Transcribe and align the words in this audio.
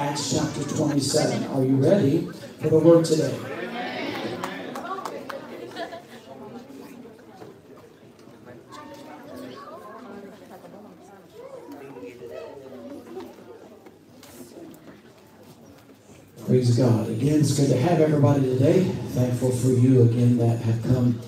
Acts 0.00 0.32
chapter 0.32 0.62
27. 0.64 1.44
Are 1.48 1.62
you 1.62 1.76
ready 1.76 2.26
for 2.58 2.70
the 2.70 2.78
word 2.78 3.04
today? 3.04 3.38
Praise 16.46 16.78
God. 16.78 17.10
Again, 17.10 17.40
it's 17.40 17.58
good 17.58 17.68
to 17.68 17.76
have 17.76 18.00
everybody 18.00 18.40
today. 18.40 18.84
Thankful 18.84 19.50
for 19.50 19.68
you 19.68 20.00
again 20.04 20.38
that 20.38 20.60
have 20.60 20.82
come 20.82 21.20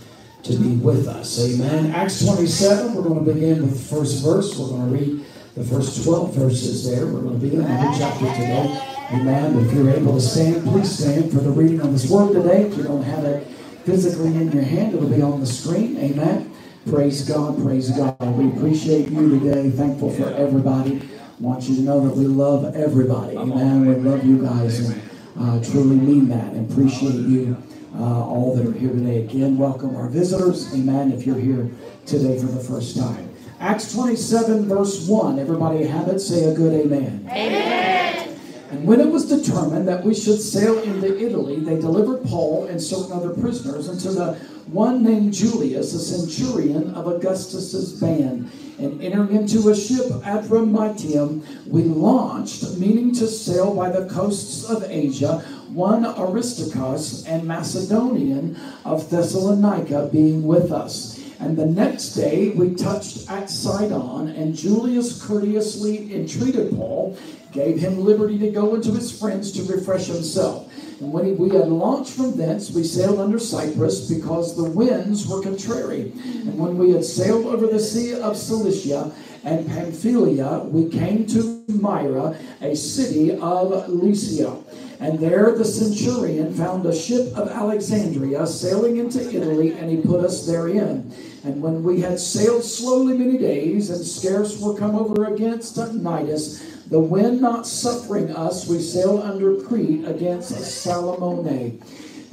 to 0.44 0.56
be 0.56 0.76
with 0.76 1.08
us. 1.08 1.38
Amen. 1.38 1.90
Acts 1.90 2.24
27, 2.24 2.94
we're 2.94 3.02
going 3.02 3.22
to 3.22 3.34
begin 3.34 3.60
with 3.64 3.72
the 3.72 3.94
first 3.94 4.24
verse. 4.24 4.58
We're 4.58 4.68
going 4.68 4.90
to 4.90 4.98
read 4.98 5.26
the 5.54 5.64
first 5.64 6.02
12 6.04 6.34
verses 6.34 6.90
there. 6.90 7.06
We're 7.06 7.20
going 7.20 7.40
to 7.40 7.46
be 7.46 7.54
in 7.54 7.60
new 7.60 7.98
chapter 7.98 8.26
today. 8.26 8.80
Amen. 9.12 9.58
If 9.58 9.72
you're 9.74 9.90
able 9.90 10.14
to 10.14 10.20
stand, 10.20 10.64
please 10.64 10.98
stand 10.98 11.30
for 11.30 11.40
the 11.40 11.50
reading 11.50 11.80
of 11.80 11.92
this 11.92 12.08
word 12.08 12.32
today. 12.32 12.62
If 12.62 12.76
you 12.76 12.84
don't 12.84 13.02
have 13.02 13.24
it 13.24 13.46
physically 13.84 14.28
in 14.28 14.50
your 14.50 14.62
hand, 14.62 14.94
it'll 14.94 15.08
be 15.08 15.20
on 15.20 15.40
the 15.40 15.46
screen. 15.46 15.98
Amen. 15.98 16.54
Praise 16.88 17.28
God. 17.28 17.62
Praise 17.62 17.90
God. 17.90 18.18
We 18.20 18.48
appreciate 18.48 19.08
you 19.10 19.38
today. 19.38 19.70
Thankful 19.70 20.10
for 20.12 20.30
everybody. 20.30 21.06
Want 21.38 21.68
you 21.68 21.76
to 21.76 21.82
know 21.82 22.08
that 22.08 22.16
we 22.16 22.26
love 22.26 22.74
everybody. 22.74 23.36
Amen. 23.36 23.84
We 23.86 23.94
love 23.96 24.24
you 24.24 24.42
guys 24.42 24.78
and 24.78 25.02
uh, 25.38 25.62
truly 25.62 25.96
mean 25.96 26.28
that 26.28 26.54
and 26.54 26.70
appreciate 26.70 27.14
you 27.14 27.62
uh, 27.96 28.24
all 28.24 28.56
that 28.56 28.66
are 28.66 28.72
here 28.72 28.90
today. 28.90 29.24
Again, 29.24 29.58
welcome 29.58 29.96
our 29.96 30.08
visitors. 30.08 30.72
Amen. 30.74 31.12
If 31.12 31.26
you're 31.26 31.38
here 31.38 31.70
today 32.06 32.38
for 32.38 32.46
the 32.46 32.60
first 32.60 32.96
time. 32.96 33.31
Acts 33.62 33.92
27, 33.92 34.66
verse 34.66 35.06
1. 35.06 35.38
Everybody 35.38 35.84
have 35.84 36.08
it? 36.08 36.18
Say 36.18 36.50
a 36.50 36.52
good 36.52 36.72
amen. 36.72 37.24
Amen. 37.30 38.36
And 38.72 38.84
when 38.84 38.98
it 38.98 39.06
was 39.06 39.28
determined 39.28 39.86
that 39.86 40.02
we 40.02 40.16
should 40.16 40.40
sail 40.40 40.80
into 40.80 41.16
Italy, 41.16 41.60
they 41.60 41.78
delivered 41.78 42.24
Paul 42.24 42.64
and 42.64 42.82
certain 42.82 43.12
other 43.12 43.30
prisoners 43.30 43.88
unto 43.88 44.10
the 44.10 44.32
one 44.66 45.04
named 45.04 45.32
Julius, 45.32 45.94
a 45.94 46.00
centurion 46.00 46.92
of 46.94 47.06
Augustus's 47.06 48.00
band. 48.00 48.50
And 48.80 49.00
entering 49.00 49.36
into 49.36 49.68
a 49.68 49.76
ship 49.76 50.06
at 50.26 50.42
Adramyttium, 50.42 51.46
we 51.68 51.84
launched, 51.84 52.64
meaning 52.78 53.14
to 53.14 53.28
sail 53.28 53.76
by 53.76 53.90
the 53.90 54.08
coasts 54.08 54.68
of 54.68 54.82
Asia, 54.90 55.38
one 55.68 56.04
Aristarchus 56.04 57.24
and 57.26 57.44
Macedonian 57.44 58.58
of 58.84 59.08
Thessalonica 59.08 60.10
being 60.12 60.42
with 60.42 60.72
us. 60.72 61.21
And 61.42 61.56
the 61.56 61.66
next 61.66 62.10
day 62.10 62.50
we 62.50 62.74
touched 62.76 63.28
at 63.28 63.50
Sidon, 63.50 64.28
and 64.28 64.54
Julius 64.54 65.20
courteously 65.20 66.14
entreated 66.14 66.70
Paul, 66.70 67.18
gave 67.50 67.78
him 67.78 68.04
liberty 68.04 68.38
to 68.38 68.50
go 68.50 68.76
into 68.76 68.92
his 68.92 69.18
friends 69.18 69.50
to 69.52 69.64
refresh 69.64 70.06
himself. 70.06 70.72
And 71.00 71.12
when 71.12 71.36
we 71.36 71.50
had 71.50 71.68
launched 71.68 72.12
from 72.12 72.36
thence, 72.36 72.70
we 72.70 72.84
sailed 72.84 73.18
under 73.18 73.40
Cyprus 73.40 74.08
because 74.08 74.56
the 74.56 74.70
winds 74.70 75.26
were 75.26 75.42
contrary. 75.42 76.12
And 76.14 76.56
when 76.56 76.78
we 76.78 76.92
had 76.92 77.04
sailed 77.04 77.46
over 77.46 77.66
the 77.66 77.80
sea 77.80 78.14
of 78.14 78.36
Cilicia 78.36 79.12
and 79.42 79.66
Pamphylia, 79.66 80.60
we 80.60 80.88
came 80.88 81.26
to 81.26 81.64
Myra, 81.66 82.38
a 82.60 82.76
city 82.76 83.32
of 83.32 83.88
Lycia. 83.88 84.56
And 85.00 85.18
there 85.18 85.50
the 85.58 85.64
centurion 85.64 86.54
found 86.54 86.86
a 86.86 86.94
ship 86.94 87.36
of 87.36 87.48
Alexandria 87.48 88.46
sailing 88.46 88.98
into 88.98 89.28
Italy, 89.28 89.72
and 89.72 89.90
he 89.90 89.96
put 89.96 90.24
us 90.24 90.46
therein. 90.46 91.12
And 91.44 91.60
when 91.60 91.82
we 91.82 92.00
had 92.00 92.20
sailed 92.20 92.64
slowly 92.64 93.18
many 93.18 93.38
days, 93.38 93.90
and 93.90 94.04
scarce 94.04 94.60
were 94.60 94.76
come 94.76 94.94
over 94.94 95.24
against 95.24 95.76
Cnidus, 95.76 96.88
the 96.88 97.00
wind 97.00 97.40
not 97.40 97.66
suffering 97.66 98.30
us, 98.36 98.68
we 98.68 98.80
sailed 98.80 99.22
under 99.22 99.56
Crete 99.62 100.06
against 100.06 100.52
Salmone. 100.52 101.82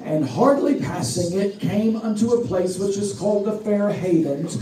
And 0.03 0.25
hardly 0.25 0.79
passing 0.79 1.39
it, 1.39 1.59
came 1.59 1.95
unto 1.95 2.33
a 2.33 2.45
place 2.45 2.77
which 2.77 2.97
is 2.97 3.17
called 3.17 3.45
the 3.45 3.57
Fair 3.57 3.89
Havens, 3.89 4.57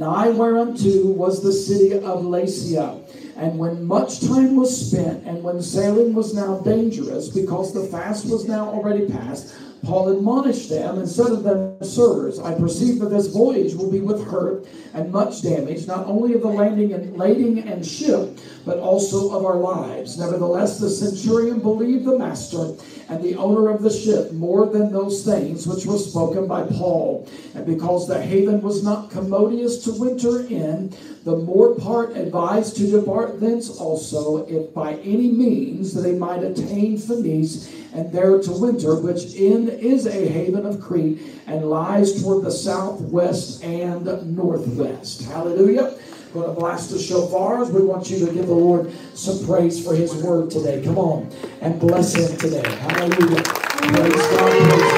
nigh 0.00 0.30
whereunto 0.30 1.06
was 1.06 1.42
the 1.42 1.52
city 1.52 1.92
of 1.92 2.24
Lasea. 2.24 3.02
And 3.36 3.58
when 3.58 3.84
much 3.84 4.20
time 4.20 4.56
was 4.56 4.88
spent, 4.88 5.26
and 5.26 5.42
when 5.42 5.62
sailing 5.62 6.14
was 6.14 6.34
now 6.34 6.58
dangerous, 6.58 7.28
because 7.28 7.72
the 7.72 7.84
fast 7.84 8.26
was 8.26 8.46
now 8.46 8.68
already 8.68 9.06
past, 9.08 9.54
Paul 9.84 10.16
admonished 10.16 10.68
them 10.68 10.98
and 10.98 11.08
said 11.08 11.28
to 11.28 11.36
them, 11.36 11.82
Sirs, 11.82 12.38
I 12.38 12.54
perceive 12.54 12.98
that 13.00 13.10
this 13.10 13.28
voyage 13.28 13.74
will 13.74 13.90
be 13.90 14.00
with 14.00 14.24
hurt 14.26 14.66
and 14.92 15.10
much 15.10 15.42
damage, 15.42 15.86
not 15.86 16.06
only 16.06 16.34
of 16.34 16.42
the 16.42 16.48
landing 16.48 16.92
and 16.92 17.16
lading 17.16 17.60
and 17.60 17.84
ship, 17.86 18.38
but 18.64 18.78
also 18.78 19.30
of 19.36 19.44
our 19.44 19.56
lives. 19.56 20.18
Nevertheless, 20.18 20.78
the 20.78 20.90
centurion 20.90 21.60
believed 21.60 22.04
the 22.04 22.18
master 22.18 22.74
and 23.08 23.22
the 23.22 23.36
owner 23.36 23.68
of 23.68 23.82
the 23.82 23.90
ship 23.90 24.32
more 24.32 24.66
than 24.66 24.92
those 24.92 25.24
things 25.24 25.66
which 25.66 25.86
were 25.86 25.98
spoken 25.98 26.46
by 26.46 26.62
Paul. 26.62 27.28
And 27.54 27.64
because 27.66 28.06
the 28.06 28.20
haven 28.20 28.60
was 28.60 28.84
not 28.84 29.10
commodious 29.10 29.82
to 29.84 29.92
winter 29.92 30.46
in, 30.46 30.94
the 31.24 31.36
more 31.36 31.74
part 31.74 32.16
advised 32.16 32.76
to 32.76 32.90
depart 32.90 33.40
thence 33.40 33.68
also, 33.68 34.46
if 34.46 34.72
by 34.72 34.94
any 34.94 35.30
means 35.30 35.92
they 35.92 36.12
might 36.12 36.42
attain 36.42 36.98
Phoenice 36.98 37.70
and 37.92 38.12
there 38.12 38.40
to 38.40 38.52
winter, 38.52 38.94
which 38.94 39.34
in 39.34 39.69
is 39.78 40.06
a 40.06 40.28
haven 40.28 40.66
of 40.66 40.80
Crete 40.80 41.20
and 41.46 41.68
lies 41.68 42.22
toward 42.22 42.44
the 42.44 42.50
southwest 42.50 43.62
and 43.62 44.04
northwest. 44.36 45.22
Hallelujah. 45.22 45.96
We're 46.32 46.42
Going 46.42 46.54
to 46.54 46.60
blast 46.60 46.90
the 46.90 46.96
shofars. 46.96 47.70
We 47.70 47.82
want 47.82 48.08
you 48.08 48.24
to 48.24 48.32
give 48.32 48.46
the 48.46 48.54
Lord 48.54 48.92
some 49.14 49.44
praise 49.46 49.84
for 49.84 49.94
His 49.94 50.14
word 50.14 50.50
today. 50.50 50.82
Come 50.84 50.98
on 50.98 51.30
and 51.60 51.80
bless 51.80 52.14
Him 52.14 52.36
today. 52.38 52.68
Hallelujah. 52.68 53.42
Praise 53.42 54.14
God. 54.14 54.89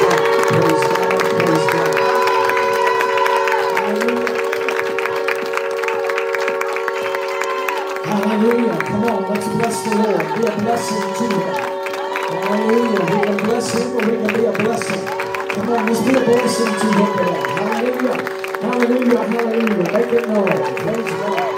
On, 15.73 15.87
let's 15.87 16.01
be 16.03 16.11
a 16.15 16.21
blessing 16.21 16.67
to 16.67 16.87
him 16.93 17.07
today. 17.17 17.41
Hallelujah. 17.57 18.19
Hallelujah. 18.61 19.23
Hallelujah. 19.25 19.93
Make 19.93 20.13
it 20.13 20.29
known. 20.29 20.47
Praise 20.77 21.13
God. 21.17 21.51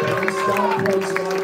Praise 0.00 0.38
God. 0.46 0.84
Praise 0.84 1.12
God. 1.12 1.38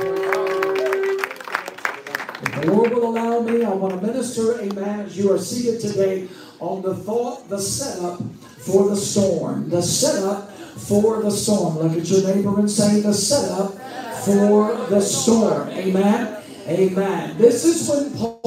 If 2.43 2.51
the 2.61 2.65
Lord 2.73 2.91
will 2.93 3.07
allow 3.11 3.39
me, 3.41 3.63
I 3.63 3.73
want 3.73 3.95
to 3.95 4.01
minister, 4.05 4.61
amen, 4.61 5.01
as 5.07 5.17
you 5.17 5.31
are 5.33 5.39
seated 5.39 5.81
today 5.81 6.29
on 6.59 6.83
the 6.83 6.97
thought, 6.97 7.49
the 7.49 7.61
setup 7.61 8.21
for 8.59 8.89
the 8.89 8.97
storm. 8.97 9.71
The 9.71 9.81
setup 9.81 10.51
for 10.51 11.23
the 11.23 11.31
storm. 11.31 11.79
Look 11.79 11.97
at 11.97 12.09
your 12.09 12.35
neighbor 12.35 12.59
and 12.59 12.69
say, 12.69 13.01
the 13.01 13.15
setup 13.15 13.79
for 14.25 14.75
the 14.89 15.01
storm. 15.01 15.69
Amen. 15.69 16.43
Amen. 16.67 17.39
This 17.39 17.65
is 17.65 17.89
when 17.89 18.11
Paul 18.19 18.41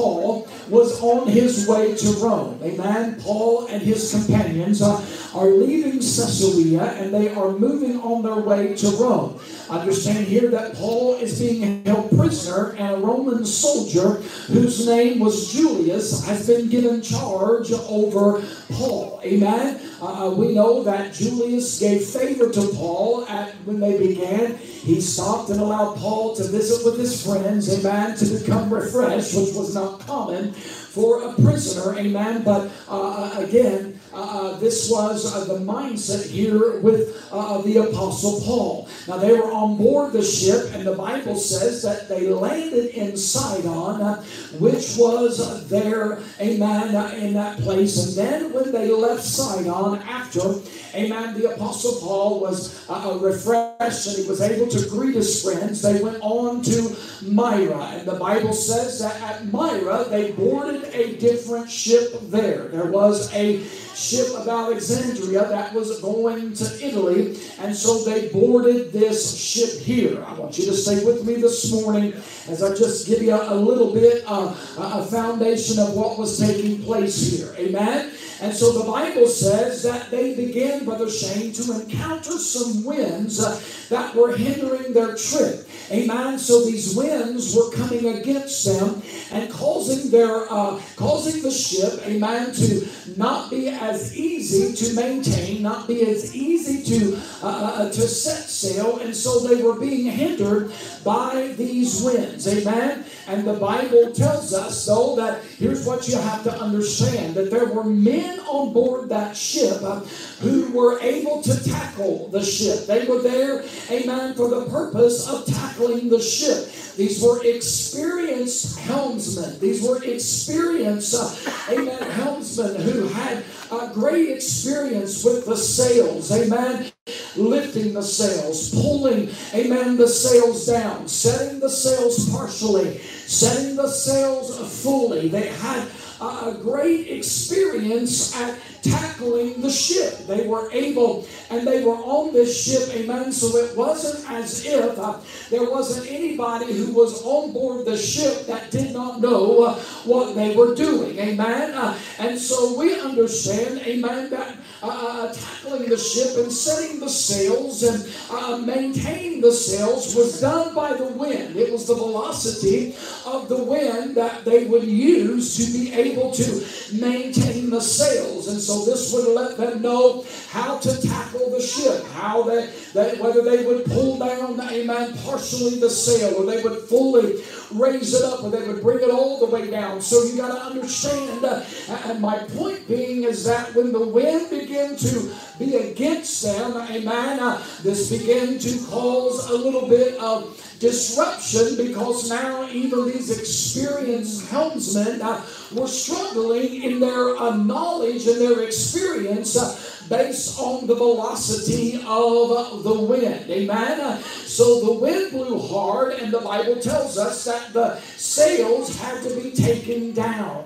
was 0.70 1.00
on 1.00 1.28
his 1.28 1.66
way 1.66 1.94
to 1.94 2.10
Rome. 2.12 2.60
Amen. 2.62 3.20
Paul 3.20 3.66
and 3.66 3.82
his 3.82 4.10
companions 4.10 4.82
are, 4.82 5.02
are 5.34 5.48
leaving 5.48 5.94
Caesarea 5.94 6.82
and 6.82 7.12
they 7.12 7.28
are 7.34 7.52
moving 7.52 8.00
on 8.00 8.22
their 8.22 8.40
way 8.40 8.74
to 8.76 8.88
Rome. 8.96 9.40
Understand 9.70 10.26
here 10.26 10.50
that 10.50 10.74
Paul 10.74 11.16
is 11.16 11.38
being 11.38 11.84
held 11.84 12.10
prisoner 12.10 12.74
and 12.78 12.96
a 12.96 13.06
Roman 13.06 13.44
soldier 13.44 14.14
whose 14.46 14.86
name 14.86 15.18
was 15.18 15.52
Julius 15.52 16.24
has 16.26 16.46
been 16.46 16.68
given 16.68 17.02
charge 17.02 17.70
over 17.72 18.42
Paul. 18.72 19.20
Amen. 19.24 19.80
Uh, 20.00 20.32
we 20.36 20.54
know 20.54 20.82
that 20.84 21.12
Julius 21.12 21.78
gave 21.80 22.04
favor 22.04 22.50
to 22.50 22.68
Paul 22.68 23.26
at, 23.26 23.54
when 23.64 23.80
they 23.80 23.98
began. 23.98 24.56
He 24.56 25.00
stopped 25.00 25.50
and 25.50 25.60
allowed 25.60 25.96
Paul 25.96 26.36
to 26.36 26.44
visit 26.44 26.84
with 26.84 26.98
his 26.98 27.24
friends, 27.24 27.68
amen, 27.78 28.16
to 28.18 28.38
become 28.38 28.72
refreshed, 28.72 29.34
which 29.34 29.54
was 29.54 29.74
not 29.74 30.00
common 30.00 30.52
for 30.52 31.22
a 31.24 31.34
prisoner, 31.34 31.98
amen. 31.98 32.42
But 32.44 32.70
uh, 32.88 33.32
uh 33.34 33.40
again, 33.40 33.97
uh, 34.12 34.56
this 34.58 34.90
was 34.90 35.34
uh, 35.34 35.44
the 35.52 35.60
mindset 35.60 36.28
here 36.28 36.80
with 36.80 37.28
uh, 37.30 37.60
the 37.62 37.76
Apostle 37.78 38.40
Paul. 38.40 38.88
Now, 39.06 39.18
they 39.18 39.32
were 39.32 39.52
on 39.52 39.76
board 39.76 40.12
the 40.12 40.22
ship, 40.22 40.74
and 40.74 40.86
the 40.86 40.94
Bible 40.94 41.36
says 41.36 41.82
that 41.82 42.08
they 42.08 42.28
landed 42.28 42.86
in 42.94 43.16
Sidon, 43.16 44.00
uh, 44.00 44.22
which 44.58 44.96
was 44.96 45.68
there, 45.68 46.20
amen, 46.40 46.94
uh, 46.94 47.14
in 47.16 47.34
that 47.34 47.58
place. 47.58 48.06
And 48.06 48.16
then 48.16 48.52
when 48.52 48.72
they 48.72 48.90
left 48.92 49.22
Sidon 49.22 50.00
after, 50.02 50.54
amen, 50.94 51.40
the 51.40 51.54
Apostle 51.54 52.00
Paul 52.00 52.40
was 52.40 52.86
refreshed 53.20 54.06
and 54.06 54.16
he 54.16 54.28
was 54.28 54.40
able 54.40 54.68
to 54.68 54.88
greet 54.88 55.14
his 55.14 55.42
friends, 55.42 55.82
they 55.82 56.02
went 56.02 56.18
on 56.20 56.62
to 56.62 56.96
Myra. 57.22 57.84
And 57.94 58.08
the 58.08 58.14
Bible 58.14 58.52
says 58.52 58.98
that 59.00 59.20
at 59.22 59.46
Myra, 59.52 60.04
they 60.08 60.32
boarded 60.32 60.84
a 60.94 61.16
different 61.16 61.70
ship 61.70 62.12
there. 62.22 62.68
There 62.68 62.90
was 62.90 63.32
a 63.34 63.64
ship 63.98 64.28
of 64.36 64.46
Alexandria 64.46 65.48
that 65.48 65.74
was 65.74 66.00
going 66.00 66.54
to 66.54 66.86
Italy. 66.86 67.38
And 67.58 67.74
so 67.74 68.04
they 68.04 68.28
boarded 68.28 68.92
this 68.92 69.36
ship 69.36 69.80
here. 69.80 70.24
I 70.24 70.34
want 70.34 70.56
you 70.58 70.66
to 70.66 70.74
stay 70.74 71.04
with 71.04 71.24
me 71.24 71.34
this 71.36 71.72
morning 71.72 72.12
as 72.48 72.62
I 72.62 72.74
just 72.74 73.06
give 73.06 73.22
you 73.22 73.32
a, 73.32 73.54
a 73.54 73.56
little 73.56 73.92
bit 73.92 74.22
uh, 74.26 74.54
a 74.78 75.04
foundation 75.04 75.78
of 75.78 75.94
what 75.94 76.18
was 76.18 76.38
taking 76.38 76.82
place 76.82 77.16
here. 77.30 77.54
Amen. 77.58 78.12
And 78.40 78.54
so 78.54 78.72
the 78.72 78.84
Bible 78.90 79.26
says 79.26 79.82
that 79.82 80.10
they 80.10 80.34
began, 80.34 80.84
Brother 80.84 81.10
Shane, 81.10 81.52
to 81.54 81.80
encounter 81.80 82.38
some 82.38 82.84
winds 82.84 83.40
uh, 83.40 83.60
that 83.88 84.14
were 84.14 84.36
hindering 84.36 84.92
their 84.92 85.16
trip. 85.16 85.68
Amen. 85.90 86.38
So 86.38 86.64
these 86.64 86.94
winds 86.94 87.56
were 87.56 87.70
coming 87.72 88.06
against 88.06 88.64
them 88.64 89.02
and 89.32 89.50
causing 89.50 90.10
their 90.10 90.50
uh, 90.52 90.80
causing 90.96 91.42
the 91.42 91.50
ship, 91.50 92.00
amen, 92.06 92.52
to 92.54 92.86
not 93.16 93.50
be 93.50 93.68
as 93.68 94.16
easy 94.16 94.74
to 94.74 94.94
maintain, 94.94 95.62
not 95.62 95.88
be 95.88 96.02
as 96.06 96.34
easy 96.34 96.82
to 96.84 97.16
uh, 97.42 97.46
uh 97.46 97.84
to 97.86 98.02
set 98.02 98.44
sail, 98.44 98.98
and 98.98 99.16
so 99.16 99.40
they 99.40 99.62
were 99.62 99.80
being 99.80 100.04
hindered 100.06 100.72
by 101.04 101.54
these 101.56 102.02
winds. 102.02 102.46
Amen. 102.46 103.04
And 103.26 103.46
the 103.46 103.54
Bible 103.54 104.12
tells 104.12 104.52
us, 104.54 104.86
though, 104.86 105.16
that 105.16 105.42
here's 105.58 105.84
what 105.84 106.08
you 106.08 106.16
have 106.16 106.42
to 106.44 106.52
understand: 106.52 107.34
that 107.34 107.50
there 107.50 107.66
were 107.66 107.84
men 107.84 108.40
on 108.40 108.72
board 108.72 109.08
that 109.08 109.36
ship 109.36 109.82
uh, 109.82 110.00
who 110.40 110.70
were 110.72 111.00
able 111.00 111.42
to 111.42 111.64
tackle 111.64 112.28
the 112.28 112.44
ship. 112.44 112.86
They 112.86 113.04
were 113.06 113.20
there, 113.20 113.64
amen, 113.90 114.34
for 114.34 114.48
the 114.48 114.66
purpose 114.66 115.28
of 115.28 115.46
tackling 115.46 116.08
the 116.08 116.20
ship. 116.20 116.70
These 116.96 117.22
were 117.22 117.44
experienced 117.44 118.78
helmsmen. 118.80 119.60
These 119.60 119.82
were 119.82 120.02
experienced, 120.02 121.14
uh, 121.14 121.72
amen, 121.72 122.02
helmsmen 122.10 122.80
who 122.80 123.06
had 123.08 123.44
a 123.70 123.90
great 123.92 124.30
experience 124.30 125.24
with 125.24 125.46
the 125.46 125.56
sails. 125.56 126.30
Amen 126.32 126.92
lifting 127.36 127.94
the 127.94 128.02
sails, 128.02 128.70
pulling, 128.70 129.30
amen, 129.54 129.96
the 129.96 130.08
sails 130.08 130.66
down, 130.66 131.08
setting 131.08 131.60
the 131.60 131.70
sails 131.70 132.28
partially, 132.30 132.98
setting 132.98 133.76
the 133.76 133.88
sails 133.88 134.82
fully. 134.82 135.28
They 135.28 135.48
had 135.48 135.88
a 136.20 136.54
great 136.60 137.08
experience 137.08 138.34
at 138.36 138.58
tackling 138.82 139.60
the 139.60 139.70
ship. 139.70 140.26
They 140.26 140.46
were 140.46 140.70
able, 140.72 141.26
and 141.50 141.66
they 141.66 141.84
were 141.84 141.96
on 141.96 142.32
this 142.32 142.62
ship, 142.64 142.94
amen. 142.94 143.32
So 143.32 143.56
it 143.56 143.76
wasn't 143.76 144.30
as 144.30 144.64
if 144.64 144.98
uh, 144.98 145.18
there 145.50 145.68
wasn't 145.70 146.10
anybody 146.10 146.72
who 146.72 146.92
was 146.92 147.22
on 147.24 147.52
board 147.52 147.86
the 147.86 147.96
ship 147.96 148.46
that 148.46 148.70
did 148.70 148.92
not 148.92 149.20
know 149.20 149.64
uh, 149.64 149.74
what 150.04 150.34
they 150.34 150.54
were 150.54 150.74
doing, 150.74 151.18
amen. 151.18 151.74
Uh, 151.74 151.98
and 152.18 152.38
so 152.38 152.78
we 152.78 152.98
understand, 153.00 153.80
amen, 153.80 154.30
that 154.30 154.56
uh, 154.82 155.08
uh, 155.08 155.32
tackling 155.32 155.88
the 155.88 155.98
ship 155.98 156.36
and 156.36 156.52
setting 156.52 157.00
the 157.00 157.08
sails 157.08 157.82
and 157.82 158.06
uh, 158.30 158.56
maintaining 158.58 159.40
the 159.40 159.52
sails 159.52 160.14
was 160.14 160.40
done 160.40 160.74
by 160.74 160.92
the 160.92 161.06
wind. 161.06 161.56
It 161.56 161.72
was 161.72 161.86
the 161.86 161.94
velocity 161.94 162.94
of 163.26 163.48
the 163.48 163.62
wind 163.62 164.16
that 164.16 164.44
they 164.44 164.66
would 164.66 164.84
use 164.84 165.56
to 165.56 165.78
be 165.78 165.92
able 165.92 166.30
to 166.32 166.66
maintain 166.92 167.70
the 167.70 167.80
sails. 167.80 168.48
And 168.48 168.60
so 168.60 168.67
this 168.84 169.12
would 169.12 169.28
let 169.34 169.56
them 169.56 169.82
know 169.82 170.24
how 170.50 170.78
to 170.78 171.00
tackle 171.00 171.50
the 171.50 171.60
ship, 171.60 172.04
how 172.12 172.42
they, 172.42 172.70
they 172.92 173.18
whether 173.18 173.42
they 173.42 173.64
would 173.64 173.84
pull 173.86 174.18
down, 174.18 174.60
amen, 174.60 175.16
partially 175.24 175.78
the 175.80 175.90
sail, 175.90 176.34
or 176.36 176.46
they 176.46 176.62
would 176.62 176.80
fully 176.88 177.42
raise 177.72 178.14
it 178.14 178.24
up, 178.24 178.44
or 178.44 178.50
they 178.50 178.66
would 178.66 178.82
bring 178.82 178.98
it 178.98 179.10
all 179.10 179.38
the 179.40 179.46
way 179.46 179.70
down. 179.70 180.00
So 180.00 180.22
you 180.24 180.36
got 180.36 180.54
to 180.54 180.60
understand. 180.62 181.44
Uh, 181.44 181.64
and 182.06 182.20
my 182.20 182.38
point 182.38 182.86
being 182.88 183.24
is 183.24 183.44
that 183.44 183.74
when 183.74 183.92
the 183.92 184.06
wind 184.06 184.50
began 184.50 184.96
to 184.96 185.34
be 185.58 185.76
against 185.76 186.42
them, 186.42 186.76
amen, 186.90 187.40
uh, 187.40 187.62
this 187.82 188.10
began 188.10 188.58
to 188.58 188.86
cause 188.86 189.50
a 189.50 189.56
little 189.56 189.88
bit 189.88 190.18
of 190.18 190.54
disruption 190.78 191.76
because 191.76 192.30
now 192.30 192.68
even 192.68 193.06
these 193.06 193.36
experienced 193.36 194.48
helmsmen 194.48 195.20
uh, 195.20 195.44
were 195.72 195.88
struggling 195.88 196.82
in 196.82 197.00
their 197.00 197.36
uh, 197.36 197.56
knowledge 197.56 198.26
and 198.26 198.40
their 198.40 198.62
experience 198.62 199.56
uh, 199.56 199.76
based 200.08 200.58
on 200.58 200.86
the 200.86 200.94
velocity 200.94 202.02
of 202.06 202.82
the 202.84 202.94
wind. 202.94 203.50
Amen. 203.50 204.22
So 204.58 204.80
the 204.80 204.92
wind 204.92 205.30
blew 205.30 205.56
hard, 205.56 206.14
and 206.14 206.32
the 206.32 206.40
Bible 206.40 206.80
tells 206.80 207.16
us 207.16 207.44
that 207.44 207.72
the 207.72 208.00
sails 208.16 208.98
had 208.98 209.22
to 209.22 209.40
be 209.40 209.52
taken 209.52 210.12
down. 210.12 210.64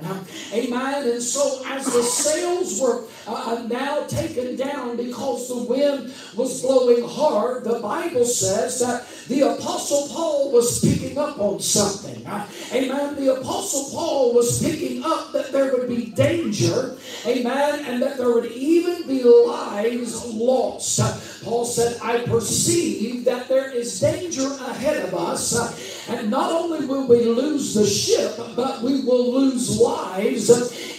Amen. 0.50 1.08
And 1.10 1.22
so 1.22 1.62
as 1.66 1.84
the 1.84 2.02
sails 2.02 2.80
were 2.80 3.04
uh, 3.26 3.66
now 3.68 4.04
taken 4.06 4.56
down 4.56 4.96
because 4.96 5.46
the 5.48 5.62
wind 5.64 6.14
was 6.34 6.62
blowing 6.62 7.06
hard, 7.06 7.64
the 7.64 7.80
Bible 7.80 8.24
says 8.24 8.80
that 8.80 9.06
the 9.28 9.42
Apostle 9.42 10.08
Paul 10.08 10.52
was 10.52 10.80
picking 10.80 11.18
up 11.18 11.38
on 11.38 11.60
something. 11.60 12.26
Amen. 12.72 13.14
The 13.16 13.40
Apostle 13.40 13.90
Paul 13.92 14.32
was 14.32 14.62
picking 14.62 15.04
up 15.04 15.32
that 15.32 15.52
there 15.52 15.70
would 15.76 15.88
be 15.88 16.06
danger. 16.06 16.96
Amen. 17.26 17.84
And 17.84 18.02
that 18.02 18.16
there 18.16 18.32
would 18.32 18.52
even 18.52 19.06
be 19.06 19.22
lives 19.22 20.24
lost. 20.24 20.98
Paul 21.44 21.64
said, 21.64 22.00
I 22.02 22.20
perceive 22.20 23.24
that 23.24 23.48
there 23.48 23.70
is 23.70 23.81
danger 23.84 24.46
ahead 24.46 25.04
of 25.04 25.14
us. 25.14 26.01
And 26.08 26.30
not 26.30 26.50
only 26.50 26.86
will 26.86 27.06
we 27.06 27.24
lose 27.24 27.74
the 27.74 27.86
ship, 27.86 28.36
but 28.56 28.82
we 28.82 29.00
will 29.00 29.32
lose 29.32 29.78
lives 29.78 30.50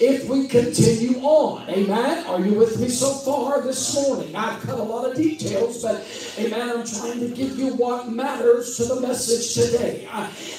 if 0.01 0.27
we 0.29 0.47
continue 0.47 1.19
on. 1.19 1.69
Amen. 1.69 2.25
Are 2.25 2.39
you 2.39 2.53
with 2.53 2.79
me 2.79 2.89
so 2.89 3.13
far 3.13 3.61
this 3.61 3.95
morning? 3.95 4.35
I've 4.35 4.61
cut 4.61 4.79
a 4.79 4.83
lot 4.83 5.09
of 5.09 5.15
details, 5.15 5.81
but 5.81 6.05
amen. 6.37 6.77
I'm 6.77 6.85
trying 6.85 7.19
to 7.19 7.29
give 7.29 7.57
you 7.57 7.73
what 7.75 8.11
matters 8.11 8.77
to 8.77 8.85
the 8.85 9.01
message 9.01 9.53
today. 9.53 10.07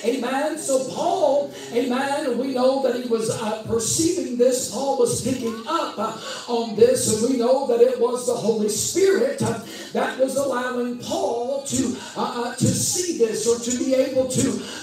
amen. 0.05 0.58
So, 0.58 0.88
Paul, 0.91 1.52
amen, 1.73 2.38
we 2.38 2.55
know 2.55 2.82
that 2.82 3.02
he 3.02 3.08
was 3.08 3.31
uh, 3.31 3.62
perceiving 3.64 4.37
this. 4.37 4.73
Paul 4.73 4.99
was 4.99 5.23
picking 5.23 5.62
up 5.67 5.99
uh, 5.99 6.19
on 6.49 6.76
this, 6.76 7.23
and 7.23 7.31
we 7.31 7.38
know 7.38 7.67
that 7.67 7.81
it 7.81 7.99
was 7.99 8.26
the 8.26 8.35
Holy 8.35 8.69
Spirit 8.69 9.43
uh, 9.43 9.61
that 9.93 10.19
was 10.19 10.37
allowing 10.37 10.99
Paul 10.99 11.62
to, 11.62 11.96
uh, 12.17 12.44
uh, 12.44 12.55
to 12.56 12.67
see 12.67 13.19
this 13.19 13.46
or 13.46 13.58
to 13.58 13.79
be 13.79 13.94
able 13.94 14.29
to 14.29 14.33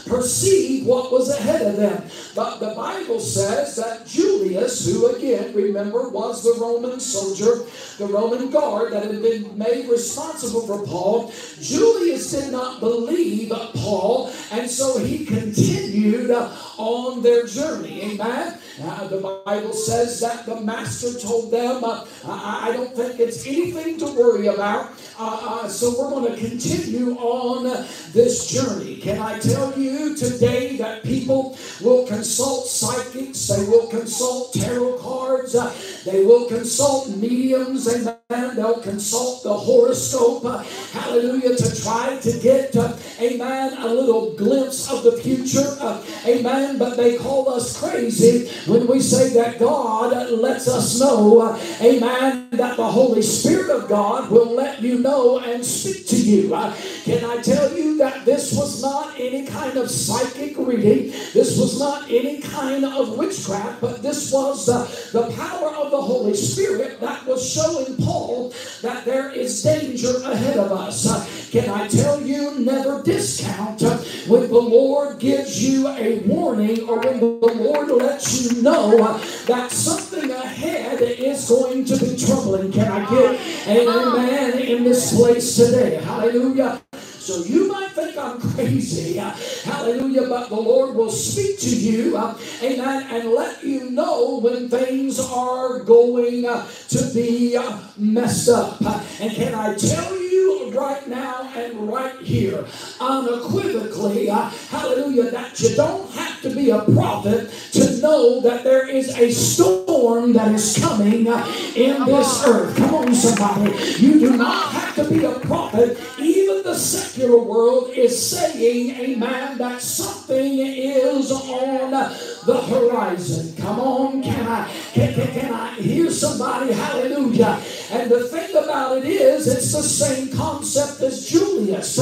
perceive 0.05 0.85
what 0.85 1.11
was 1.11 1.29
ahead 1.29 1.61
of 1.61 1.77
them. 1.77 2.03
But 2.35 2.59
the 2.59 2.73
Bible 2.75 3.19
says 3.19 3.75
that 3.75 4.07
Julius, 4.07 4.85
who 4.85 5.07
again, 5.07 5.53
remember, 5.53 6.09
was 6.09 6.43
the 6.43 6.59
Roman 6.59 6.99
soldier, 6.99 7.65
the 7.97 8.07
Roman 8.07 8.49
guard 8.49 8.93
that 8.93 9.03
had 9.03 9.21
been 9.21 9.57
made 9.57 9.89
responsible 9.89 10.65
for 10.67 10.85
Paul, 10.85 11.33
Julius 11.59 12.31
did 12.31 12.51
not 12.51 12.79
believe 12.79 13.51
Paul, 13.75 14.31
and 14.51 14.69
so 14.69 14.99
he 14.99 15.25
continued 15.25 16.31
on 16.31 17.21
their 17.21 17.45
journey. 17.45 18.13
Amen. 18.13 18.57
Uh, 18.83 19.07
the 19.07 19.41
Bible 19.45 19.73
says 19.73 20.19
that 20.21 20.45
the 20.45 20.59
master 20.59 21.19
told 21.19 21.51
them, 21.51 21.83
uh, 21.83 22.03
I 22.25 22.71
don't 22.73 22.95
think 22.95 23.19
it's 23.19 23.45
anything 23.45 23.99
to 23.99 24.05
worry 24.05 24.47
about. 24.47 24.89
Uh, 25.19 25.61
uh 25.63 25.67
so 25.67 25.91
we're 25.91 26.09
going 26.09 26.33
to 26.33 26.37
continue 26.37 27.15
on 27.17 27.63
this 28.11 28.49
journey. 28.49 28.97
Can 28.97 29.19
I 29.19 29.37
tell 29.39 29.77
you 29.77 30.15
today 30.15 30.77
that 30.77 31.03
people 31.03 31.57
will 31.81 32.07
consult 32.07 32.67
psychics, 32.67 33.47
they 33.47 33.63
will 33.65 33.87
consult 33.87 34.53
tarot 34.53 34.97
cards, 34.97 35.55
uh, 35.55 35.71
they 36.05 36.23
will 36.23 36.47
consult 36.47 37.09
mediums, 37.09 37.87
amen. 37.87 38.17
They'll 38.55 38.81
consult 38.81 39.43
the 39.43 39.53
horoscope, 39.53 40.45
uh, 40.45 40.63
hallelujah, 40.93 41.55
to 41.55 41.81
try 41.83 42.17
to 42.21 42.39
get, 42.39 42.75
amen, 43.19 43.77
a 43.77 43.87
little 43.87 44.33
glimpse 44.35 44.91
of 44.91 45.03
the 45.03 45.17
future, 45.21 45.77
amen. 46.25 46.77
But 46.77 46.97
they 46.97 47.17
call 47.17 47.49
us 47.49 47.77
crazy 47.77 48.49
when 48.71 48.87
we 48.87 49.01
say 49.01 49.33
that 49.33 49.59
God 49.59 50.29
lets 50.29 50.69
us 50.69 50.97
know, 50.97 51.59
amen, 51.81 52.47
that 52.51 52.77
the 52.77 52.87
Holy 52.87 53.21
Spirit 53.21 53.69
of 53.69 53.89
God 53.89 54.31
will 54.31 54.55
let 54.55 54.81
you 54.81 54.99
know 54.99 55.39
and 55.39 55.63
speak 55.65 56.07
to 56.07 56.15
you. 56.15 56.55
Uh, 56.55 56.73
can 57.03 57.25
I 57.25 57.41
tell 57.41 57.75
you 57.77 57.97
that 57.97 58.23
this 58.23 58.53
was 58.53 58.81
not 58.81 59.19
any 59.19 59.45
kind 59.45 59.77
of 59.77 59.91
psychic 59.91 60.57
reading? 60.57 61.11
This 61.33 61.59
was 61.59 61.79
not 61.79 62.09
any 62.09 62.39
kind 62.39 62.85
of 62.85 63.17
witchcraft, 63.17 63.81
but 63.81 64.01
this 64.01 64.31
was 64.31 64.69
uh, 64.69 64.85
the 65.11 65.33
power 65.35 65.75
of 65.75 65.91
the 65.91 66.01
Holy 66.01 66.33
Spirit 66.33 67.01
that 67.01 67.25
was 67.25 67.47
showing 67.47 67.97
Paul 67.97 68.53
that 68.81 69.03
there 69.03 69.31
is 69.31 69.61
danger 69.61 70.15
ahead 70.23 70.57
of 70.57 70.71
us. 70.71 71.05
Uh, 71.05 71.27
can 71.51 71.69
I 71.69 71.89
tell 71.89 72.21
you, 72.21 72.57
never 72.59 73.03
discount 73.03 73.81
when 74.27 74.47
the 74.47 74.61
Lord 74.61 75.19
gives 75.19 75.61
you 75.61 75.89
a 75.89 76.19
warning 76.19 76.87
or 76.87 76.99
when 76.99 77.19
the 77.19 77.25
Lord 77.25 77.89
lets 77.89 78.41
you 78.41 78.50
know 78.59 79.17
that 79.45 79.71
something 79.71 80.31
ahead 80.31 81.01
is 81.01 81.47
going 81.47 81.85
to 81.85 81.97
be 81.97 82.17
troubling. 82.17 82.71
Can 82.71 82.91
I 82.91 83.09
get 83.09 83.39
an 83.67 83.87
amen 83.87 84.59
in 84.59 84.83
this 84.83 85.15
place 85.15 85.55
today? 85.55 85.95
Hallelujah. 86.03 86.81
So 87.21 87.43
you 87.43 87.67
might 87.67 87.91
think 87.91 88.17
I'm 88.17 88.41
crazy. 88.41 89.17
Hallelujah. 89.17 90.27
But 90.27 90.49
the 90.49 90.55
Lord 90.55 90.95
will 90.95 91.11
speak 91.11 91.59
to 91.59 91.69
you. 91.69 92.17
Amen. 92.17 93.07
And 93.11 93.29
let 93.29 93.63
you 93.63 93.91
know 93.91 94.39
when 94.39 94.69
things 94.69 95.19
are 95.19 95.83
going 95.83 96.43
to 96.43 97.11
be 97.13 97.57
messed 97.97 98.49
up. 98.49 98.81
And 99.21 99.31
can 99.31 99.53
I 99.53 99.75
tell 99.77 100.19
you 100.19 100.71
right 100.73 101.07
now 101.07 101.51
and 101.55 101.87
right 101.87 102.19
here, 102.21 102.65
unequivocally, 102.99 104.25
hallelujah, 104.27 105.29
that 105.29 105.59
you 105.61 105.75
don't 105.75 106.09
have 106.11 106.41
to 106.41 106.49
be 106.55 106.71
a 106.71 106.81
prophet 106.81 107.51
to 107.73 108.01
know 108.01 108.41
that 108.41 108.63
there 108.63 108.87
is 108.87 109.15
a 109.17 109.31
storm 109.31 110.33
that 110.33 110.51
is 110.53 110.77
coming 110.79 111.27
in 111.27 112.05
this 112.05 112.43
earth. 112.47 112.75
Come 112.77 112.95
on, 112.95 113.13
somebody. 113.13 113.71
You 114.01 114.19
do 114.19 114.37
not 114.37 114.71
have 114.71 114.95
to 114.95 115.03
be 115.07 115.23
a 115.23 115.39
prophet. 115.39 115.99
Even 116.19 116.63
the 116.63 116.75
secular 117.11 117.43
world 117.43 117.89
is 117.89 118.15
saying, 118.31 118.91
amen, 118.95 119.57
that 119.57 119.81
something 119.81 120.59
is 120.59 121.29
on 121.29 121.91
the 121.91 122.61
horizon. 122.69 123.53
Come 123.57 123.79
on, 123.81 124.23
can 124.23 124.47
I, 124.47 124.71
can, 124.93 125.13
can, 125.13 125.27
can 125.33 125.53
I 125.53 125.75
hear 125.75 126.09
somebody? 126.09 126.71
Hallelujah. 126.71 127.61
And 127.91 128.09
the 128.09 128.29
thing 128.29 128.55
about 128.55 128.99
it 128.99 129.05
is, 129.05 129.45
it's 129.47 129.73
the 129.73 129.83
same 129.83 130.31
concept 130.37 131.01
as 131.01 131.27
Julius. 131.27 131.97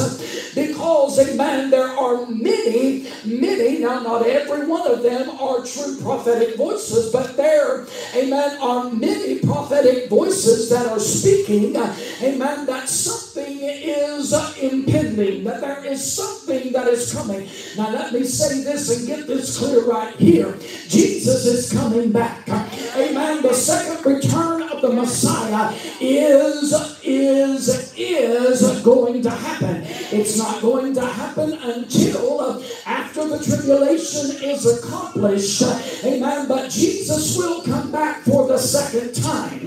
Because, 0.80 1.18
amen, 1.28 1.68
there 1.68 1.88
are 1.88 2.24
many, 2.24 3.06
many, 3.26 3.80
now 3.80 4.00
not 4.00 4.24
every 4.26 4.66
one 4.66 4.90
of 4.90 5.02
them 5.02 5.28
are 5.38 5.62
true 5.62 5.98
prophetic 6.00 6.56
voices, 6.56 7.12
but 7.12 7.36
there, 7.36 7.86
amen, 8.16 8.58
are 8.62 8.88
many 8.88 9.40
prophetic 9.40 10.08
voices 10.08 10.70
that 10.70 10.86
are 10.86 10.98
speaking, 10.98 11.76
amen, 11.76 12.64
that 12.64 12.88
something 12.88 13.58
is 13.60 14.32
impending, 14.58 15.44
that 15.44 15.60
there 15.60 15.84
is 15.84 16.00
something 16.00 16.72
that 16.72 16.88
is 16.88 17.12
coming. 17.12 17.46
Now, 17.76 17.90
let 17.90 18.14
me 18.14 18.24
say 18.24 18.64
this 18.64 18.96
and 18.96 19.06
get 19.06 19.26
this 19.26 19.58
clear 19.58 19.84
right 19.84 20.16
here 20.16 20.56
Jesus 20.90 21.46
is 21.46 21.72
coming 21.72 22.10
back. 22.10 22.48
Amen. 22.96 23.42
The 23.42 23.54
second 23.54 24.04
return 24.04 24.62
of 24.62 24.82
the 24.82 24.92
Messiah 24.92 25.72
is, 26.00 26.72
is, 27.04 27.94
is 27.96 28.80
going 28.82 29.22
to 29.22 29.30
happen. 29.30 29.82
It's 30.12 30.36
not 30.36 30.60
going 30.60 30.69
to 30.70 31.04
happen 31.04 31.52
until 31.54 32.40
uh, 32.40 32.62
after 32.86 33.26
the 33.26 33.44
tribulation 33.44 34.30
is 34.40 34.64
accomplished. 34.66 35.62
Amen. 36.04 36.46
But 36.46 36.70
Jesus 36.70 37.36
will 37.36 37.62
come 37.62 37.90
back 37.90 38.22
for 38.22 38.46
the 38.46 38.56
second 38.56 39.12
time. 39.20 39.64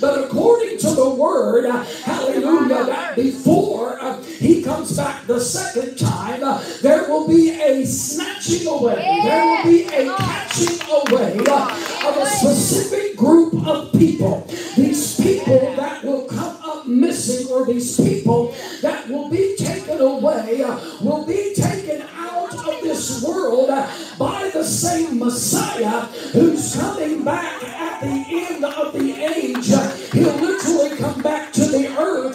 But 0.00 0.24
according 0.24 0.78
to 0.78 0.90
the 0.92 1.10
word, 1.10 1.68
hallelujah, 2.04 2.84
that 2.84 3.16
before 3.16 4.00
uh, 4.00 4.22
he 4.22 4.62
comes 4.62 4.96
back 4.96 5.26
the 5.26 5.40
second 5.40 5.98
time, 5.98 6.44
uh, 6.44 6.62
there 6.82 7.08
will 7.08 7.26
be 7.26 7.50
a 7.60 7.84
snatching 7.84 8.68
away. 8.68 8.94
There 8.94 9.44
will 9.44 9.64
be 9.64 9.86
a 9.86 10.16
catching 10.16 10.80
away 10.88 11.36
of 11.38 12.16
a 12.16 12.26
specific 12.26 13.16
group 13.16 13.66
of 13.66 13.90
people. 13.92 14.46
These 14.76 15.20
people 15.20 15.74
that 15.74 16.04
will 16.04 16.26
come 16.26 16.56
up 16.62 16.86
missing, 16.86 17.50
or 17.50 17.66
these 17.66 17.96
people 17.96 18.54
that 18.82 19.08
will 19.08 19.30
be 19.30 19.56
taken 19.56 20.00
away, 20.00 20.43
Uh, 20.44 20.78
will 21.00 21.24
be 21.24 21.54
taken 21.54 22.02
out 22.14 22.52
of 22.52 22.82
this 22.82 23.24
world 23.24 23.70
uh, 23.70 23.90
by 24.18 24.50
the 24.52 24.62
same 24.62 25.18
Messiah 25.18 26.02
who's 26.32 26.76
coming 26.76 27.24
back 27.24 27.64
at 27.64 28.02
the 28.02 28.24
end 28.28 28.62
of 28.62 28.92
the 28.92 29.24
age. 29.24 29.70
Uh, 29.72 29.90
he'll 30.12 30.36
literally 30.36 30.98
come 30.98 31.22
back 31.22 31.50
to 31.50 31.64
the 31.64 31.88
earth. 31.98 32.34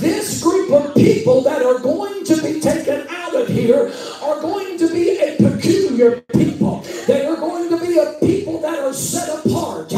This 0.00 0.40
group 0.40 0.70
of 0.70 0.94
people 0.94 1.42
that 1.42 1.62
are 1.62 1.80
going 1.80 2.24
to 2.24 2.40
be 2.40 2.60
taken 2.60 3.08
out 3.08 3.34
of 3.34 3.48
here 3.48 3.92
are 4.22 4.40
going 4.40 4.78
to 4.78 4.88
be 4.92 5.18
a 5.18 5.36
peculiar 5.36 6.20
people. 6.32 6.82
They 7.08 7.26
are 7.26 7.36
going 7.36 7.68
to 7.68 7.84
be 7.84 7.98
a 7.98 8.12
people 8.20 8.60
that 8.60 8.78
are 8.78 8.94
set 8.94 9.44
apart. 9.44 9.92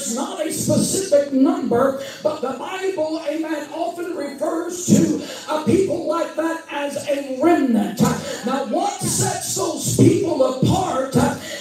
There's 0.00 0.14
not 0.14 0.46
a 0.46 0.50
specific 0.50 1.30
number, 1.30 2.02
but 2.22 2.40
the 2.40 2.58
Bible, 2.58 3.22
amen, 3.28 3.68
often 3.70 4.16
refers 4.16 4.86
to 4.86 5.22
a 5.52 5.62
people 5.66 6.06
like 6.06 6.34
that 6.36 6.64
as 6.70 7.06
a 7.06 7.38
remnant. 7.38 8.00
Now, 8.46 8.64
what 8.64 8.98
sets 9.02 9.56
those 9.56 9.98
people 9.98 10.42
apart 10.42 11.14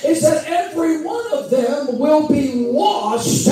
is 0.06 0.22
that 0.22 0.46
every 0.46 1.04
one 1.04 1.34
of 1.34 1.50
them 1.50 2.00
will 2.00 2.30
be 2.30 2.66
washed 2.68 3.48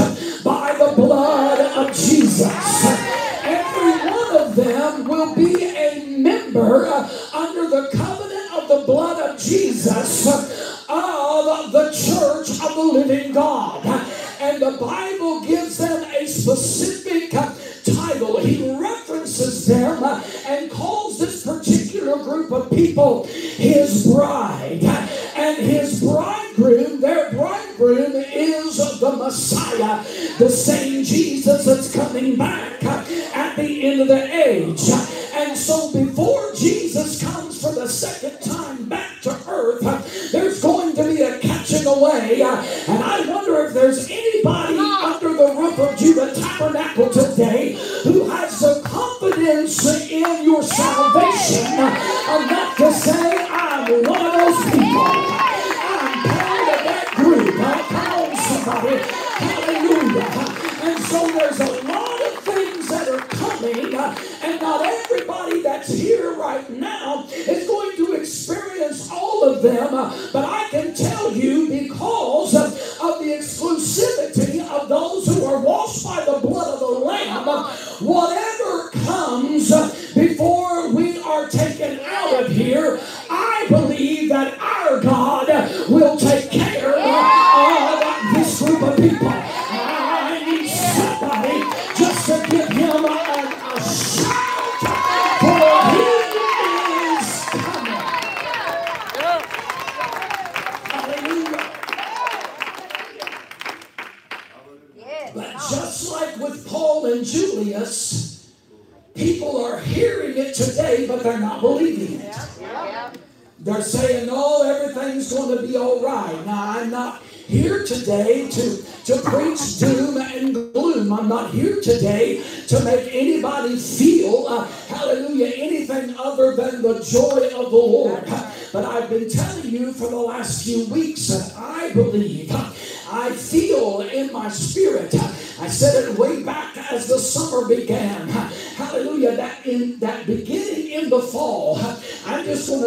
by 0.45 0.73
the 0.79 0.93
blood 0.95 1.59
of 1.59 1.93
Jesus. 1.93 2.85
Every 3.43 4.09
one 4.09 4.37
of 4.37 4.55
them 4.55 5.03
will 5.03 5.35
be 5.35 5.65
a 5.65 6.05
member 6.17 6.87
under 7.33 7.69
the 7.69 7.89
covenant 7.93 8.53
of 8.53 8.69
the 8.69 8.83
blood 8.85 9.31
of 9.31 9.37
Jesus 9.37 10.27
of 11.67 11.71
the 11.71 11.91
church 11.91 12.49
of 12.61 12.75
the 12.75 12.83
living 12.83 13.33
God. 13.33 13.83
And 14.47 14.61
the 14.61 14.77
Bible 14.77 15.41
gives 15.41 15.77
them 15.77 16.05
a 16.05 16.25
specific 16.25 17.31
title. 17.31 18.39
He 18.39 18.79
references 18.79 19.65
them 19.65 20.01
and 20.47 20.71
calls 20.71 21.19
this 21.19 21.45
particular 21.45 22.23
group 22.23 22.53
of 22.53 22.69
people 22.69 23.25
his 23.25 24.07
bride. 24.07 24.85
And 25.35 25.57
his 25.57 25.99
bridegroom, 25.99 27.01
their 27.01 27.29
bridegroom, 27.31 28.13
is 28.15 28.77
the 29.01 29.17
Messiah, 29.17 30.05
the 30.39 30.49
same 30.49 31.03
Jesus 31.03 31.65
that's 31.65 31.93
coming 31.93 32.37
back 32.37 32.81
at 32.85 33.57
the 33.57 33.83
end 33.83 33.99
of 33.99 34.07
the 34.07 34.47
age. 34.47 34.89
And 35.35 35.57
so 35.57 35.91
before 35.91 36.53
Jesus 36.55 37.21
comes 37.21 37.61
for 37.61 37.73
the 37.73 37.89
second 37.89 38.39
time 38.39 38.85
back 38.87 39.19
to 39.23 39.37
earth, 39.49 40.31
there's 40.31 40.61
going 40.61 40.95
to 40.95 41.03
be 41.03 41.21
a 41.21 41.37
catching 41.67 41.87
away. 41.87 42.41
Uh, 42.41 42.61
and 42.87 43.03
I 43.03 43.25
wonder 43.27 43.65
if 43.65 43.73
there's 43.73 44.09
anybody 44.09 44.77
under 44.77 45.33
the 45.33 45.53
roof 45.53 45.79
of 45.79 45.97
Judah 45.97 46.33
Tabernacle 46.33 47.09
today 47.09 47.73
who 48.03 48.29
has 48.29 48.59
the 48.59 48.81
confidence 48.85 49.85
in 50.09 50.43
your 50.43 50.63
salvation 50.63 51.65
uh, 51.79 52.45
enough 52.45 52.77
to 52.77 52.93
say, 52.93 53.45
I'm 53.49 54.03
one 54.03 54.25
of 54.25 54.33
those 54.33 54.63
people. 54.71 55.01
I'm 55.01 56.23
part 56.23 56.67
of 56.67 56.83
that 56.87 57.13
group. 57.17 57.55
Come 57.55 57.95
on, 57.97 58.35
somebody. 58.37 58.97
Hallelujah. 59.37 60.27
And 60.83 61.03
so 61.03 61.27
there's 61.27 61.59
a 61.59 61.83
lot 61.83 62.21
of 62.21 62.43
things 62.43 62.87
that 62.87 63.09
are 63.09 63.27
coming, 63.27 63.93
uh, 63.93 64.15
and 64.43 64.61
not 64.61 64.85
everybody 64.85 65.61
that's 65.61 65.91
here 65.93 66.33
right 66.33 66.69
now 66.69 67.27
is 67.29 67.67
going 67.67 67.97
to 67.97 68.13
experience 68.13 69.09
all 69.11 69.43
of 69.43 69.61
them. 69.61 69.91
But 70.31 70.45
I 70.45 70.56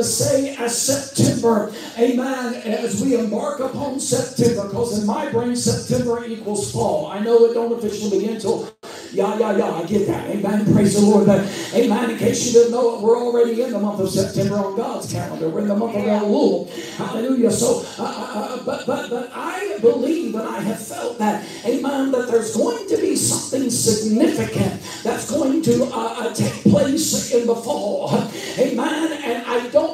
to 0.00 0.04
say 0.04 0.56
as 0.56 0.80
September, 0.80 1.72
amen, 1.98 2.54
as 2.54 3.02
we 3.02 3.18
embark 3.18 3.60
upon 3.60 4.00
September, 4.00 4.66
because 4.66 4.98
in 4.98 5.06
my 5.06 5.30
brain, 5.30 5.54
September 5.54 6.24
equals 6.24 6.72
fall. 6.72 7.08
I 7.08 7.20
know 7.20 7.44
it 7.44 7.52
don't 7.54 7.72
officially 7.72 8.18
begin 8.18 8.36
until 8.36 8.72
Yeah, 9.12 9.36
yeah, 9.38 9.56
yeah, 9.56 9.70
I 9.72 9.84
get 9.84 10.06
that. 10.06 10.30
Amen. 10.30 10.72
Praise 10.72 10.94
the 10.94 11.00
Lord. 11.00 11.26
But, 11.26 11.40
amen. 11.74 12.10
In 12.10 12.18
case 12.18 12.46
you 12.46 12.52
didn't 12.52 12.72
know 12.72 12.96
it, 12.96 13.02
we're 13.02 13.18
already 13.18 13.60
in 13.60 13.72
the 13.72 13.78
month 13.78 14.00
of 14.00 14.08
September 14.08 14.54
on 14.54 14.76
God's 14.76 15.12
calendar. 15.12 15.48
We're 15.48 15.62
in 15.62 15.68
the 15.68 15.76
month 15.76 15.96
of 15.96 16.02
Elul. 16.02 16.70
Hallelujah. 16.96 17.50
So, 17.50 17.84
uh, 17.98 18.04
uh, 18.04 18.06
uh, 18.06 18.64
but, 18.64 18.86
but, 18.86 19.10
but 19.10 19.30
I 19.34 19.78
believe 19.80 20.34
and 20.36 20.48
I 20.48 20.60
have 20.60 20.78
felt 20.78 21.18
that, 21.18 21.44
amen, 21.64 22.12
that 22.12 22.28
there's 22.28 22.56
going 22.56 22.88
to 22.88 22.96
be 22.98 23.16
something 23.16 23.68
significant 23.68 24.80
that's 25.02 25.28
going 25.30 25.62
to 25.62 25.84
uh, 25.84 26.14
uh 26.20 26.34
take 26.34 26.62
place 26.62 27.34
in 27.34 27.46
the 27.48 27.56
fall. 27.56 28.14
Amen. 28.58 29.12
And 29.24 29.44
I 29.46 29.68
don't 29.70 29.89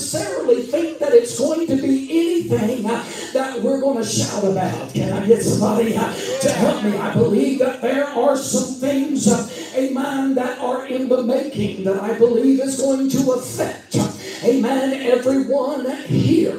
necessarily 0.00 0.62
think 0.62 0.98
that 0.98 1.12
it's 1.12 1.38
going 1.38 1.66
to 1.66 1.76
be 1.76 2.08
anything 2.10 2.82
that 2.84 3.60
we're 3.62 3.80
going 3.80 4.02
to 4.02 4.08
shout 4.08 4.44
about. 4.44 4.94
Can 4.94 5.12
I 5.12 5.26
get 5.26 5.42
somebody 5.42 5.92
to 5.92 6.52
help 6.52 6.82
me? 6.82 6.96
I 6.96 7.12
believe 7.12 7.58
that 7.58 7.82
there 7.82 8.06
are 8.06 8.34
some 8.34 8.76
things, 8.76 9.28
amen, 9.76 10.34
that 10.36 10.58
are 10.58 10.86
in 10.86 11.10
the 11.10 11.22
making 11.22 11.84
that 11.84 12.00
I 12.02 12.16
believe 12.16 12.60
is 12.60 12.80
going 12.80 13.10
to 13.10 13.32
affect 13.32 13.96
Amen. 14.42 15.02
Everyone 15.02 15.84
here. 16.06 16.58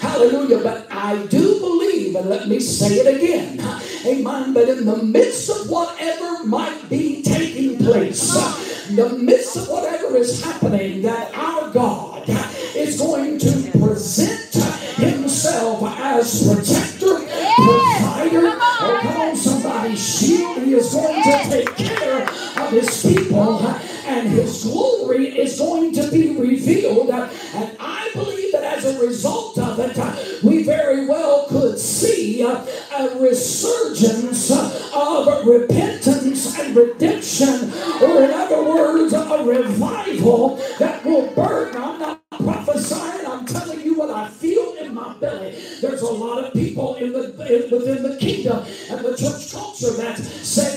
Hallelujah. 0.00 0.62
But 0.62 0.86
I 0.90 1.26
do 1.26 1.60
believe, 1.60 2.16
and 2.16 2.26
let 2.26 2.48
me 2.48 2.58
say 2.58 3.00
it 3.00 3.16
again. 3.16 3.60
Amen. 4.06 4.54
But 4.54 4.70
in 4.70 4.86
the 4.86 4.96
midst 4.96 5.50
of 5.50 5.68
whatever 5.68 6.44
might 6.44 6.88
be 6.88 7.22
taking 7.22 7.76
place, 7.76 8.32
the 8.96 9.10
midst 9.18 9.56
of 9.56 9.68
whatever 9.68 10.16
is 10.16 10.42
happening, 10.42 11.02
that 11.02 11.34
our 11.34 11.70
God 11.70 12.28
is 12.74 12.98
going 12.98 13.38
to 13.38 13.70
present 13.78 14.54
himself 14.96 15.82
as 15.98 16.46
protector, 16.46 17.18
provider. 17.56 18.56
Oh, 18.80 18.98
come 19.02 19.16
on, 19.16 19.36
somebody. 19.36 19.96
Shield. 19.96 20.62
He 20.62 20.74
is 20.74 20.92
going 20.92 21.22
to 21.22 21.50
take 21.50 21.76
care 21.76 22.22
of 22.22 22.70
his 22.70 23.02
people 23.02 23.66
and 24.06 24.28
his 24.28 24.64
glory 24.64 25.38
is 25.38 25.58
going 25.58 25.92
to 25.92 26.10
be 26.10 26.36
revealed. 26.36 27.10
And 27.10 27.76
I 27.78 28.10
believe 28.14 28.52
that 28.52 28.64
as 28.64 28.84
a 28.84 29.06
result 29.06 29.58
of 29.58 29.78
it, 29.78 30.42
we 30.42 30.62
very 30.64 31.06
well 31.06 31.46
could 31.48 31.78
see 31.78 32.42
a 32.42 32.64
resurgence 33.18 34.50
of 34.50 35.46
repentance 35.46 35.87
revival 39.44 40.56
that 40.78 41.04
will 41.04 41.32
burn. 41.34 41.76
I'm 41.76 41.98
not 41.98 42.22
prophesying, 42.30 43.26
I'm 43.26 43.46
telling 43.46 43.80
you 43.80 43.94
what 43.98 44.10
I 44.10 44.28
feel 44.28 44.74
in 44.74 44.94
my 44.94 45.14
belly. 45.18 45.56
There's 45.80 46.02
a 46.02 46.10
lot 46.10 46.44
of 46.44 46.52
people 46.52 46.94
in 46.96 47.12
the 47.12 47.30
in, 47.46 47.70
within 47.70 48.02
the 48.02 48.16
kingdom 48.18 48.64
and 48.90 49.00
the 49.04 49.16
church 49.16 49.52
culture 49.52 49.90
that 49.92 50.16
there's 50.18 50.67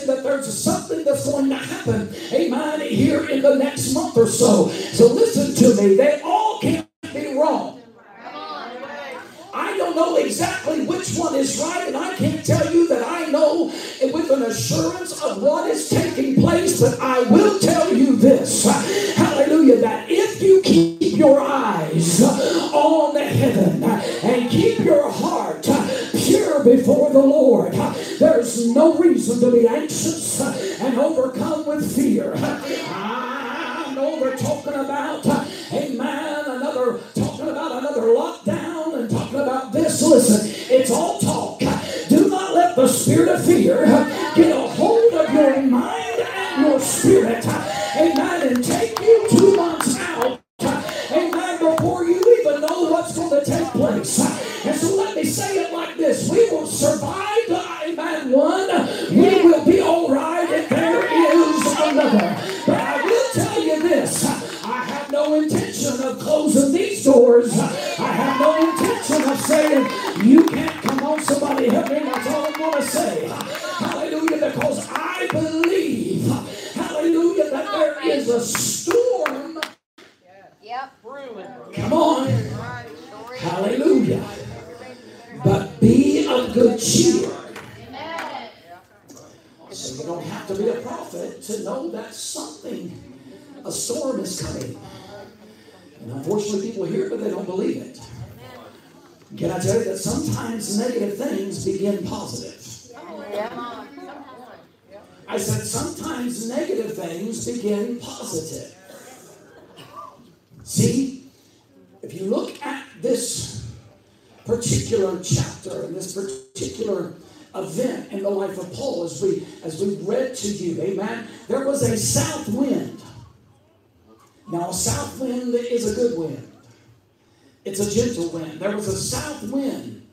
It's 127.64 127.80
a 127.80 127.90
gentle 127.90 128.30
wind. 128.30 128.60
There 128.60 128.76
was 128.76 128.88
a 128.88 128.98
south 128.98 129.44
wind. 129.44 130.08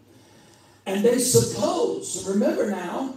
And 0.86 1.04
they 1.04 1.18
suppose, 1.18 2.24
remember 2.26 2.70
now, 2.70 3.14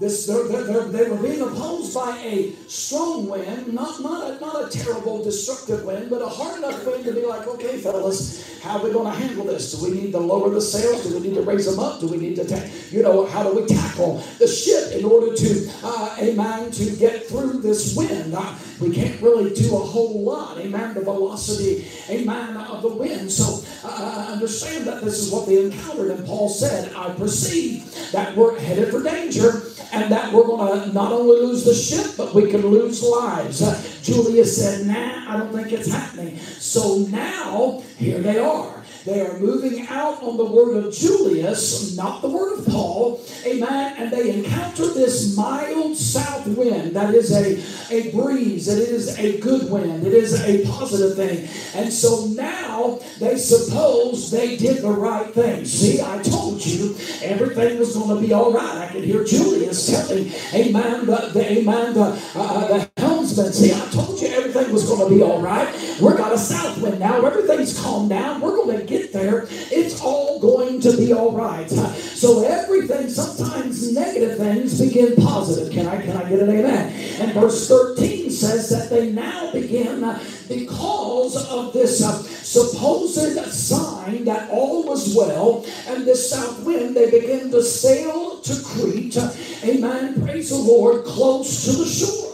this, 0.00 0.26
they're, 0.26 0.48
they're, 0.48 0.88
they 0.88 1.08
were 1.08 1.16
being 1.16 1.40
opposed 1.40 1.94
by 1.94 2.18
a 2.18 2.52
strong 2.66 3.28
wind, 3.28 3.72
not, 3.72 4.00
not, 4.00 4.28
a, 4.28 4.40
not 4.40 4.64
a 4.64 4.68
terrible, 4.76 5.22
destructive 5.22 5.84
wind, 5.84 6.10
but 6.10 6.20
a 6.20 6.26
hard 6.26 6.58
enough 6.58 6.84
wind 6.84 7.04
to 7.04 7.12
be 7.12 7.24
like, 7.24 7.46
okay, 7.46 7.78
fellas, 7.78 8.60
how 8.60 8.78
are 8.78 8.84
we 8.84 8.92
going 8.92 9.12
to 9.12 9.16
handle 9.16 9.44
this? 9.44 9.72
Do 9.72 9.84
we 9.84 9.96
need 9.96 10.10
to 10.10 10.18
lower 10.18 10.50
the 10.50 10.60
sails? 10.60 11.04
Do 11.06 11.14
we 11.14 11.28
need 11.28 11.34
to 11.34 11.42
raise 11.42 11.66
them 11.66 11.78
up? 11.78 12.00
Do 12.00 12.08
we 12.08 12.16
need 12.16 12.34
to, 12.36 12.44
ta- 12.44 12.68
you 12.90 13.02
know, 13.02 13.24
how 13.26 13.44
do 13.44 13.54
we 13.54 13.66
tackle 13.66 14.16
the 14.40 14.48
ship 14.48 14.98
in 14.98 15.04
order 15.04 15.32
to, 15.32 15.70
uh, 15.84 16.16
amen, 16.18 16.72
to 16.72 16.96
get 16.96 17.26
through 17.26 17.60
this 17.60 17.94
wind? 17.94 18.34
Uh, 18.34 18.52
we 18.80 18.92
can't 18.92 19.20
really 19.22 19.54
do 19.54 19.76
a 19.76 19.80
whole 19.80 20.24
lot, 20.24 20.58
amen, 20.58 20.94
the 20.94 21.02
velocity, 21.02 21.86
amen, 22.10 22.56
of 22.56 22.82
the 22.82 22.88
wind. 22.88 23.30
So 23.30 23.64
uh, 23.84 24.30
understand 24.32 24.88
that 24.88 25.04
this 25.04 25.20
is 25.20 25.30
what 25.30 25.46
they 25.46 25.64
encountered. 25.64 26.10
And 26.10 26.26
Paul 26.26 26.48
said, 26.48 26.92
I 26.96 27.14
perceive 27.14 27.94
that 28.10 28.36
we're 28.36 28.58
headed 28.58 28.90
for 28.90 29.00
danger 29.00 29.62
and 29.94 30.10
that 30.10 30.32
we're 30.32 30.44
going 30.44 30.80
to 30.80 30.92
not 30.92 31.12
only 31.12 31.40
lose 31.40 31.64
the 31.64 31.74
ship, 31.74 32.16
but 32.16 32.34
we 32.34 32.50
can 32.50 32.66
lose 32.66 33.02
lives. 33.02 33.60
Julius 34.02 34.56
said, 34.56 34.86
Nah, 34.86 35.32
I 35.32 35.36
don't 35.38 35.52
think 35.52 35.72
it's 35.72 35.90
happening. 35.90 36.36
So 36.38 36.98
now, 37.10 37.82
here 37.96 38.18
they 38.18 38.38
are. 38.38 38.73
They 39.04 39.20
are 39.20 39.38
moving 39.38 39.86
out 39.88 40.22
on 40.22 40.38
the 40.38 40.44
word 40.46 40.82
of 40.82 40.94
Julius, 40.94 41.94
not 41.94 42.22
the 42.22 42.28
word 42.28 42.58
of 42.58 42.66
Paul. 42.66 43.20
Amen. 43.44 43.96
And 43.98 44.10
they 44.10 44.38
encounter 44.38 44.86
this 44.86 45.36
mild 45.36 45.94
south 45.94 46.46
wind. 46.46 46.96
That 46.96 47.14
is 47.14 47.30
a, 47.30 47.62
a 47.94 48.10
breeze. 48.12 48.66
It 48.66 48.88
is 48.88 49.18
a 49.18 49.38
good 49.40 49.70
wind. 49.70 50.06
It 50.06 50.14
is 50.14 50.40
a 50.40 50.66
positive 50.66 51.16
thing. 51.16 51.46
And 51.74 51.92
so 51.92 52.28
now 52.28 52.98
they 53.20 53.36
suppose 53.36 54.30
they 54.30 54.56
did 54.56 54.82
the 54.82 54.90
right 54.90 55.30
thing. 55.34 55.66
See, 55.66 56.00
I 56.00 56.22
told 56.22 56.64
you 56.64 56.96
everything 57.22 57.78
was 57.78 57.94
going 57.94 58.16
to 58.16 58.26
be 58.26 58.32
all 58.32 58.52
right. 58.52 58.88
I 58.88 58.90
could 58.90 59.04
hear 59.04 59.22
Julius 59.22 59.86
telling, 59.86 60.32
Amen, 60.54 61.04
the, 61.04 61.30
the 61.34 61.52
Amen, 61.58 61.92
the, 61.92 62.22
uh, 62.34 62.78
the 62.78 62.90
helmsman. 63.34 63.52
See, 63.52 63.72
I 63.72 63.86
told 63.90 64.20
you 64.20 64.28
everything 64.28 64.72
was 64.72 64.88
going 64.88 65.08
to 65.08 65.14
be 65.14 65.22
all 65.22 65.40
right. 65.40 65.68
We're 66.00 66.16
got 66.16 66.32
a 66.32 66.38
south 66.38 66.80
wind 66.80 67.00
now. 67.00 67.24
Everything's 67.24 67.78
calmed 67.80 68.10
down. 68.10 68.40
We're 68.40 68.56
going 68.56 68.78
to 68.78 68.84
get 68.84 69.12
there. 69.12 69.46
It's 69.50 70.00
all 70.00 70.40
going 70.40 70.80
to 70.80 70.96
be 70.96 71.12
all 71.12 71.32
right. 71.32 71.68
So 71.68 72.44
everything, 72.44 73.08
sometimes 73.08 73.92
negative 73.92 74.38
things 74.38 74.80
begin 74.80 75.16
positive. 75.16 75.72
Can 75.72 75.86
I 75.86 76.00
can 76.00 76.16
I 76.16 76.28
get 76.28 76.40
an 76.40 76.50
amen? 76.50 77.20
And 77.20 77.32
verse 77.32 77.68
13 77.68 78.30
says 78.30 78.68
that 78.70 78.90
they 78.90 79.12
now 79.12 79.52
begin 79.52 80.00
because 80.48 81.36
of 81.48 81.72
this 81.72 82.02
uh, 82.02 82.22
supposed 82.22 83.14
sign 83.52 84.24
that 84.24 84.50
all 84.50 84.84
was 84.84 85.14
well 85.14 85.64
and 85.86 86.04
this 86.04 86.30
south 86.30 86.64
wind, 86.64 86.96
they 86.96 87.10
begin 87.10 87.50
to 87.50 87.62
sail 87.62 88.40
to 88.40 88.62
Crete. 88.62 89.16
Amen. 89.64 90.20
Praise 90.22 90.50
the 90.50 90.56
Lord, 90.56 91.04
close 91.04 91.64
to 91.64 91.72
the 91.72 91.86
shore. 91.86 92.33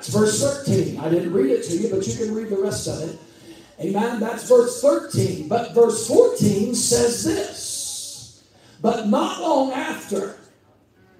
That's 0.00 0.14
verse 0.14 0.64
13. 0.64 0.98
I 0.98 1.10
didn't 1.10 1.30
read 1.30 1.50
it 1.50 1.62
to 1.64 1.76
you, 1.76 1.90
but 1.90 2.06
you 2.06 2.16
can 2.16 2.34
read 2.34 2.48
the 2.48 2.56
rest 2.56 2.88
of 2.88 3.02
it. 3.02 3.18
Amen. 3.80 4.18
That's 4.18 4.48
verse 4.48 4.80
13. 4.80 5.46
But 5.46 5.74
verse 5.74 6.08
14 6.08 6.74
says 6.74 7.22
this. 7.22 8.42
But 8.80 9.08
not 9.08 9.42
long 9.42 9.72
after, 9.72 10.38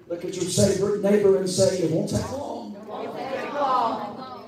look 0.07 0.25
at 0.25 0.35
your 0.35 0.97
neighbor 0.97 1.37
and 1.37 1.47
say, 1.47 1.77
It 1.77 1.91
won't 1.91 2.09
take 2.09 2.31
long. 2.31 2.73
It 2.73 2.87
won't 2.87 3.15
take 3.19 3.53
long. 3.53 4.45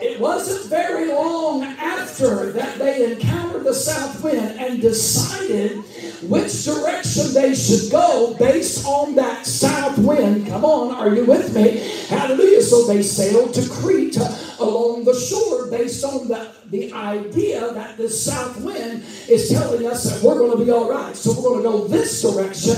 It 0.00 0.20
wasn't 0.20 0.70
very 0.70 1.08
long 1.08 1.62
after 1.62 2.52
that 2.52 2.78
they 2.78 3.12
encountered 3.12 3.64
the 3.64 3.74
south 3.74 4.24
wind 4.24 4.58
and 4.58 4.80
decided 4.80 5.84
which 6.22 6.64
direction 6.64 7.34
they 7.34 7.54
should 7.54 7.90
go 7.90 8.34
based 8.38 8.86
on 8.86 9.14
that 9.14 9.46
south 9.46 9.98
wind. 9.98 10.46
Come 10.46 10.64
on, 10.64 10.94
are 10.94 11.14
you 11.14 11.24
with 11.24 11.54
me? 11.54 11.78
Hallelujah. 12.08 12.62
So 12.62 12.86
they 12.86 13.02
sailed 13.02 13.54
to 13.54 13.68
Crete 13.68 14.16
along 14.58 15.04
the 15.04 15.14
shore 15.14 15.70
based 15.70 16.04
on 16.04 16.28
the, 16.28 16.52
the 16.70 16.92
idea 16.92 17.72
that 17.72 17.96
the 17.96 18.08
south 18.08 18.60
wind 18.60 19.04
is 19.28 19.50
telling 19.50 19.86
us 19.86 20.04
that 20.04 20.22
we're 20.22 20.38
going 20.38 20.58
to 20.58 20.64
be 20.64 20.70
all 20.70 20.88
right. 20.88 21.14
So 21.14 21.32
we're 21.32 21.60
going 21.60 21.62
to 21.62 21.68
go 21.70 21.88
this 21.88 22.22
direction 22.22 22.76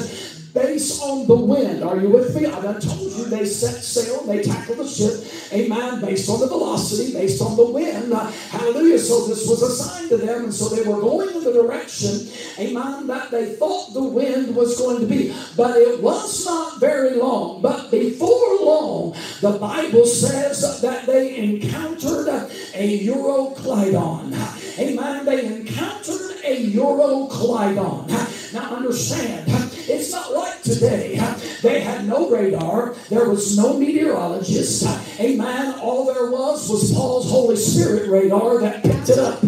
based 0.54 1.02
on 1.02 1.26
the 1.26 1.34
wind. 1.34 1.82
Are 1.82 1.98
you 1.98 2.10
with 2.10 2.34
me? 2.34 2.46
I 2.46 2.60
done 2.60 2.80
told 2.80 3.12
you 3.12 3.24
they 3.26 3.44
set 3.44 3.82
sail, 3.82 4.24
they 4.24 4.42
tackled 4.42 4.78
the 4.78 4.88
ship, 4.88 5.24
amen, 5.52 6.00
based 6.00 6.28
on 6.28 6.40
the 6.40 6.46
velocity, 6.46 7.12
based 7.12 7.42
on 7.42 7.56
the 7.56 7.64
wind. 7.64 8.12
Hallelujah. 8.12 8.98
So 8.98 9.26
this 9.26 9.46
was 9.48 9.62
a 9.62 9.70
sign 9.70 10.08
to 10.08 10.16
them, 10.16 10.44
and 10.44 10.54
so 10.54 10.68
they 10.68 10.82
were 10.88 11.00
going 11.00 11.34
in 11.36 11.44
the 11.44 11.52
direction, 11.52 12.28
amen, 12.58 13.06
that 13.06 13.30
they 13.30 13.54
thought 13.54 13.92
the 13.94 14.02
wind 14.02 14.54
was 14.54 14.78
going 14.78 15.00
to 15.00 15.06
be. 15.06 15.34
But 15.56 15.76
it 15.76 16.02
was 16.02 16.44
not 16.44 16.80
very 16.80 17.16
long. 17.16 17.62
But 17.62 17.90
before 17.90 18.48
long, 18.64 19.14
the 19.40 19.58
Bible 19.58 20.06
says 20.06 20.80
that 20.82 21.06
they 21.06 21.36
encountered 21.36 22.28
a 22.28 23.06
Euroclydon. 23.06 24.78
Amen. 24.78 25.24
They 25.24 25.46
encountered 25.46 26.36
a 26.44 26.70
Euroclydon. 26.72 28.52
Now 28.52 28.76
understand, 28.76 29.46
it's 29.88 30.12
not 30.12 30.32
like 30.32 30.62
today. 30.62 31.18
They 31.62 31.80
had 31.80 32.06
no 32.06 32.30
radar. 32.30 32.94
There 33.08 33.28
was 33.28 33.56
no 33.56 33.78
meteorologist. 33.78 34.86
Amen. 35.18 35.74
All 35.80 36.06
there 36.12 36.30
was 36.30 36.68
was 36.68 36.92
Paul's 36.92 37.30
Holy 37.30 37.56
Spirit 37.56 38.08
radar 38.10 38.60
that 38.60 38.82
picked 38.82 39.08
it 39.08 39.18
up. 39.18 39.40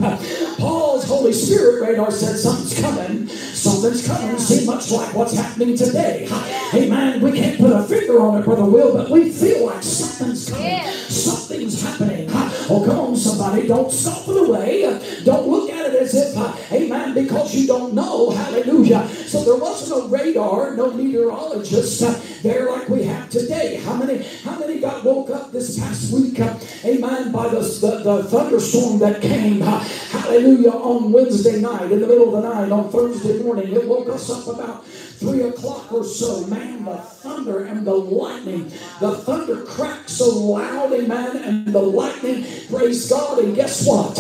Paul's 0.58 1.04
Holy 1.04 1.32
Spirit 1.32 1.82
radar 1.82 2.10
said 2.10 2.36
something's 2.36 2.80
coming. 2.80 3.28
Something's 3.28 4.06
coming. 4.06 4.38
See 4.38 4.66
much 4.66 4.90
like 4.90 5.14
what's 5.14 5.34
happening 5.36 5.76
today. 5.76 6.28
Amen. 6.74 7.20
We 7.20 7.32
can't 7.32 7.58
put 7.58 7.72
a 7.72 7.82
finger 7.84 8.20
on 8.20 8.40
it, 8.40 8.44
Brother 8.44 8.64
Will, 8.64 8.94
but 8.94 9.10
we 9.10 9.30
feel 9.30 9.66
like 9.66 9.82
something's 9.82 10.48
coming. 10.50 10.86
Something's 11.08 11.82
happening. 11.82 12.28
Oh, 12.72 12.84
come 12.86 12.98
on, 12.98 13.16
somebody. 13.16 13.66
Don't 13.66 13.92
stop 13.92 14.28
it 14.28 14.36
away. 14.36 14.82
Don't 15.24 15.48
look 15.48 15.70
at 15.70 15.92
it 15.92 16.02
as 16.02 16.14
if, 16.14 16.72
amen, 16.72 17.14
because 17.14 17.54
you 17.54 17.66
don't 17.66 17.94
know. 17.94 18.30
Hallelujah. 18.30 19.08
So 19.26 19.44
there 19.44 19.56
was 19.56 19.88
no 19.90 20.08
radar, 20.08 20.29
no 20.34 20.92
meteorologists 20.92 22.02
uh, 22.02 22.20
there 22.42 22.70
like 22.70 22.88
we 22.88 23.04
have 23.04 23.28
today. 23.30 23.76
How 23.84 23.94
many, 23.94 24.22
how 24.42 24.58
many 24.58 24.80
got 24.80 25.04
woke 25.04 25.30
up 25.30 25.52
this 25.52 25.78
past 25.78 26.12
week, 26.12 26.40
uh, 26.40 26.58
amen, 26.84 27.32
by 27.32 27.48
the, 27.48 27.60
the, 27.60 28.02
the, 28.02 28.24
thunderstorm 28.24 28.98
that 29.00 29.20
came, 29.20 29.62
uh, 29.62 29.80
hallelujah, 29.80 30.70
on 30.70 31.12
Wednesday 31.12 31.60
night, 31.60 31.90
in 31.92 32.00
the 32.00 32.06
middle 32.06 32.34
of 32.34 32.42
the 32.42 32.48
night, 32.48 32.72
on 32.72 32.90
Thursday 32.90 33.42
morning? 33.42 33.72
It 33.72 33.86
woke 33.86 34.08
us 34.08 34.30
up 34.30 34.54
about 34.54 34.84
three 35.20 35.42
o'clock 35.42 35.92
or 35.92 36.02
so, 36.02 36.46
man, 36.46 36.82
the 36.86 36.96
thunder 36.96 37.66
and 37.66 37.86
the 37.86 37.94
lightning, 37.94 38.64
the 39.00 39.18
thunder 39.18 39.62
cracked 39.64 40.08
so 40.08 40.30
loud, 40.30 40.92
amen, 40.94 41.36
and 41.36 41.66
the 41.68 41.78
lightning, 41.78 42.46
praise 42.70 43.08
God. 43.10 43.38
And 43.38 43.54
guess 43.54 43.86
what? 43.86 44.18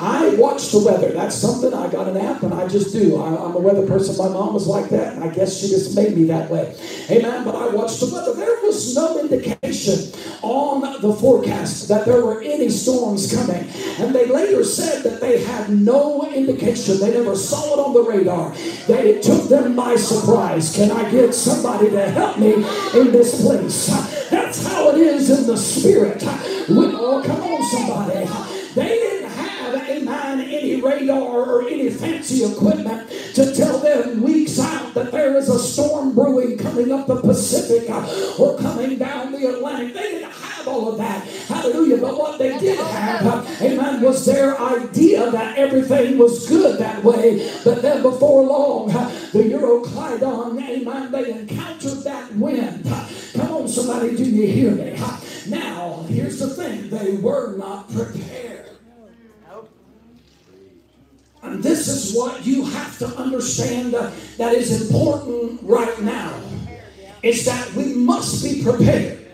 I 0.00 0.34
watch 0.36 0.70
the 0.70 0.78
weather. 0.78 1.12
That's 1.12 1.34
something 1.34 1.74
I 1.74 1.88
got 1.90 2.08
an 2.08 2.16
app 2.16 2.42
and 2.42 2.54
I 2.54 2.66
just 2.66 2.92
do. 2.92 3.20
I, 3.20 3.28
am 3.28 3.56
a 3.56 3.58
weather 3.58 3.86
person. 3.86 4.16
My 4.16 4.32
mom 4.32 4.54
was 4.54 4.66
like 4.66 4.88
that, 4.90 5.14
and 5.14 5.24
I 5.24 5.28
guess 5.28 5.60
she 5.60 5.68
just 5.68 5.94
made 5.94 6.16
me 6.16 6.24
that 6.24 6.48
way. 6.50 6.74
Amen. 7.10 7.44
But 7.44 7.54
I 7.54 7.68
watched 7.68 8.00
the 8.00 8.06
weather. 8.06 8.32
There 8.32 8.62
was 8.62 8.94
no 8.94 9.20
indication 9.20 10.12
on 10.40 11.02
the 11.02 11.12
forecast 11.12 11.88
that 11.88 12.06
there 12.06 12.24
were 12.24 12.40
any 12.40 12.70
storms 12.70 13.34
coming. 13.34 13.68
And 13.98 14.14
they 14.14 14.26
later 14.26 14.64
said 14.64 15.02
that 15.02 15.20
they 15.20 15.42
had 15.42 15.68
no 15.68 16.30
indication. 16.32 17.00
They 17.00 17.12
never 17.12 17.36
saw 17.36 17.74
it 17.74 17.84
on 17.84 17.92
the 17.92 18.02
radar. 18.02 18.50
That 18.86 19.04
it 19.04 19.22
took 19.22 19.48
them 19.48 19.76
by 19.76 19.96
surprise. 19.96 20.37
Can 20.38 20.92
I 20.92 21.10
get 21.10 21.34
somebody 21.34 21.90
to 21.90 22.10
help 22.10 22.38
me 22.38 22.54
in 22.54 23.10
this 23.10 23.42
place? 23.42 23.88
That's 24.30 24.64
how 24.64 24.90
it 24.90 24.98
is 24.98 25.30
in 25.30 25.48
the 25.48 25.56
spirit. 25.56 26.22
We, 26.68 26.94
oh, 26.94 27.22
come 27.26 27.42
on, 27.42 27.62
somebody. 27.70 28.24
They 28.72 28.88
didn't 28.88 29.30
have, 29.30 29.74
amen, 29.74 30.40
any 30.40 30.80
radar 30.80 31.20
or 31.20 31.68
any 31.68 31.90
fancy 31.90 32.44
equipment 32.44 33.10
to 33.34 33.52
tell 33.52 33.80
them 33.80 34.22
weeks 34.22 34.60
out 34.60 34.94
that 34.94 35.10
there 35.10 35.36
is 35.36 35.48
a 35.48 35.58
storm 35.58 36.14
brewing 36.14 36.56
coming 36.56 36.92
up 36.92 37.08
the 37.08 37.20
Pacific 37.20 37.90
uh, 37.90 38.34
or 38.38 38.56
coming 38.58 38.96
down 38.96 39.32
the 39.32 39.44
Atlantic. 39.44 39.92
They 39.92 40.02
didn't 40.02 40.30
all 40.68 40.88
of 40.92 40.98
that. 40.98 41.26
Hallelujah. 41.48 41.98
But 41.98 42.18
what 42.18 42.38
they 42.38 42.58
did 42.58 42.78
have, 42.78 43.62
amen, 43.62 44.02
was 44.02 44.24
their 44.26 44.60
idea 44.60 45.30
that 45.30 45.58
everything 45.58 46.18
was 46.18 46.48
good 46.48 46.78
that 46.78 47.02
way. 47.02 47.50
But 47.64 47.82
then 47.82 48.02
before 48.02 48.44
long, 48.44 48.88
the 48.88 49.42
Euroclydon, 49.54 50.60
amen, 50.62 51.12
they 51.12 51.32
encountered 51.32 52.04
that 52.04 52.34
wind. 52.34 52.84
Come 53.34 53.50
on, 53.52 53.68
somebody, 53.68 54.16
do 54.16 54.24
you 54.24 54.46
hear 54.46 54.72
me? 54.72 54.96
Now, 55.48 56.04
here's 56.08 56.38
the 56.38 56.50
thing 56.50 56.90
they 56.90 57.16
were 57.16 57.56
not 57.56 57.90
prepared. 57.92 58.66
And 61.42 61.62
this 61.62 61.88
is 61.88 62.16
what 62.16 62.44
you 62.44 62.64
have 62.64 62.98
to 62.98 63.06
understand 63.16 63.94
uh, 63.94 64.10
that 64.38 64.54
is 64.54 64.82
important 64.82 65.60
right 65.62 65.98
now. 66.02 66.34
Is 67.22 67.44
that 67.46 67.72
we 67.74 67.94
must 67.94 68.44
be 68.44 68.62
prepared. 68.62 69.27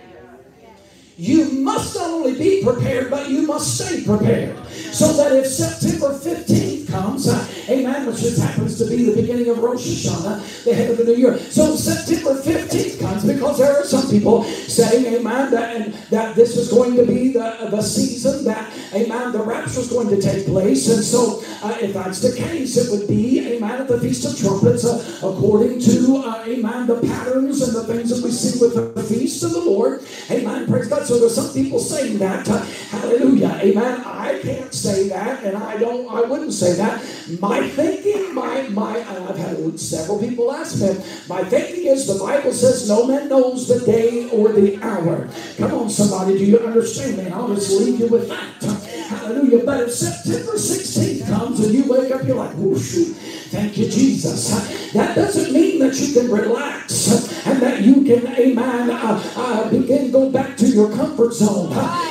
You 1.17 1.51
must 1.63 1.95
not 1.95 2.11
only 2.11 2.37
be 2.37 2.63
prepared, 2.63 3.11
but 3.11 3.29
you 3.29 3.47
must 3.47 3.79
stay 3.79 4.05
prepared. 4.05 4.57
So 4.95 5.13
that 5.15 5.33
if 5.33 5.47
September 5.47 6.17
15th 6.17 6.91
comes, 6.91 7.29
uh, 7.29 7.49
amen, 7.69 8.07
which 8.07 8.19
just 8.19 8.41
happens 8.41 8.79
to 8.79 8.87
be 8.87 9.05
the 9.05 9.21
beginning 9.21 9.49
of 9.49 9.59
Rosh 9.59 9.85
Hashanah, 9.87 10.65
the 10.65 10.75
head 10.75 10.91
of 10.91 10.99
the 10.99 11.05
new 11.05 11.15
year. 11.15 11.39
So 11.39 11.77
September 11.77 12.41
15th 12.41 13.01
comes 13.01 13.25
because 13.25 13.59
there 13.59 13.77
are 13.77 13.85
some 13.85 14.09
people 14.09 14.45
saying, 14.45 15.07
amen, 15.07 15.51
that, 15.51 15.77
and, 15.77 15.95
that 16.11 16.35
this 16.35 16.57
is 16.57 16.71
going 16.71 16.97
to 16.97 17.05
be 17.05 17.33
the, 17.33 17.69
the 17.71 17.83
season 17.83 18.45
that, 18.45 18.73
amen, 18.93 19.33
the 19.33 19.43
rapture 19.43 19.81
is 19.81 19.91
going 19.91 20.09
to 20.09 20.21
take 20.21 20.47
place. 20.47 20.89
And 20.89 21.03
so 21.03 21.43
uh, 21.63 21.77
if 21.81 21.95
that's 21.95 22.21
the 22.21 22.37
case, 22.37 22.77
it 22.77 22.91
would 22.91 23.09
be, 23.09 23.55
amen, 23.55 23.83
at 23.83 23.89
the 23.89 24.01
Feast 24.01 24.25
of 24.25 24.39
Trumpets, 24.39 24.85
uh, 24.85 24.99
according 25.23 25.81
to, 25.81 26.23
uh, 26.25 26.45
amen, 26.47 26.87
the 26.87 27.01
patterns 27.01 27.63
and 27.63 27.75
the 27.75 27.85
things 27.85 28.11
that 28.11 28.25
we 28.25 28.31
see 28.31 28.61
with 28.61 28.75
the 28.95 29.03
Feast 29.03 29.43
of 29.43 29.53
the 29.53 29.61
Lord. 29.61 30.03
Amen, 30.31 30.67
praise 30.67 30.89
God. 30.89 31.04
So 31.07 31.19
there's 31.19 31.35
some 31.35 31.53
people 31.53 31.79
saying 31.79 32.19
that. 32.19 32.49
Uh, 32.49 32.59
hallelujah. 32.91 33.59
Amen. 33.63 34.03
I 34.05 34.39
can't 34.43 34.73
say 34.73 35.09
that, 35.09 35.45
and 35.45 35.57
I 35.57 35.77
don't. 35.77 36.09
I 36.09 36.23
wouldn't 36.23 36.53
say 36.53 36.75
that. 36.75 37.01
My 37.41 37.69
thinking, 37.69 38.35
my 38.35 38.69
my. 38.69 38.99
I've 38.99 39.37
had 39.37 39.79
several 39.79 40.19
people 40.19 40.53
ask 40.53 40.81
me. 40.81 40.97
My 41.29 41.45
thinking 41.45 41.87
is 41.87 42.07
the 42.07 42.19
Bible 42.23 42.53
says 42.53 42.89
no 42.89 43.07
man 43.07 43.29
knows 43.29 43.69
the 43.69 43.85
day 43.85 44.29
or 44.31 44.53
the 44.53 44.81
hour. 44.83 45.29
Come 45.57 45.75
on, 45.75 45.91
somebody. 45.91 46.39
Do 46.39 46.45
you 46.45 46.59
understand 46.59 47.19
me? 47.19 47.31
I'll 47.31 47.55
just 47.55 47.71
leave 47.73 48.01
you 48.01 48.09
with 48.09 48.29
that. 48.29 48.63
Hallelujah. 49.09 49.65
But 49.65 49.81
if 49.89 49.93
September 49.93 50.55
16th 50.55 51.27
comes 51.29 51.61
and 51.61 51.75
you 51.75 51.85
wake 51.85 52.13
up, 52.13 52.25
you're 52.27 52.37
like, 52.37 52.55
whoosh. 52.57 52.97
Thank 53.55 53.79
you, 53.79 53.89
Jesus. 53.89 54.51
That 54.95 55.15
doesn't 55.15 55.53
mean 55.53 55.79
that 55.79 55.95
you 55.95 56.13
can 56.13 56.29
relax 56.29 57.47
and 57.47 57.63
that 57.63 57.83
you 57.83 58.03
can, 58.03 58.27
amen, 58.27 58.91
uh, 58.91 59.23
uh, 59.37 59.71
begin 59.71 60.11
go 60.11 60.29
back 60.29 60.57
to 60.57 60.67
your 60.67 60.91
comfort 60.91 61.33
zone. 61.35 61.71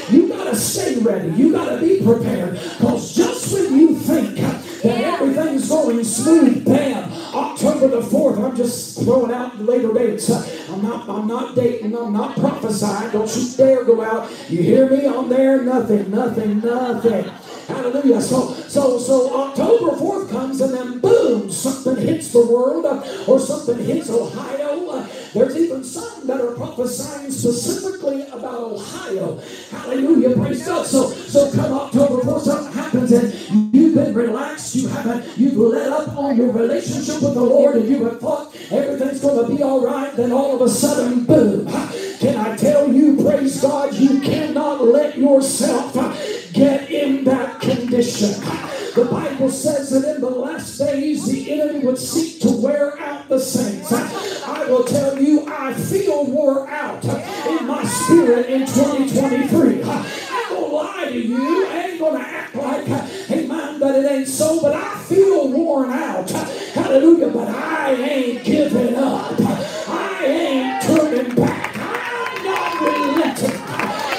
You 0.10 0.30
got 0.30 0.46
to 0.46 0.56
stay 0.56 0.96
ready. 1.00 1.34
You 1.34 1.52
got 1.52 1.70
to 1.70 1.82
be 1.82 2.02
prepared. 2.02 2.54
Because 2.54 3.14
just 3.14 3.54
when 3.54 3.78
you 3.78 3.94
think 3.94 4.40
that 4.84 5.00
everything's 5.02 5.70
going 5.70 6.04
smooth. 6.04 6.66
Bam. 6.66 7.12
October 7.34 7.88
the 7.88 8.02
4th. 8.02 8.44
I'm 8.44 8.56
just 8.56 9.02
throwing 9.02 9.32
out 9.32 9.58
later 9.60 9.94
dates. 9.94 10.30
I'm 10.30 10.84
not, 10.84 11.10
I'm 11.10 11.28
not 11.28 11.56
dating. 11.56 11.96
I'm 11.96 12.14
not 12.14 12.38
prophesying. 12.38 13.12
Don't 13.12 13.34
you 13.36 13.50
dare 13.56 13.84
go 13.86 14.02
out. 14.04 14.30
You 14.50 14.62
hear 14.62 14.90
me 14.90 15.06
on 15.06 15.30
there? 15.30 15.64
Nothing, 15.64 16.12
nothing, 16.12 16.60
nothing. 16.60 17.24
Hallelujah. 17.68 18.22
So, 18.22 18.54
so, 18.54 19.00
so 19.00 19.42
October 19.42 19.96
4th 19.96 20.30
comes 20.30 20.60
and 20.60 20.74
then 20.74 21.00
boom, 21.00 21.50
something 21.50 21.96
hits 21.96 22.34
the 22.34 22.46
world 22.46 22.86
uh, 22.86 23.04
or 23.26 23.40
something 23.40 23.78
hits 23.78 24.10
Ohio. 24.10 25.08
There's 25.34 25.58
even 25.58 25.84
some 25.84 26.28
that 26.28 26.40
are 26.40 26.52
prophesying 26.52 27.32
specifically 27.32 28.22
about 28.28 28.60
Ohio. 28.60 29.40
Hallelujah. 29.72 30.36
Praise 30.36 30.64
God. 30.66 30.86
So, 30.86 31.10
so 31.10 31.52
come 31.52 31.74
October 31.74 32.22
4th, 32.22 32.42
something 32.42 32.74
happens 32.74 33.12
and 33.12 33.74
you've 33.74 33.96
been 33.96 34.14
relaxed. 34.14 34.76
You 34.76 34.88
haven't, 34.90 35.38
you've 35.38 35.58
let 35.58 35.92
up 35.92 36.16
on 36.16 36.38
your 36.38 36.52
relationship 36.52 37.22
with 37.22 37.34
the 37.34 37.42
Lord 37.42 37.78
and 37.78 37.90
you 37.90 38.06
have 38.06 38.20
thought 38.20 38.56
everything's 38.70 39.22
going 39.22 39.50
to 39.50 39.56
be 39.56 39.64
all 39.64 39.84
right. 39.84 40.16
Then 40.16 40.32
all 40.32 40.56
of 40.56 40.62
a 40.62 40.70
sudden, 40.70 41.26
boom. 41.26 41.66
Can 42.20 42.38
I 42.38 42.56
tell 42.56 42.94
you, 42.94 43.16
praise 43.24 43.60
God, 43.60 43.94
you 43.96 44.22
cannot 44.22 44.84
let 44.84 45.18
yourself 45.18 45.94
get 46.54 46.92
in 46.92 47.24
that 47.24 47.60
condition. 47.60 48.40
The 48.96 49.06
Bible 49.06 49.50
says 49.50 49.90
that 49.90 50.16
in 50.16 50.22
the 50.22 50.30
last 50.30 50.78
days 50.78 51.26
the 51.26 51.52
enemy 51.52 51.80
would 51.84 51.98
seek 51.98 52.40
to 52.42 52.52
wear 52.52 53.00
out 53.00 53.28
the 53.28 53.40
saints. 53.40 53.92
I 53.92 54.66
will 54.70 54.84
tell 54.84 55.20
you, 55.20 55.48
I 55.48 55.74
feel 55.74 56.26
wore 56.26 56.70
out 56.70 57.04
in 57.04 57.66
my 57.66 57.84
spirit 57.84 58.52
in 58.52 58.68
2023. 58.68 59.82
I 59.84 59.98
ain't 59.98 60.50
gonna 60.50 60.66
lie 60.68 61.06
to 61.06 61.20
you. 61.20 61.66
I 61.66 61.88
ain't 61.88 62.00
gonna 62.00 62.20
act 62.20 62.56
like, 62.56 62.88
amen, 63.32 63.80
that 63.80 63.96
it 63.96 64.12
ain't 64.12 64.28
so, 64.28 64.62
but 64.62 64.76
I 64.76 65.00
feel 65.06 65.48
worn 65.50 65.90
out. 65.90 66.30
Hallelujah. 66.30 67.30
But 67.30 67.48
I 67.48 67.94
ain't 67.94 68.44
giving 68.44 68.96
up. 68.96 69.34
I 69.40 70.26
ain't 70.26 70.84
turning 70.84 71.36
back. 71.36 71.78
I'm 71.78 72.44
not 72.46 72.82
relenting. 72.82 73.60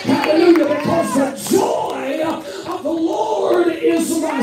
Hallelujah. 0.02 0.64
Because 0.64 1.14
the 1.14 1.56
joy 1.58 2.22
of 2.24 2.82
the 2.82 2.90
Lord 2.90 3.68
is 3.68 4.10
my 4.20 4.42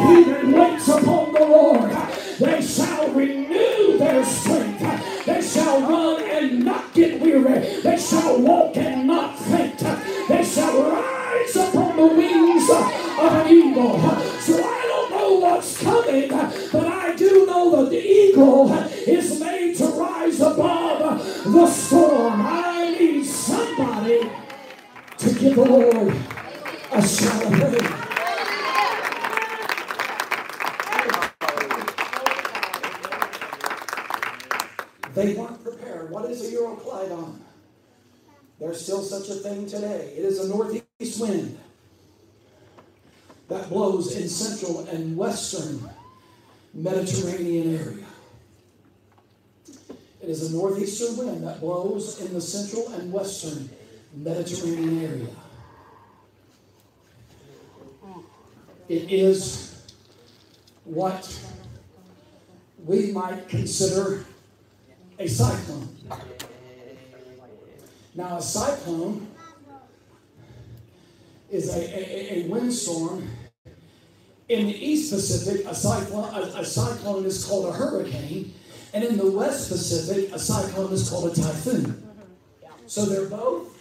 he 0.00 0.24
that 0.24 0.46
waits 0.46 0.88
upon 0.88 1.32
the 1.32 1.40
Lord, 1.40 1.90
they 2.38 2.62
shall 2.62 3.12
renew 3.12 3.98
their 3.98 4.24
strength. 4.24 5.26
They 5.26 5.42
shall 5.42 5.82
run 5.82 6.22
and 6.22 6.64
not 6.64 6.94
get 6.94 7.20
weary. 7.20 7.80
They 7.82 7.98
shall 7.98 8.40
walk 8.40 8.76
and 8.76 9.06
not 9.06 9.38
faint. 9.38 9.78
They 9.78 10.44
shall 10.44 10.82
rise 10.90 11.56
upon 11.56 11.96
the 11.96 12.06
wings 12.06 12.70
of 12.70 13.32
an 13.32 13.48
eagle. 13.48 13.98
So 14.40 14.54
I 14.64 14.82
don't 14.88 15.10
know 15.10 15.34
what's 15.40 15.82
coming, 15.82 16.28
but 16.28 16.86
I 16.86 17.14
do 17.16 17.46
know 17.46 17.84
that 17.84 17.90
the 17.90 18.02
eagle 18.02 18.72
is 18.72 19.38
made 19.40 19.76
to 19.76 19.86
rise 19.86 20.40
above 20.40 21.18
the 21.44 21.66
storm. 21.66 22.40
I 22.46 22.96
need 22.98 23.24
somebody 23.24 24.30
to 25.18 25.34
give 25.34 25.56
the 25.56 25.64
Lord 25.64 26.16
a 26.92 27.06
shout 27.06 27.44
of 27.44 27.52
praise. 27.52 28.09
They 35.14 35.34
weren't 35.34 35.62
prepared. 35.62 36.10
What 36.10 36.30
is 36.30 36.52
a 36.52 36.56
Euroclydon? 36.56 37.38
There's 38.60 38.80
still 38.80 39.02
such 39.02 39.28
a 39.28 39.34
thing 39.40 39.66
today. 39.66 40.12
It 40.16 40.24
is 40.24 40.38
a 40.38 40.48
northeast 40.48 41.20
wind 41.20 41.58
that 43.48 43.68
blows 43.68 44.16
in 44.16 44.28
central 44.28 44.80
and 44.86 45.16
western 45.16 45.88
Mediterranean 46.72 47.76
area. 47.76 48.06
It 50.22 50.28
is 50.28 50.52
a 50.52 50.56
northeastern 50.56 51.16
wind 51.16 51.46
that 51.46 51.60
blows 51.60 52.20
in 52.20 52.34
the 52.34 52.40
central 52.40 52.88
and 52.92 53.12
western 53.12 53.70
Mediterranean 54.14 55.04
area. 55.04 55.34
It 58.88 59.10
is 59.10 59.82
what 60.84 61.40
we 62.84 63.12
might 63.12 63.48
consider 63.48 64.24
a 65.20 65.28
cyclone. 65.28 65.88
Now, 68.14 68.38
a 68.38 68.42
cyclone 68.42 69.28
is 71.50 71.68
a, 71.68 71.78
a, 71.78 72.38
a 72.38 72.48
windstorm. 72.48 73.28
In 74.48 74.66
the 74.66 74.74
East 74.74 75.12
Pacific, 75.12 75.66
a 75.66 75.74
cyclone, 75.74 76.34
a, 76.34 76.60
a 76.60 76.64
cyclone 76.64 77.26
is 77.26 77.44
called 77.44 77.66
a 77.66 77.72
hurricane. 77.72 78.54
And 78.94 79.04
in 79.04 79.18
the 79.18 79.30
West 79.30 79.68
Pacific, 79.68 80.32
a 80.32 80.38
cyclone 80.38 80.92
is 80.92 81.08
called 81.08 81.30
a 81.30 81.34
typhoon. 81.34 82.02
So 82.86 83.04
they're 83.04 83.28
both 83.28 83.78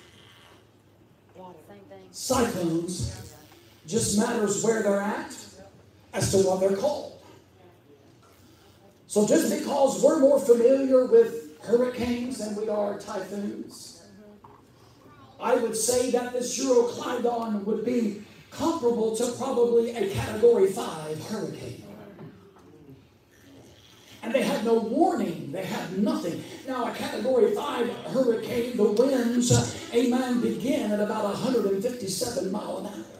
cyclones, 2.12 3.34
just 3.88 4.20
matters 4.20 4.62
where 4.62 4.84
they're 4.84 5.02
at 5.02 5.34
as 6.14 6.32
to 6.32 6.40
what 6.40 6.60
they're 6.60 6.76
called. 6.76 7.09
So 9.10 9.26
just 9.26 9.50
because 9.58 10.04
we're 10.04 10.20
more 10.20 10.40
familiar 10.40 11.08
with 11.08 11.60
hurricanes 11.64 12.38
than 12.38 12.56
we 12.56 12.70
are 12.70 13.00
typhoons, 13.00 14.04
I 15.42 15.56
would 15.56 15.76
say 15.76 16.12
that 16.12 16.32
this 16.32 16.64
Euroclydon 16.64 17.64
would 17.64 17.84
be 17.84 18.22
comparable 18.52 19.16
to 19.18 19.32
probably 19.32 19.96
a 19.96 20.14
Category 20.14 20.68
5 20.68 21.28
hurricane. 21.28 21.84
And 24.22 24.32
they 24.32 24.44
had 24.44 24.64
no 24.64 24.76
warning. 24.76 25.52
They 25.52 25.66
had 25.66 25.98
nothing. 25.98 26.44
Now, 26.68 26.92
a 26.92 26.94
Category 26.94 27.56
5 27.56 27.90
hurricane, 28.14 28.78
the 28.78 28.92
winds, 28.92 29.92
amen, 29.92 30.42
begin 30.42 30.92
at 30.92 31.00
about 31.00 31.24
157 31.24 32.52
mile 32.52 32.78
an 32.78 32.86
hour. 32.86 33.19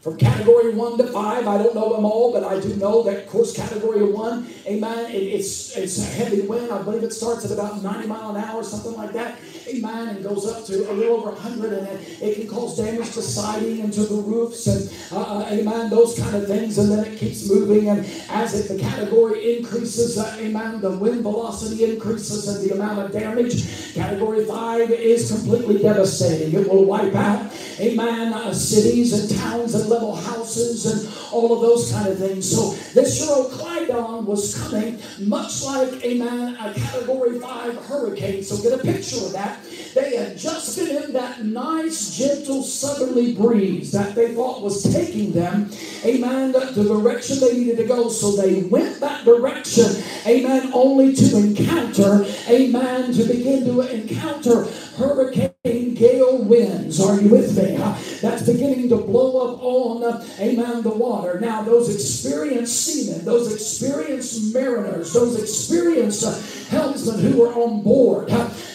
From 0.00 0.16
category 0.16 0.72
one 0.72 0.96
to 0.96 1.06
five, 1.08 1.46
I 1.46 1.58
don't 1.58 1.74
know 1.74 1.94
them 1.94 2.06
all, 2.06 2.32
but 2.32 2.42
I 2.42 2.58
do 2.58 2.74
know 2.76 3.02
that, 3.02 3.28
course, 3.28 3.52
category 3.54 4.02
one, 4.02 4.48
amen, 4.66 5.10
it, 5.10 5.18
it's, 5.18 5.76
it's 5.76 5.98
a 5.98 6.06
heavy 6.06 6.40
wind. 6.40 6.72
I 6.72 6.80
believe 6.80 7.02
it 7.02 7.12
starts 7.12 7.44
at 7.44 7.50
about 7.50 7.82
90 7.82 8.08
mile 8.08 8.34
an 8.34 8.42
hour, 8.42 8.64
something 8.64 8.94
like 8.94 9.12
that, 9.12 9.38
amen, 9.68 10.08
and 10.08 10.24
goes 10.24 10.46
up 10.48 10.64
to 10.66 10.90
a 10.90 10.92
little 10.94 11.16
over 11.16 11.32
100, 11.32 11.74
and 11.74 11.86
it, 11.86 12.22
it 12.22 12.34
can 12.36 12.48
cause 12.48 12.78
damage 12.78 13.12
to 13.12 13.20
siding 13.20 13.82
and 13.82 13.92
to 13.92 14.00
the 14.06 14.14
roofs, 14.14 14.66
and, 14.68 14.90
uh, 15.12 15.40
uh, 15.40 15.48
amen, 15.50 15.90
those 15.90 16.18
kind 16.18 16.34
of 16.34 16.46
things, 16.46 16.78
and 16.78 16.90
then 16.90 17.04
it 17.04 17.18
keeps 17.18 17.46
moving, 17.46 17.90
and 17.90 18.00
as 18.30 18.58
it, 18.58 18.74
the 18.74 18.80
category 18.80 19.58
increases, 19.58 20.16
uh, 20.16 20.34
amen, 20.40 20.80
the 20.80 20.92
wind 20.92 21.20
velocity 21.20 21.84
increases, 21.84 22.48
and 22.48 22.66
the 22.66 22.74
amount 22.74 23.00
of 23.00 23.12
damage. 23.12 23.92
Category 23.92 24.46
five 24.46 24.90
is 24.90 25.30
completely 25.30 25.82
devastating. 25.82 26.58
It 26.58 26.66
will 26.66 26.86
wipe 26.86 27.14
out, 27.14 27.52
amen, 27.78 28.32
uh, 28.32 28.54
cities 28.54 29.12
and 29.12 29.38
towns 29.38 29.74
and 29.74 29.89
level 29.90 30.14
houses 30.14 30.86
and 30.86 31.32
all 31.32 31.52
of 31.52 31.60
those 31.60 31.92
kind 31.92 32.08
of 32.08 32.18
things. 32.18 32.50
So 32.50 32.70
this 32.94 33.20
Euroclydon 33.20 34.24
was 34.24 34.56
coming 34.62 35.00
much 35.18 35.62
like 35.62 36.04
a 36.04 36.18
man, 36.18 36.56
a 36.56 36.72
category 36.74 37.38
five 37.40 37.76
hurricane. 37.86 38.42
So 38.42 38.62
get 38.62 38.78
a 38.78 38.82
picture 38.82 39.24
of 39.24 39.32
that. 39.32 39.60
They 39.94 40.16
had 40.16 40.38
just 40.38 40.78
been 40.78 41.04
in 41.04 41.12
that 41.14 41.44
nice, 41.44 42.16
gentle 42.16 42.62
southerly 42.62 43.34
breeze 43.34 43.90
that 43.92 44.14
they 44.14 44.34
thought 44.34 44.62
was 44.62 44.82
taking 44.82 45.32
them, 45.32 45.70
amen, 46.04 46.52
the 46.52 46.84
direction 46.84 47.40
they 47.40 47.58
needed 47.58 47.76
to 47.78 47.86
go. 47.86 48.08
So 48.08 48.36
they 48.36 48.62
went 48.62 49.00
that 49.00 49.24
direction, 49.24 50.02
amen, 50.26 50.70
only 50.72 51.14
to 51.14 51.36
encounter, 51.36 52.24
amen, 52.48 53.12
to 53.14 53.24
begin 53.24 53.64
to 53.64 53.80
encounter 53.80 54.68
hurricane 55.00 55.94
gale 55.94 56.44
winds. 56.44 57.00
Are 57.00 57.18
you 57.20 57.30
with 57.30 57.56
me? 57.56 57.76
That's 58.20 58.42
beginning 58.44 58.90
to 58.90 58.96
blow 58.96 59.54
up 59.54 59.62
on, 59.62 60.22
amen, 60.38 60.82
the 60.82 60.90
water. 60.90 61.40
Now, 61.40 61.62
those 61.62 61.94
experienced 61.94 62.84
seamen, 62.84 63.24
those 63.24 63.52
experienced 63.52 64.54
mariners, 64.54 65.12
those 65.12 65.40
experienced 65.40 66.68
helmsmen 66.68 67.20
who 67.20 67.38
were 67.38 67.54
on 67.54 67.82
board, 67.82 68.28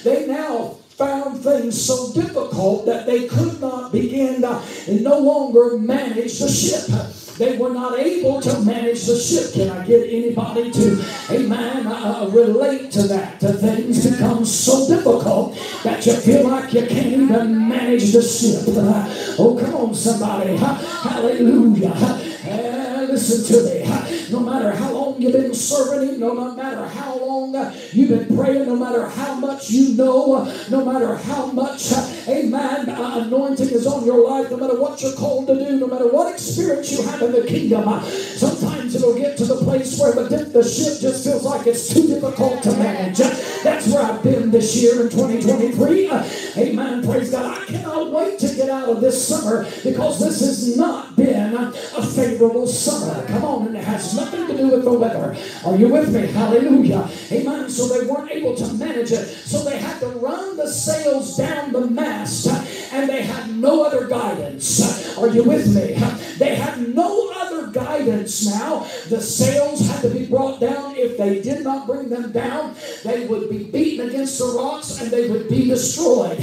they 0.04 0.26
now 0.26 0.78
found 0.90 1.44
things 1.44 1.80
so 1.80 2.12
difficult 2.14 2.86
that 2.86 3.06
they 3.06 3.28
could 3.28 3.60
not 3.62 3.92
begin 3.92 4.42
to 4.42 4.62
no 5.02 5.20
longer 5.20 5.78
manage 5.78 6.40
the 6.40 6.48
ship. 6.50 6.90
They 7.38 7.58
were 7.58 7.70
not 7.70 8.00
able 8.00 8.42
to 8.42 8.60
manage 8.62 9.06
the 9.06 9.20
ship. 9.20 9.52
Can 9.54 9.70
I 9.70 9.86
get 9.86 10.08
anybody 10.08 10.72
to, 10.72 11.06
amen, 11.32 11.86
uh, 11.86 12.30
relate 12.32 12.92
to 12.92 13.04
that? 13.10 13.42
To 13.42 13.52
things 13.52 14.10
become 14.10 14.46
so 14.46 14.88
difficult 14.88 15.58
that 15.84 16.06
you 16.06 16.14
feel 16.14 16.48
like 16.48 16.72
you 16.74 16.86
can't 16.88 17.08
even 17.08 17.68
manage 17.68 18.14
the 18.14 18.22
ship. 18.22 18.64
Uh, 18.70 19.36
oh, 19.40 19.58
come 19.60 19.76
on, 19.76 19.94
somebody. 19.94 20.56
Hallelujah. 20.58 22.22
Uh, 22.46 23.08
listen 23.10 23.44
to 23.44 23.64
me. 23.64 24.32
No 24.32 24.40
matter 24.40 24.72
how 24.72 24.92
long 24.92 25.05
long 25.16 25.22
you've 25.22 25.34
been 25.34 25.54
serving 25.54 26.10
Him, 26.10 26.20
no 26.20 26.56
matter 26.56 26.86
how 26.88 27.18
long 27.20 27.54
you've 27.92 28.10
been 28.10 28.36
praying, 28.36 28.68
no 28.68 28.76
matter 28.76 29.08
how 29.08 29.36
much 29.36 29.70
you 29.70 29.96
know, 29.96 30.44
no 30.70 30.86
matter 30.86 31.16
how 31.16 31.48
much, 31.48 31.92
amen, 32.28 32.90
anointing 32.90 33.70
is 33.70 33.88
on 33.88 34.06
your 34.06 34.28
life, 34.28 34.52
no 34.52 34.58
matter 34.58 34.80
what 34.80 35.02
you're 35.02 35.14
called 35.14 35.48
to 35.48 35.56
do, 35.56 35.80
no 35.80 35.88
matter 35.88 36.08
what 36.08 36.34
experience 36.34 36.92
you 36.92 37.04
have 37.04 37.22
in 37.22 37.32
the 37.32 37.46
kingdom, 37.46 38.04
sometimes 38.04 38.96
it'll 38.96 39.18
get 39.18 39.38
to 39.38 39.46
the 39.46 39.56
place 39.56 40.00
where 40.00 40.14
the, 40.14 40.46
the 40.46 40.64
ship 40.64 41.00
just 41.00 41.24
feels 41.24 41.44
like 41.44 41.68
it's 41.68 41.94
too 41.94 42.08
difficult 42.08 42.62
to 42.64 42.72
manage. 42.74 43.18
That's 43.64 43.88
where 43.88 44.04
I've 44.04 44.22
been 44.24 44.52
this 44.52 44.76
year 44.76 45.02
in 45.02 45.10
2023. 45.10 46.12
Amen. 46.58 47.04
Praise 47.06 47.32
God. 47.32 47.62
I 47.62 47.66
cannot 47.66 48.12
wait 48.12 48.40
to 48.40 48.56
get 48.56 48.70
out 48.70 48.90
of 48.90 49.02
this 49.02 49.28
summer 49.28 49.66
because 49.84 50.20
this 50.20 50.40
has 50.40 50.78
not 50.78 51.16
been 51.16 51.54
a 51.56 52.06
favorable 52.06 52.68
summer. 52.68 53.26
Come 53.28 53.44
on, 53.44 53.68
and 53.68 53.78
it 53.78 53.84
has 53.84 54.16
nothing 54.16 54.48
to 54.48 54.58
do 54.58 54.68
with 54.70 54.86
the 54.86 55.05
Are 55.14 55.76
you 55.76 55.90
with 55.90 56.14
me? 56.14 56.28
Hallelujah. 56.28 57.10
Amen. 57.32 57.70
So 57.70 57.88
they 57.88 58.06
weren't 58.06 58.32
able 58.32 58.56
to 58.56 58.74
manage 58.74 59.12
it. 59.12 59.26
So 59.26 59.64
they 59.64 59.78
had 59.78 60.00
to 60.00 60.08
run 60.08 60.58
the 60.58 60.68
sails 60.68 61.38
down 61.38 61.72
the 61.74 61.88
mast 61.88 62.48
and 62.94 63.10
they 63.10 63.24
had 63.24 63.56
no 63.56 63.84
other 63.84 64.08
guidance. 64.08 65.18
Are 65.18 65.28
you 65.30 65.44
with 65.44 65.68
me? 65.74 65.94
They 66.38 66.56
had 66.56 66.94
no 66.96 67.32
other 67.36 67.68
guidance 67.68 68.46
now. 68.46 68.88
The 69.10 69.22
sails 69.22 69.88
had 69.88 70.02
to 70.02 70.10
be 70.10 70.26
brought 70.26 70.60
down. 70.60 70.96
If 70.96 71.18
they 71.18 71.42
did 71.42 71.64
not 71.64 71.88
bring 71.88 72.10
them 72.10 72.32
down, 72.32 72.76
they 73.04 73.26
would 73.28 73.50
be 73.50 73.64
beaten 73.66 74.10
against 74.10 74.40
the 74.40 74.46
rocks 74.46 75.00
and 75.00 75.12
they 75.12 75.30
would 75.30 75.48
be 75.50 75.68
destroyed. 75.68 76.40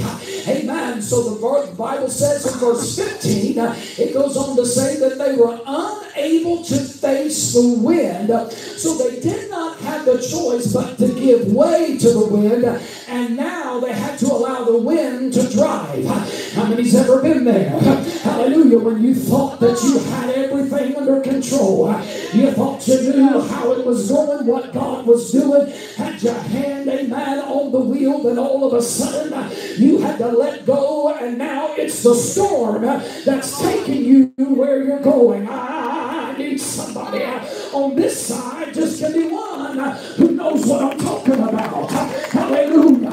Amen. 0.47 1.01
So 1.01 1.35
the 1.35 1.75
Bible 1.75 2.09
says 2.09 2.45
in 2.51 2.59
verse 2.59 2.95
15, 2.95 3.57
it 3.97 4.13
goes 4.13 4.37
on 4.37 4.55
to 4.57 4.65
say 4.65 4.97
that 4.97 5.17
they 5.17 5.35
were 5.35 5.59
unable 5.65 6.63
to 6.63 6.75
face 6.77 7.53
the 7.53 7.79
wind. 7.79 8.29
So 8.53 8.97
they 8.97 9.19
did 9.19 9.49
not 9.49 9.77
have 9.79 10.05
the 10.05 10.17
choice 10.21 10.73
but 10.73 10.97
to 10.97 11.07
give 11.13 11.51
way 11.51 11.97
to 11.97 12.09
the 12.09 12.25
wind. 12.25 12.65
And 13.07 13.37
now 13.37 13.79
they 13.79 13.93
had 13.93 14.17
to 14.19 14.25
allow 14.27 14.63
the 14.63 14.77
wind 14.77 15.33
to 15.33 15.49
drive. 15.49 16.05
How 16.53 16.65
many's 16.65 16.95
ever 16.95 17.21
been 17.21 17.43
there? 17.45 17.69
Hallelujah. 17.69 18.79
When 18.79 19.03
you 19.03 19.15
thought 19.15 19.59
that 19.59 19.81
you 19.83 19.99
had 19.99 20.29
everything 20.31 20.95
under 20.95 21.21
control, 21.21 21.89
you 22.33 22.51
thought 22.51 22.87
you 22.87 23.13
knew 23.13 23.41
how 23.41 23.71
it 23.73 23.85
was 23.85 24.09
going, 24.09 24.45
what 24.45 24.73
God 24.73 25.05
was 25.05 25.31
doing, 25.31 25.71
had 25.95 26.21
your 26.21 26.33
hand, 26.33 26.87
amen, 26.89 27.39
on 27.39 27.71
the 27.71 27.79
wheel, 27.79 28.19
then 28.23 28.39
all 28.39 28.65
of 28.65 28.73
a 28.73 28.81
sudden 28.81 29.33
you 29.77 29.99
had 29.99 30.17
to 30.17 30.27
let 30.27 30.65
go, 30.65 31.13
and 31.15 31.37
now 31.37 31.73
it's 31.75 32.03
the 32.03 32.15
storm 32.15 32.81
that's 32.81 33.61
taking 33.61 34.03
you 34.03 34.33
where 34.37 34.83
you're 34.83 34.99
going. 34.99 35.47
I 35.47 36.02
need 36.37 36.59
somebody 36.59 37.23
on 37.23 37.95
this 37.95 38.27
side, 38.27 38.73
just 38.73 38.99
give 38.99 39.15
me 39.15 39.27
one 39.29 39.77
who 40.17 40.31
knows 40.31 40.65
what 40.65 40.81
I'm 40.83 40.97
talking 40.97 41.39
about. 41.39 41.89
Hallelujah. 41.91 43.11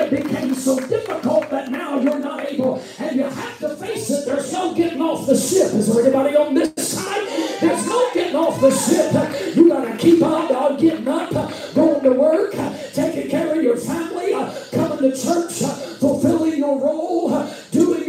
It 0.00 0.10
became 0.10 0.54
so 0.54 0.78
difficult 0.78 1.50
that 1.50 1.70
now 1.70 2.00
you're 2.00 2.18
not 2.18 2.50
able, 2.50 2.82
and 2.98 3.16
you 3.16 3.24
have 3.24 3.58
to 3.58 3.76
face 3.76 4.10
it. 4.10 4.24
There's 4.24 4.52
no 4.52 4.74
getting 4.74 5.02
off 5.02 5.26
the 5.26 5.36
ship. 5.36 5.74
Is 5.74 5.92
there 5.92 6.02
anybody 6.04 6.36
on 6.36 6.54
this 6.54 6.72
side? 6.76 7.28
There's 7.60 7.86
no 7.86 8.10
getting 8.14 8.36
off 8.36 8.58
the 8.60 8.70
ship. 8.70 9.12
You 9.54 9.68
got 9.68 9.84
to 9.84 9.96
keep 9.98 10.22
on 10.22 10.78
getting 10.78 11.06
up, 11.06 11.30
going 11.74 12.02
to 12.02 12.12
work, 12.12 12.54
taking 12.94 13.28
care 13.30 13.54
of 13.54 13.62
your 13.62 13.76
family, 13.76 14.32
coming 14.72 14.98
to 14.98 15.10
church, 15.16 15.62
fulfilling 15.98 16.56
your 16.58 16.80
role, 16.80 17.19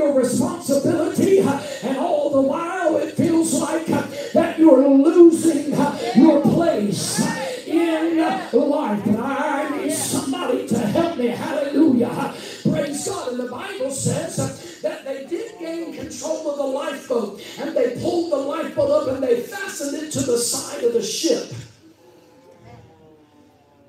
responsibility, 0.10 1.40
and 1.40 1.98
all 1.98 2.30
the 2.30 2.42
while 2.42 2.98
it 2.98 3.14
feels 3.16 3.54
like 3.54 3.86
that 3.88 4.58
you're 4.58 4.88
losing 4.88 5.74
your 6.16 6.42
place 6.42 7.20
in 7.68 8.18
life. 8.52 9.06
And 9.06 9.18
I 9.18 9.78
need 9.78 9.94
somebody 9.94 10.68
to 10.68 10.80
help 10.80 11.18
me. 11.18 11.28
Hallelujah. 11.28 12.34
Praise 12.70 13.08
God. 13.08 13.30
And 13.30 13.40
the 13.40 13.48
Bible 13.48 13.92
says 13.92 14.82
that 14.82 15.06
they 15.06 15.26
did 15.26 15.60
gain 15.60 15.94
control 15.94 16.52
of 16.52 16.58
the 16.58 16.64
lifeboat 16.64 17.42
and 17.60 17.76
they 17.76 18.00
pulled 18.02 18.32
the 18.32 18.38
lifeboat 18.38 18.90
up 18.90 19.08
and 19.16 19.24
they 19.24 19.42
fastened 19.42 20.02
it 20.02 20.12
to 20.12 20.22
the 20.22 20.38
side 20.38 20.84
of 20.84 20.94
the 20.94 21.04
ship. 21.04 21.52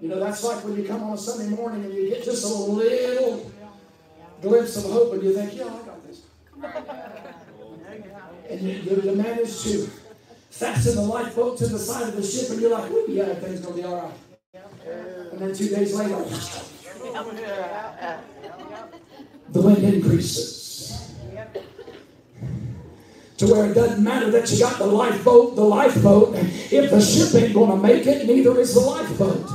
You 0.01 0.09
know, 0.09 0.19
that's 0.19 0.43
like 0.43 0.65
when 0.65 0.77
you 0.77 0.85
come 0.85 1.03
on 1.05 1.13
a 1.13 1.19
Sunday 1.19 1.55
morning 1.55 1.85
and 1.85 1.95
you 1.95 2.09
get 2.09 2.25
just 2.25 2.45
a 2.45 2.49
little 2.49 3.53
glimpse 4.41 4.77
of 4.77 4.91
hope 4.91 5.13
and 5.15 5.23
you 5.23 5.33
think, 5.33 5.55
yeah, 5.55 5.71
And 8.49 8.61
you, 8.61 9.03
you 9.03 9.17
manage 9.17 9.63
to 9.63 9.89
fasten 10.51 10.97
the 10.97 11.03
lifeboat 11.03 11.59
to 11.59 11.67
the 11.67 11.79
side 11.79 12.09
of 12.09 12.17
the 12.17 12.23
ship 12.23 12.51
and 12.51 12.61
you're 12.61 12.71
like, 12.71 12.91
yeah, 13.09 13.25
everything's 13.25 13.61
going 13.61 13.77
to 13.77 13.83
be 13.83 13.87
all 13.87 14.03
right. 14.03 14.13
And 15.33 15.41
then 15.41 15.55
two 15.55 15.69
days 15.69 15.95
later, 15.95 16.25
the 19.49 19.61
wind 19.61 19.85
increases. 19.85 21.15
To 23.39 23.47
where 23.47 23.71
it 23.71 23.75
doesn't 23.75 24.05
matter 24.05 24.31
that 24.31 24.51
you 24.53 24.61
got 24.61 24.79
the 24.79 24.87
lifeboat, 24.87 25.57
the 25.57 25.65
lifeboat. 25.65 26.37
If 26.37 26.91
the 26.91 27.01
ship 27.01 27.35
ain't 27.43 27.55
going 27.55 27.71
to 27.71 27.77
make 27.77 28.07
it, 28.07 28.27
neither 28.27 28.61
is 28.61 28.75
the 28.75 28.81
lifeboat. 28.81 29.51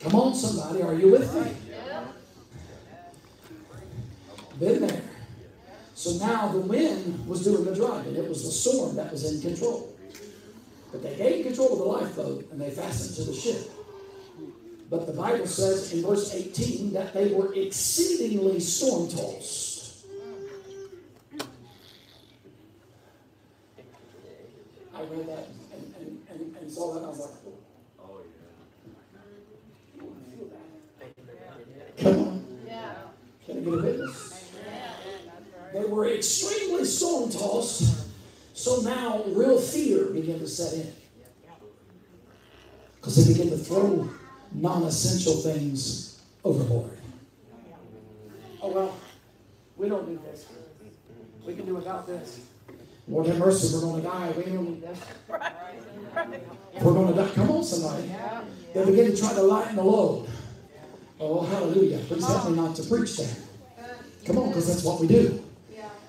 Come 0.00 0.14
on, 0.16 0.34
somebody, 0.34 0.82
are 0.82 0.94
you 0.94 1.12
with 1.12 1.34
me? 1.34 1.63
Been 4.58 4.86
there. 4.86 5.02
So 5.94 6.12
now 6.24 6.48
the 6.48 6.60
wind 6.60 7.26
was 7.26 7.44
doing 7.44 7.64
the 7.64 7.74
driving. 7.74 8.16
It 8.16 8.28
was 8.28 8.44
the 8.44 8.50
storm 8.50 8.96
that 8.96 9.10
was 9.12 9.24
in 9.32 9.40
control. 9.40 9.96
But 10.90 11.02
they 11.02 11.16
gained 11.16 11.44
control 11.46 11.72
of 11.72 11.78
the 11.78 11.84
lifeboat 11.84 12.50
and 12.52 12.60
they 12.60 12.70
fastened 12.70 13.16
to 13.16 13.22
the 13.30 13.34
ship. 13.36 13.70
But 14.90 15.06
the 15.06 15.12
Bible 15.12 15.46
says 15.46 15.92
in 15.92 16.02
verse 16.02 16.32
18 16.34 16.92
that 16.92 17.14
they 17.14 17.32
were 17.32 17.52
exceedingly 17.54 18.60
storm 18.60 19.08
tossed. 19.08 20.04
I 24.94 25.00
read 25.02 25.26
that 25.28 25.48
and, 25.72 25.94
and, 25.98 26.18
and, 26.30 26.56
and 26.56 26.70
saw 26.70 26.92
that 26.92 26.98
and 26.98 27.06
I 27.06 27.08
was 27.08 27.18
like, 27.18 27.30
oh. 28.00 28.20
Come 31.98 32.18
on. 32.18 32.44
Can 33.46 33.58
I 33.58 33.60
get 33.60 33.66
a 33.66 33.76
witness? 33.76 34.33
They 35.74 35.84
were 35.84 36.08
extremely 36.08 36.84
storm 36.84 37.32
tossed, 37.32 38.06
so 38.54 38.80
now 38.82 39.24
real 39.26 39.58
fear 39.58 40.04
began 40.04 40.38
to 40.38 40.46
set 40.46 40.72
in. 40.74 40.92
Because 42.94 43.16
they 43.16 43.32
began 43.32 43.50
to 43.50 43.56
throw 43.56 44.08
non 44.52 44.84
essential 44.84 45.34
things 45.34 46.22
overboard. 46.44 46.96
Oh, 48.62 48.68
well, 48.70 48.96
we 49.76 49.88
don't 49.88 50.08
need 50.08 50.22
this. 50.22 50.46
We 51.44 51.56
can 51.56 51.66
do 51.66 51.74
without 51.74 52.06
this. 52.06 52.38
Lord 53.08 53.26
have 53.26 53.38
mercy, 53.38 53.74
we're 53.74 53.80
going 53.80 54.00
to 54.00 54.08
die. 54.08 54.30
We 54.30 54.44
don't 54.44 54.64
need 54.64 54.82
this. 54.82 54.98
We're 56.80 56.92
going 56.92 57.14
to 57.14 57.14
die. 57.14 57.30
Come 57.34 57.50
on, 57.50 57.64
somebody. 57.64 58.14
They 58.72 58.84
begin 58.84 59.10
to 59.10 59.16
try 59.16 59.34
to 59.34 59.42
lighten 59.42 59.76
the 59.76 59.82
load. 59.82 60.28
Oh, 61.20 61.42
hallelujah. 61.42 61.98
Please 61.98 62.26
help 62.26 62.48
me 62.48 62.56
not 62.56 62.76
to 62.76 62.82
preach 62.84 63.16
that. 63.16 63.36
Come 64.24 64.38
on, 64.38 64.48
because 64.48 64.68
that's 64.68 64.84
what 64.84 65.00
we 65.00 65.08
do. 65.08 65.44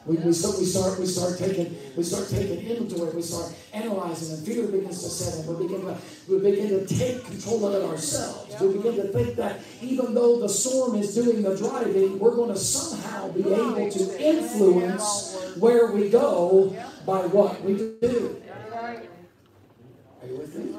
We, 0.05 0.17
we, 0.17 0.33
start, 0.33 0.59
we, 0.59 0.65
start, 0.65 0.99
we 0.99 1.07
start 1.07 1.39
taking 1.39 1.75
we 1.97 2.03
start 2.03 2.29
taking 2.29 2.59
inventory. 2.59 3.15
We 3.15 3.23
start 3.23 3.51
analyzing, 3.73 4.37
and 4.37 4.45
fear 4.45 4.67
begins 4.67 5.01
to 5.01 5.09
set 5.09 5.43
in. 5.43 5.47
We 5.47 5.65
begin 5.65 5.81
to 5.81 5.97
we 6.29 6.39
begin 6.39 6.69
to 6.69 6.85
take 6.85 7.25
control 7.25 7.65
of 7.65 7.73
it 7.73 7.83
ourselves. 7.83 8.53
We 8.61 8.73
begin 8.73 8.97
to 8.97 9.07
think 9.07 9.35
that 9.37 9.61
even 9.81 10.13
though 10.13 10.39
the 10.39 10.47
storm 10.49 10.95
is 10.95 11.15
doing 11.15 11.41
the 11.41 11.57
driving, 11.57 12.19
we're 12.19 12.35
going 12.35 12.53
to 12.53 12.59
somehow 12.59 13.31
be 13.31 13.51
able 13.51 13.89
to 13.89 14.23
influence 14.23 15.35
where 15.57 15.91
we 15.91 16.09
go 16.11 16.75
by 17.03 17.25
what 17.25 17.63
we 17.63 17.75
do. 17.75 18.43
Are 18.75 20.27
you 20.27 20.37
with 20.37 20.55
me? 20.55 20.75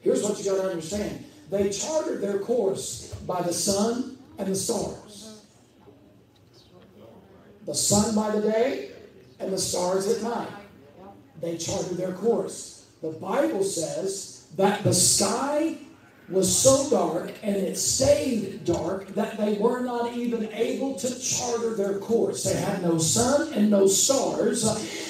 Here's 0.00 0.22
what 0.22 0.38
you 0.38 0.44
got 0.44 0.56
to 0.56 0.70
understand 0.70 1.24
they 1.50 1.70
charted 1.70 2.20
their 2.20 2.38
course 2.38 3.14
by 3.26 3.42
the 3.42 3.52
sun 3.52 4.18
and 4.38 4.48
the 4.48 4.54
stars. 4.54 5.42
The 7.66 7.74
sun 7.74 8.14
by 8.14 8.30
the 8.30 8.42
day 8.42 8.90
and 9.40 9.52
the 9.52 9.58
stars 9.58 10.06
at 10.08 10.22
night. 10.22 10.48
They 11.40 11.56
charted 11.56 11.96
their 11.96 12.12
course. 12.12 12.86
The 13.02 13.10
Bible 13.10 13.64
says 13.64 14.46
that 14.56 14.84
the 14.84 14.94
sky 14.94 15.76
was 16.30 16.54
so 16.56 16.88
dark 16.88 17.32
and 17.42 17.54
it 17.54 17.76
stayed 17.76 18.64
dark 18.64 19.08
that 19.08 19.36
they 19.36 19.54
were 19.54 19.80
not 19.80 20.14
even 20.14 20.48
able 20.52 20.94
to 20.94 21.20
charter 21.20 21.74
their 21.74 21.98
course. 21.98 22.44
They 22.44 22.58
had 22.58 22.82
no 22.82 22.96
sun 22.96 23.52
and 23.52 23.70
no 23.70 23.86
stars. 23.86 24.64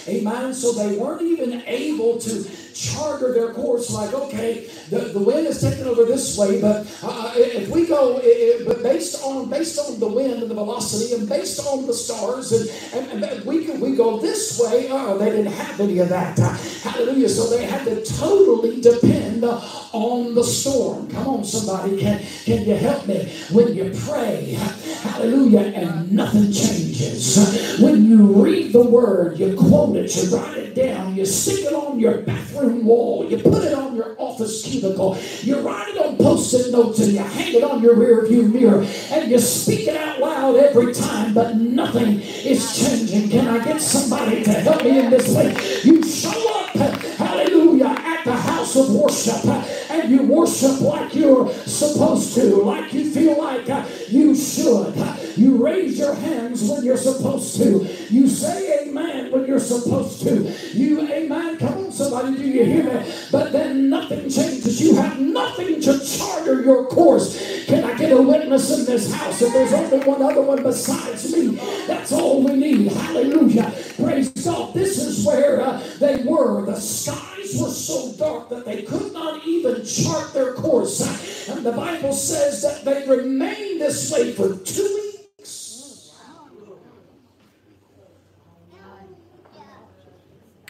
Amen. 0.09 0.53
So 0.55 0.73
they 0.73 0.97
weren't 0.97 1.23
even 1.23 1.62
able 1.66 2.18
to 2.18 2.51
charter 2.74 3.32
their 3.32 3.52
course 3.52 3.90
like, 3.90 4.12
okay, 4.12 4.66
the, 4.90 4.98
the 4.98 5.18
wind 5.18 5.46
is 5.46 5.60
taking 5.60 5.87
over 5.87 6.04
this 6.04 6.37
way, 6.37 6.60
but 6.60 6.87
uh, 7.02 7.32
if 7.37 7.68
we 7.68 7.87
go, 7.87 8.20
it, 8.22 8.66
but 8.66 8.82
based 8.82 9.22
on 9.22 9.48
based 9.48 9.78
on 9.78 10.00
the 10.00 10.08
wind 10.08 10.42
and 10.42 10.50
the 10.50 10.54
velocity 10.54 11.14
and 11.14 11.28
based 11.28 11.64
on 11.66 11.87
the 11.87 11.94
stars, 11.94 12.52
and, 12.52 13.10
and, 13.10 13.24
and 13.24 13.44
we 13.44 13.70
we 13.78 13.96
go 13.96 14.18
this 14.18 14.60
way. 14.60 14.88
Oh, 14.90 15.16
they 15.16 15.30
didn't 15.30 15.52
have 15.52 15.80
any 15.80 15.98
of 16.00 16.08
that. 16.08 16.38
Uh, 16.38 16.52
hallelujah. 16.88 17.28
So 17.28 17.48
they 17.48 17.64
had 17.64 17.84
to 17.84 18.04
totally 18.04 18.80
depend 18.80 19.44
on 19.44 20.34
the 20.34 20.42
storm. 20.42 21.11
Come 21.11 21.28
on, 21.28 21.44
somebody, 21.44 22.01
can 22.01 22.20
can 22.44 22.64
you 22.64 22.74
help 22.74 23.07
me 23.07 23.28
when 23.53 23.74
you 23.74 23.92
pray? 24.07 24.59
Hallelujah, 25.03 25.61
and 25.61 26.12
nothing 26.12 26.53
changes. 26.53 27.78
When 27.80 28.05
you 28.07 28.42
read 28.42 28.72
the 28.72 28.84
word, 28.84 29.38
you 29.38 29.55
quote 29.57 29.96
it, 29.96 30.14
you 30.16 30.36
write 30.36 30.57
it 30.59 30.74
down, 30.74 31.14
you 31.14 31.24
stick 31.24 31.66
it 31.66 31.72
on 31.72 32.01
your 32.01 32.22
bathroom 32.22 32.63
wall, 32.68 33.24
you 33.28 33.38
put 33.38 33.64
it 33.64 33.74
on 33.74 33.96
your 33.96 34.14
office 34.18 34.62
cubicle, 34.62 35.18
you 35.42 35.58
write 35.60 35.88
it 35.88 35.98
on 35.98 36.16
post-it 36.16 36.72
notes, 36.72 37.00
and 37.00 37.12
you 37.12 37.18
hang 37.18 37.54
it 37.54 37.64
on 37.64 37.82
your 37.82 37.94
rear 37.94 38.26
view 38.26 38.48
mirror, 38.48 38.84
and 39.10 39.30
you 39.30 39.38
speak 39.38 39.88
it 39.88 39.96
out 39.96 40.20
loud 40.20 40.56
every 40.56 40.92
time, 40.92 41.34
but 41.34 41.56
nothing 41.56 42.20
is 42.20 42.78
changing. 42.78 43.30
Can 43.30 43.48
I 43.48 43.64
get 43.64 43.80
somebody 43.80 44.42
to 44.44 44.52
help 44.52 44.82
me 44.84 44.98
in 44.98 45.10
this 45.10 45.34
way? 45.34 45.54
You 45.82 46.02
show 46.02 46.60
up, 46.60 46.70
hallelujah, 46.76 47.94
at 47.96 48.24
the 48.24 48.32
house 48.32 48.76
of 48.76 48.90
worship, 48.90 49.44
and 50.01 50.11
you 50.11 50.22
worship 50.22 50.80
like 50.80 51.14
you're 51.14 51.53
supposed 51.53 52.34
to, 52.34 52.57
like 52.62 52.92
you 52.92 53.11
feel 53.11 53.38
like 53.38 53.66
you 54.09 54.34
should. 54.34 54.95
You 55.36 55.64
raise 55.64 55.99
your 55.99 56.14
hands 56.14 56.62
when 56.68 56.84
you're 56.84 56.97
supposed 56.97 57.57
to. 57.57 57.86
You 58.11 58.28
say 58.28 58.86
amen 58.86 59.32
when 59.32 59.47
you're 59.47 59.59
supposed 59.59 60.22
to. 60.22 60.53
You 60.72 61.01
amen. 61.09 61.59
Come 61.59 61.86
on, 61.86 61.92
somebody, 61.92 62.36
do 62.36 62.42
you 62.42 62.64
hear 62.64 62.84
me? 62.84 63.12
But 63.32 63.53
then 63.53 63.88
nothing 63.88 64.30
changes. 64.30 64.80
You 64.80 64.97
have 64.97 65.18
nothing 65.20 65.80
to 65.80 66.05
charter 66.05 66.62
your 66.62 66.86
course. 66.86 67.64
Can 67.66 67.84
I 67.84 67.97
get 67.97 68.12
a 68.12 68.20
witness 68.20 68.78
in 68.78 68.84
this 68.84 69.12
house? 69.12 69.40
If 69.42 69.53
there's 69.53 69.72
only 69.72 70.07
one 70.07 70.22
other 70.22 70.42
one 70.42 70.62
besides 70.62 71.32
me, 71.32 71.57
that's 71.86 72.12
all 72.12 72.42
we 72.42 72.55
need. 72.55 72.92
Hallelujah. 72.92 73.72
Praise 73.97 74.30
God. 74.30 74.74
This 74.74 74.99
is 74.99 75.26
where 75.26 75.61
uh, 75.61 75.82
they 75.99 76.22
were. 76.24 76.66
The 76.66 76.78
skies 76.80 77.61
were 77.61 77.70
so 77.70 78.12
dark 78.12 78.49
that 78.51 78.64
they 78.64 78.82
could 78.82 79.12
not 79.12 79.45
even 79.47 79.84
chart 79.85 80.32
their 80.32 80.55
course. 80.55 81.49
And 81.49 81.64
the 81.64 81.72
Bible 81.72 82.12
says 82.12 82.62
that 82.62 82.85
they 82.85 83.09
remained 83.09 83.80
this 83.80 84.11
way 84.11 84.32
for 84.32 84.57
two 84.57 85.01
weeks. 85.28 86.18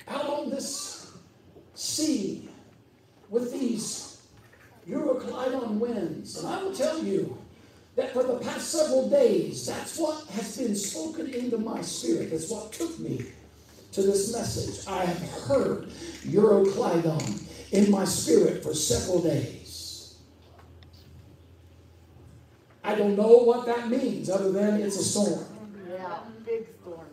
Out 0.08 0.26
on 0.26 0.50
this 0.50 1.12
sea 1.74 2.48
with 3.30 3.52
these 3.52 4.22
Euroclydon 4.88 5.78
winds. 5.78 6.38
And 6.38 6.48
I 6.48 6.62
will 6.62 6.74
tell 6.74 7.02
you 7.02 7.38
that 7.96 8.12
for 8.12 8.22
the 8.22 8.38
past 8.38 8.70
several 8.70 9.08
days, 9.08 9.66
that's 9.66 9.98
what 9.98 10.26
has 10.28 10.56
been 10.56 10.74
spoken 10.74 11.28
into 11.28 11.58
my 11.58 11.80
spirit. 11.80 12.30
That's 12.30 12.50
what 12.50 12.72
took 12.72 12.98
me 12.98 13.24
to 13.92 14.02
this 14.02 14.32
message. 14.32 14.86
I 14.88 15.04
have 15.04 15.30
heard 15.46 15.88
Euroclydon 16.26 17.43
in 17.74 17.90
my 17.90 18.04
spirit 18.04 18.62
for 18.62 18.72
several 18.72 19.20
days. 19.20 20.14
I 22.84 22.94
don't 22.94 23.16
know 23.16 23.38
what 23.38 23.66
that 23.66 23.88
means 23.88 24.30
other 24.30 24.52
than 24.52 24.80
it's 24.80 24.96
a 24.96 25.02
storm. 25.02 25.44
Yeah, 25.90 26.18
big 26.46 26.68
storm. 26.80 27.06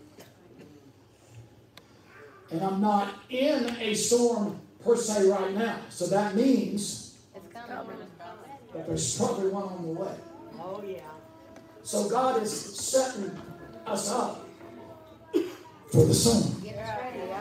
And 2.51 2.62
I'm 2.62 2.80
not 2.80 3.16
in 3.30 3.76
a 3.80 3.95
storm 3.95 4.59
per 4.84 4.95
se 4.95 5.30
right 5.30 5.53
now. 5.55 5.80
So 5.89 6.05
that 6.07 6.36
means 6.36 7.18
that 8.74 8.86
there's 8.86 9.18
probably 9.18 9.49
one 9.49 9.64
on 9.64 9.82
the 9.82 9.89
way. 9.89 10.16
Oh, 10.59 10.84
yeah. 10.86 10.99
So 11.82 12.07
God 12.07 12.43
is 12.43 12.51
setting 12.51 13.32
us 13.88 14.12
up 14.12 14.47
for 15.91 16.05
the 16.05 16.14
storm. 16.14 16.62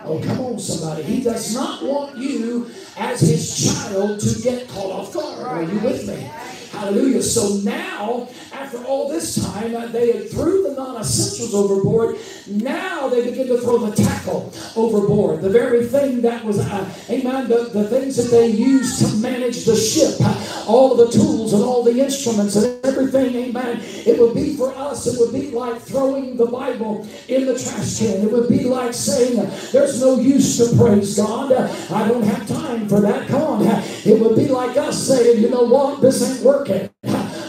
Oh, 0.04 0.20
come 0.24 0.40
on, 0.40 0.58
somebody. 0.58 1.02
He 1.02 1.22
does 1.22 1.54
not 1.54 1.82
want 1.82 2.16
you 2.16 2.70
as 2.96 3.20
his 3.20 3.72
child 3.74 4.20
to 4.20 4.40
get 4.42 4.68
caught 4.68 4.90
off 4.90 5.12
guard. 5.14 5.46
Are 5.46 5.62
you 5.62 5.78
with 5.80 6.06
me? 6.06 6.30
Hallelujah. 6.70 7.22
So 7.22 7.56
now, 7.64 8.28
after 8.52 8.84
all 8.84 9.08
this 9.08 9.42
time, 9.42 9.74
uh, 9.74 9.86
they 9.86 10.12
had 10.12 10.30
threw 10.30 10.62
the 10.62 10.74
non-essentials 10.74 11.54
overboard. 11.54 12.16
Now 12.46 13.08
they 13.08 13.28
begin 13.28 13.48
to 13.48 13.58
throw 13.58 13.78
the 13.78 13.94
tackle 13.94 14.52
overboard. 14.76 15.42
The 15.42 15.50
very 15.50 15.84
thing 15.86 16.20
that 16.22 16.44
was, 16.44 16.60
uh, 16.60 16.94
amen, 17.10 17.48
the, 17.48 17.70
the 17.72 17.88
things 17.88 18.16
that 18.16 18.30
they 18.30 18.46
used 18.48 19.00
to 19.00 19.16
manage 19.16 19.64
the 19.64 19.74
ship, 19.74 20.14
uh, 20.20 20.64
all 20.68 20.94
the 20.94 21.10
tools 21.10 21.52
and 21.52 21.62
all 21.62 21.82
the 21.82 21.98
instruments 21.98 22.54
and 22.54 22.84
everything, 22.84 23.34
amen. 23.34 23.80
It 23.82 24.18
would 24.20 24.34
be 24.34 24.56
for 24.56 24.72
us, 24.74 25.06
it 25.08 25.18
would 25.18 25.32
be 25.32 25.50
like 25.50 25.80
throwing 25.82 26.36
the 26.36 26.46
Bible 26.46 27.06
in 27.26 27.46
the 27.46 27.58
trash 27.58 27.98
can. 27.98 28.22
It 28.22 28.30
would 28.30 28.48
be 28.48 28.64
like 28.64 28.94
saying, 28.94 29.36
there's 29.72 30.00
no 30.00 30.20
use 30.20 30.56
to 30.58 30.76
praise 30.76 31.16
God. 31.16 31.52
I 31.52 32.06
don't 32.06 32.22
have 32.22 32.46
time 32.46 32.88
for 32.88 33.00
that. 33.00 33.26
Come 33.26 33.42
on. 33.42 33.66
It 34.04 34.20
would 34.20 34.36
be 34.36 34.46
like 34.46 34.76
us 34.76 35.08
saying, 35.08 35.42
you 35.42 35.50
know 35.50 35.64
what, 35.64 36.00
this 36.00 36.22
ain't 36.22 36.44
working. 36.44 36.59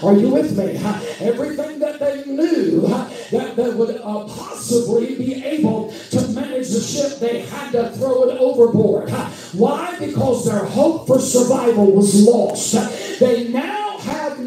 Are 0.04 0.14
you 0.14 0.30
with 0.30 0.58
me? 0.58 0.78
Everything 1.20 1.80
that 1.80 2.00
they 2.00 2.26
knew 2.26 2.82
that, 2.82 3.56
that 3.56 3.74
would 3.76 3.98
uh, 3.98 4.24
possibly 4.26 5.16
be 5.16 5.44
able 5.44 5.92
to 6.12 6.28
manage 6.30 6.70
the 6.70 6.80
ship, 6.80 7.20
they 7.20 7.42
had 7.42 7.72
to 7.74 7.92
throw 7.92 8.24
it 8.30 8.38
overboard. 8.40 9.10
Why? 9.54 9.96
Because 10.00 10.46
their 10.46 10.66
hope 10.66 11.08
for 11.08 11.20
survival 11.20 11.92
was 11.92 12.26
lost. 12.26 13.20
They 13.20 13.50
now 13.50 13.81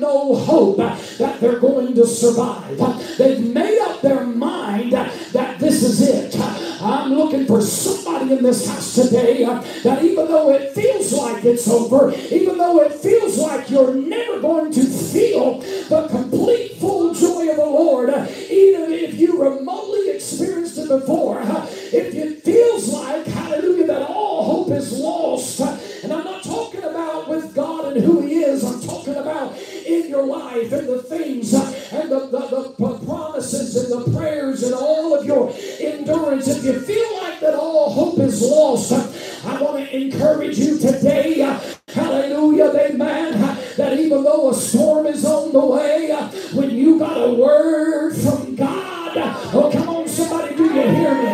no 0.05 0.35
hope 0.35 0.77
that 0.77 1.41
they're 1.41 1.59
going 1.59 1.95
to 1.95 2.07
survive. 2.07 2.79
They've 3.17 3.41
made 3.41 3.79
up 3.81 4.03
their 4.03 4.25
mind 4.25 4.93
that 4.93 5.59
this 5.59 5.83
is 5.83 6.03
it. 6.03 6.39
I'm 6.83 7.15
looking 7.15 7.47
for 7.47 7.63
somebody 7.63 8.35
in 8.35 8.43
this 8.43 8.69
house 8.69 8.95
today 8.95 9.45
that 9.85 10.05
even 10.05 10.29
though 10.29 10.51
it 10.53 10.73
feels 10.73 11.13
like 11.13 11.45
it's 11.45 11.67
over, 11.69 12.13
even 12.31 12.59
though 12.59 12.83
it 12.83 12.93
feels 12.93 13.39
like 13.39 13.71
you're 13.71 13.95
never 13.95 14.41
going 14.41 14.73
to 14.73 14.85
feel 14.85 15.61
the 15.89 16.09
complete 16.09 16.77
full 16.77 17.15
joy 17.15 17.49
of 17.51 17.57
the 17.57 17.65
Lord, 17.65 18.11
even 18.11 18.93
if 18.93 19.15
you 19.15 19.43
remotely 19.43 20.11
experienced 20.11 20.77
it 20.79 20.89
before, 20.89 21.41
if 21.41 22.15
it 22.15 22.43
feels 22.43 22.93
like, 22.93 23.27
hallelujah, 23.27 23.87
that 23.87 24.03
all 24.03 24.45
hope 24.45 24.77
is 24.77 24.93
lost, 24.93 25.61
and 26.03 26.13
I'm 26.13 26.25
not 26.25 26.43
talking 26.45 26.83
about 26.83 27.29
with 27.29 27.55
God 27.55 27.95
and 27.95 28.05
who 28.05 28.21
He 28.21 28.43
is, 28.43 28.63
I'm 28.65 28.81
talking 28.83 29.15
about 29.15 29.57
in 29.87 30.09
your 30.09 30.27
life 30.27 30.73
and 30.73 30.89
the 30.89 31.03
things 31.03 31.55
uh, 31.55 31.89
and 31.93 32.11
the, 32.11 32.21
the, 32.27 32.75
the 32.79 33.07
promises 33.07 33.77
and 33.77 33.93
the 33.93 34.17
prayers 34.17 34.63
and 34.63 34.75
all 34.75 35.15
of 35.15 35.25
your 35.25 35.53
endurance. 35.81 36.49
If 36.49 36.65
you 36.65 36.81
feel 36.81 37.17
like 37.23 37.41
that 37.41 37.55
all 37.55 37.93
hope 37.93 38.19
is 38.19 38.41
lost, 38.43 38.93
uh, 38.93 39.49
I 39.49 39.61
want 39.63 39.77
to 39.79 39.97
encourage 39.97 40.59
you 40.59 40.79
today. 40.79 41.43
Uh, 41.43 41.61
hallelujah, 41.89 42.73
amen. 42.75 43.41
That 43.77 43.99
even 43.99 44.25
though 44.25 44.51
a 44.51 44.55
storm 44.55 45.07
is 45.07 45.25
on 45.25 45.53
the 45.53 45.65
way, 45.67 46.11
when 46.55 46.71
you 46.71 46.99
got 46.99 47.17
a 47.17 47.33
word 47.33 48.15
from 48.17 48.55
God, 48.55 49.17
oh, 49.53 49.71
come 49.73 49.89
on, 49.89 50.09
somebody, 50.09 50.57
do 50.57 50.65
you 50.65 50.73
hear 50.73 51.15
me? 51.15 51.29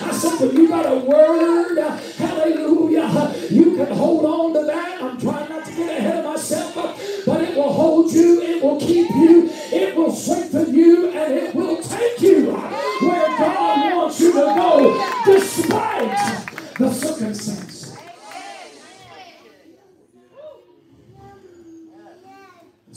I 0.00 0.12
said, 0.12 0.40
when 0.40 0.56
you 0.56 0.68
got 0.68 0.86
a 0.86 0.96
word, 0.96 1.78
hallelujah, 2.16 3.34
you 3.50 3.76
can 3.76 3.86
hold 3.96 4.24
on 4.24 4.54
to 4.54 4.66
that. 4.66 5.02
I'm 5.02 5.18
trying 5.20 5.48
not 5.48 5.64
to 5.64 5.74
get 5.74 5.98
ahead 5.98 6.16
of 6.18 6.24
myself, 6.24 6.57
you, 8.18 8.42
it 8.42 8.62
will 8.62 8.78
keep 8.78 9.08
you, 9.10 9.48
it 9.72 9.96
will 9.96 10.12
strengthen 10.12 10.74
you, 10.74 11.08
and 11.10 11.32
it 11.32 11.54
will 11.54 11.82
take 11.82 12.20
you 12.20 12.52
where 12.52 13.26
God 13.38 13.96
wants 13.96 14.20
you 14.20 14.32
to 14.32 14.38
go, 14.38 15.22
despite 15.24 16.46
the 16.76 16.92
circumstance. 16.92 17.78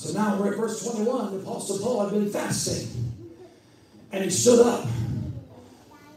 So 0.01 0.13
now 0.13 0.41
we're 0.41 0.53
at 0.53 0.57
verse 0.57 0.83
21. 0.83 1.31
The 1.31 1.39
Apostle 1.41 1.77
Paul 1.77 2.03
had 2.05 2.11
been 2.11 2.31
fasting. 2.31 2.87
And 4.11 4.23
he 4.23 4.31
stood 4.31 4.65
up. 4.65 4.87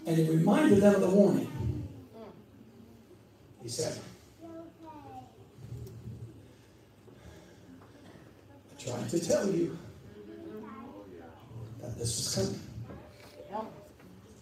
And 0.07 0.17
he 0.17 0.29
reminded 0.29 0.81
them 0.81 0.95
of 0.95 1.01
the 1.03 1.11
warning. 1.11 1.85
He 3.63 3.69
said, 3.69 3.99
I 8.85 8.91
tried 8.91 9.09
to 9.11 9.21
tell 9.21 9.51
you 9.51 9.79
that 11.81 11.99
this 11.99 12.17
was 12.19 12.35
coming. 12.35 12.61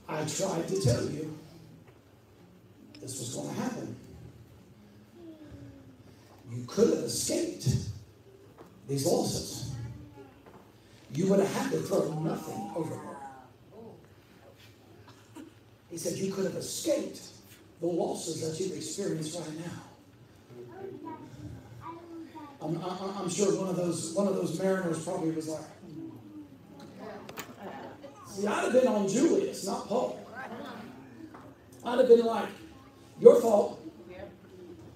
I 0.09 0.25
tried 0.25 0.67
to 0.67 0.83
tell 0.83 1.05
you 1.05 1.39
this 3.01 3.21
was 3.21 3.35
going 3.35 3.55
to 3.55 3.61
happen. 3.61 3.97
You 6.51 6.65
could 6.67 6.89
have 6.89 7.05
escaped 7.05 7.69
these 8.89 9.07
losses, 9.07 9.73
you 11.15 11.29
would 11.29 11.39
have 11.39 11.55
had 11.55 11.71
to 11.71 11.79
throw 11.79 12.13
nothing 12.21 12.73
overboard. 12.75 13.17
He 15.89 15.99
said 15.99 16.19
you 16.19 16.33
could 16.33 16.47
have 16.47 16.57
escaped 16.57 17.21
the 17.81 17.87
losses 17.87 18.41
that 18.41 18.59
you've 18.59 18.77
experienced 18.77 19.39
right 19.39 19.59
now. 19.61 19.92
I'm, 22.65 22.81
I'm, 23.19 23.29
sure 23.29 23.59
one 23.59 23.69
of 23.71 23.77
those 23.77 24.13
one 24.15 24.29
of 24.29 24.37
those 24.37 24.59
mariners 24.59 25.05
probably 25.05 25.33
was 25.33 25.49
like, 25.49 25.61
hmm. 25.81 26.11
See, 28.29 28.47
I'd 28.47 28.65
have 28.65 28.73
been 28.73 28.87
on 28.87 29.09
Julius, 29.09 29.67
not 29.67 29.89
Paul. 29.89 30.25
I'd 31.85 31.99
have 31.99 32.09
been 32.09 32.25
like, 32.25 32.49
Your 33.21 33.41
fault. 33.41 33.82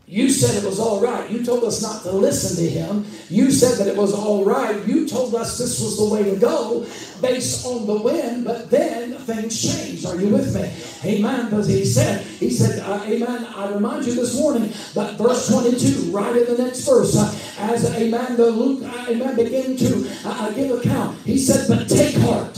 You 0.09 0.30
said 0.30 0.62
it 0.62 0.64
was 0.64 0.78
all 0.78 1.00
right. 1.00 1.28
You 1.28 1.44
told 1.44 1.64
us 1.64 1.82
not 1.82 2.04
to 2.04 2.12
listen 2.12 2.64
to 2.64 2.70
him. 2.70 3.04
You 3.28 3.50
said 3.50 3.76
that 3.78 3.92
it 3.92 3.96
was 3.96 4.14
all 4.14 4.44
right. 4.44 4.86
You 4.86 5.09
told 5.09 5.34
us 5.34 5.59
this 5.59 5.80
was 5.80 5.98
the 5.98 6.04
way 6.04 6.22
to 6.30 6.36
go 6.36 6.86
based 7.20 7.66
on 7.66 7.88
the 7.88 8.00
wind, 8.00 8.44
but 8.44 8.70
then 8.70 9.14
things 9.14 9.61
changed. 9.61 10.07
Are 10.07 10.14
you 10.14 10.28
with 10.28 10.54
me? 10.54 10.70
Amen. 11.04 11.46
Because 11.46 11.66
he 11.66 11.84
said, 11.84 12.24
he 12.24 12.50
said, 12.50 12.78
uh, 12.84 13.02
Amen. 13.04 13.46
I 13.46 13.72
remind 13.72 14.07
you 14.07 14.14
this 14.14 14.38
morning, 14.38 14.72
but 14.94 15.14
verse 15.16 15.48
22, 15.48 16.12
right 16.12 16.36
in 16.36 16.54
the 16.57 16.62
next 16.62 16.86
verse, 16.86 17.16
uh, 17.16 17.36
as 17.59 17.92
Amen, 17.96 18.36
the 18.36 18.48
Luke, 18.48 18.84
uh, 18.84 19.07
Amen, 19.09 19.34
began 19.34 19.76
to 19.76 20.09
uh, 20.24 20.28
uh, 20.28 20.50
give 20.52 20.70
account, 20.78 21.18
he 21.22 21.36
said, 21.36 21.66
but 21.66 21.88
take 21.88 22.14
heart. 22.18 22.57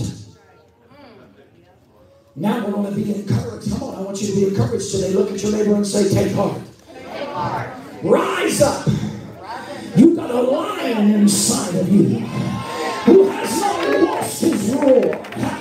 Now 2.37 2.65
we're 2.65 2.73
going 2.73 2.95
to 2.95 3.01
be 3.01 3.15
encouraged. 3.15 3.71
Come 3.71 3.83
on, 3.85 3.95
I 3.97 4.01
want 4.03 4.21
you 4.21 4.29
to 4.29 4.35
be 4.35 4.49
encouraged 4.49 4.93
today. 4.93 5.13
Look 5.15 5.33
at 5.33 5.43
your 5.43 5.53
neighbor 5.53 5.75
and 5.75 5.87
say, 5.87 6.13
take 6.13 6.35
heart. 6.35 6.68
Rise 8.03 8.63
up. 8.63 8.89
You've 9.95 10.17
got 10.17 10.31
a 10.31 10.43
lion 10.43 11.11
inside 11.13 11.77
of 11.77 11.89
you 11.89 12.19
who 12.19 13.29
has 13.31 13.61
not 13.61 14.01
lost 14.01 14.41
his 14.41 14.75
roar. 14.75 15.58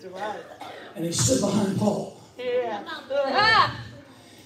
That's 0.00 0.12
right. 0.12 0.40
And 0.94 1.04
he 1.04 1.12
stood 1.12 1.40
behind 1.40 1.78
Paul. 1.78 2.20
Yeah. 2.38 3.70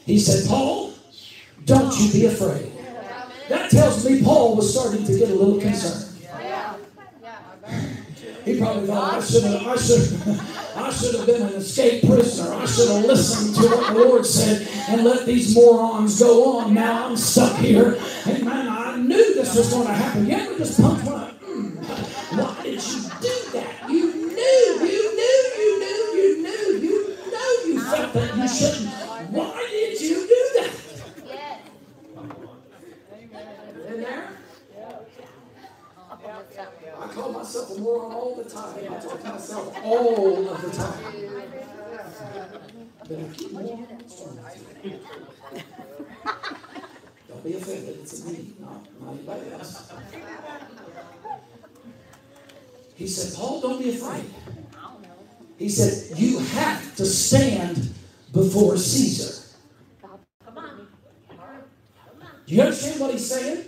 He 0.07 0.19
said, 0.19 0.49
Paul, 0.49 0.95
don't 1.65 1.99
you 1.99 2.13
be 2.13 2.27
afraid. 2.27 2.73
That 3.49 3.71
tells 3.71 4.09
me 4.09 4.23
Paul 4.23 4.57
was 4.57 4.73
starting 4.73 5.05
to 5.05 5.19
get 5.19 5.31
a 5.31 5.35
little 5.35 5.61
concerned. 5.61 6.07
He 8.45 8.59
probably 8.59 8.87
thought 8.87 9.15
I 9.15 9.21
should 9.21 9.45
have, 9.45 9.67
I 9.67 9.77
should, 9.77 10.41
I 10.77 10.91
should 10.91 11.15
have 11.15 11.27
been 11.27 11.43
an 11.43 11.55
escaped 11.55 12.07
prisoner. 12.07 12.55
I 12.55 12.65
should 12.67 12.89
have 12.89 13.05
listened 13.05 13.55
to 13.57 13.63
what 13.69 13.93
the 13.93 14.01
Lord 14.01 14.25
said 14.25 14.67
and 14.89 15.05
let 15.05 15.27
these 15.27 15.55
morons 15.55 16.19
go 16.19 16.59
on. 16.59 16.73
Now 16.75 17.09
I'm 17.09 17.17
stuck 17.17 17.59
here. 17.59 17.99
And 18.27 18.45
man, 18.45 18.69
I 18.69 18.97
knew 18.97 19.35
this 19.35 19.55
was 19.55 19.71
going 19.71 19.87
to 19.87 19.93
happen. 19.93 20.27
You 20.27 20.37
ever 20.37 20.57
just 20.57 20.81
punch 20.81 21.05
one 21.05 21.21
up? 21.21 21.41
Mm, 21.43 21.77
why 22.39 22.63
did 22.63 22.83
you 22.83 23.03
do 23.21 23.51
that? 23.53 23.91
You 23.91 24.07
knew, 24.15 24.87
you 24.87 25.17
knew, 25.17 25.39
you 25.59 25.79
knew, 25.81 26.01
you 26.17 26.43
knew, 26.43 26.79
you 26.81 27.17
know 27.31 27.51
you 27.67 27.81
Why 28.51 29.67
did 29.71 30.01
you 30.01 30.27
do 30.27 30.51
that? 30.55 30.71
In 33.95 34.01
there? 34.01 34.29
I 37.01 37.07
call 37.07 37.33
myself 37.33 37.77
a 37.77 37.81
moron 37.81 38.13
all 38.13 38.35
the 38.35 38.51
time. 38.51 38.93
I 38.93 38.99
talk 38.99 39.23
to 39.23 39.29
myself 39.29 39.77
all 39.85 40.49
of 40.49 40.63
the 40.63 40.71
time. 40.71 41.05
But 43.09 43.19
I 43.19 43.23
keep 43.33 43.53
Don't 47.29 47.45
be 47.45 47.55
offended. 47.55 47.99
It's 48.03 48.25
me, 48.25 48.53
not, 48.59 49.01
not 49.01 49.13
anybody 49.13 49.53
else. 49.53 49.93
He 52.97 53.07
said, 53.07 53.39
Paul, 53.39 53.61
don't 53.61 53.81
be 53.81 53.91
afraid. 53.91 54.25
He 55.57 55.69
said, 55.69 56.19
You 56.19 56.39
have 56.41 56.97
to 56.97 57.07
stand 57.07 57.95
before 58.33 58.77
Caesar. 58.77 59.37
Do 62.47 62.55
you 62.57 62.63
understand 62.63 63.01
what 63.01 63.13
he's 63.13 63.29
saying? 63.29 63.65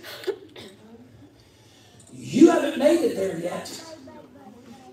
You 2.13 2.51
haven't 2.51 2.79
made 2.79 3.01
it 3.01 3.17
there 3.17 3.39
yet. 3.39 3.85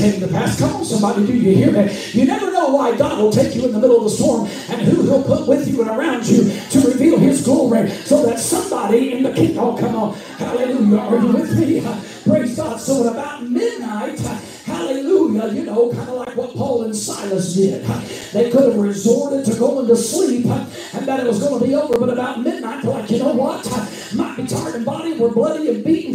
came 0.01 0.20
to 0.20 0.28
pass. 0.28 0.59
Come 0.59 0.76
on, 0.76 0.84
somebody, 0.84 1.26
do 1.26 1.34
you 1.34 1.55
hear 1.55 1.72
me? 1.72 1.92
You 2.12 2.24
never 2.24 2.51
know 2.51 2.70
why 2.70 2.96
God 2.96 3.18
will 3.18 3.30
take 3.30 3.55
you 3.55 3.66
in 3.66 3.72
the 3.72 3.78
middle 3.78 3.98
of 3.98 4.05
the 4.05 4.11
storm 4.11 4.46
and 4.70 4.80
who 4.80 5.03
he'll 5.03 5.22
put 5.22 5.46
with 5.46 5.68
you 5.68 5.82
and 5.82 5.90
around 5.90 6.26
you 6.26 6.44
to 6.70 6.80
reveal 6.80 7.18
his 7.18 7.44
glory 7.44 7.90
so 7.90 8.24
that 8.24 8.38
somebody 8.38 9.12
in 9.12 9.22
the 9.22 9.32
kingdom, 9.32 9.59
oh, 9.59 9.76
come 9.76 9.94
on, 9.94 10.14
hallelujah, 10.38 10.98
are 10.98 11.18
you 11.18 11.32
with 11.32 11.59
me? 11.59 11.80
Praise 12.24 12.57
God. 12.57 12.80
So 12.80 13.07
at 13.07 13.12
about 13.12 13.42
midnight, 13.44 14.18
hallelujah, 14.64 15.53
you 15.53 15.64
know, 15.64 15.92
kind 15.92 16.09
of 16.09 16.16
like 16.16 16.36
what 16.36 16.55
Paul 16.55 16.84
and 16.84 16.96
Silas 16.96 17.55
did. 17.55 17.84
They 18.32 18.51
could 18.51 18.72
have 18.72 18.76
resorted 18.76 19.44
to 19.46 19.59
going 19.59 19.86
to 19.86 19.96
sleep 19.96 20.46
and 20.46 21.07
that 21.07 21.20
it 21.20 21.26
was 21.26 21.40
going 21.40 21.61
to 21.61 21.66
be 21.66 21.74
over, 21.74 21.98
but 21.98 22.09
about 22.09 22.40
midnight, 22.40 22.82
they're 22.82 22.92
like, 22.92 23.11
you 23.11 23.18
know 23.18 23.32
what? 23.32 23.66
Might 24.14 24.36
be 24.36 24.46
tired 24.46 24.76
in 24.76 24.84
body, 24.84 25.12
we're 25.12 25.30
bloody 25.30 25.68
and 25.68 25.84
beaten. 25.84 26.09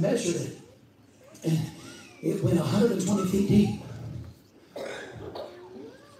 Measured 0.00 0.36
it, 0.36 0.58
and 1.44 1.58
it 2.22 2.42
went 2.42 2.56
120 2.58 3.28
feet 3.30 3.48
deep. 3.48 3.80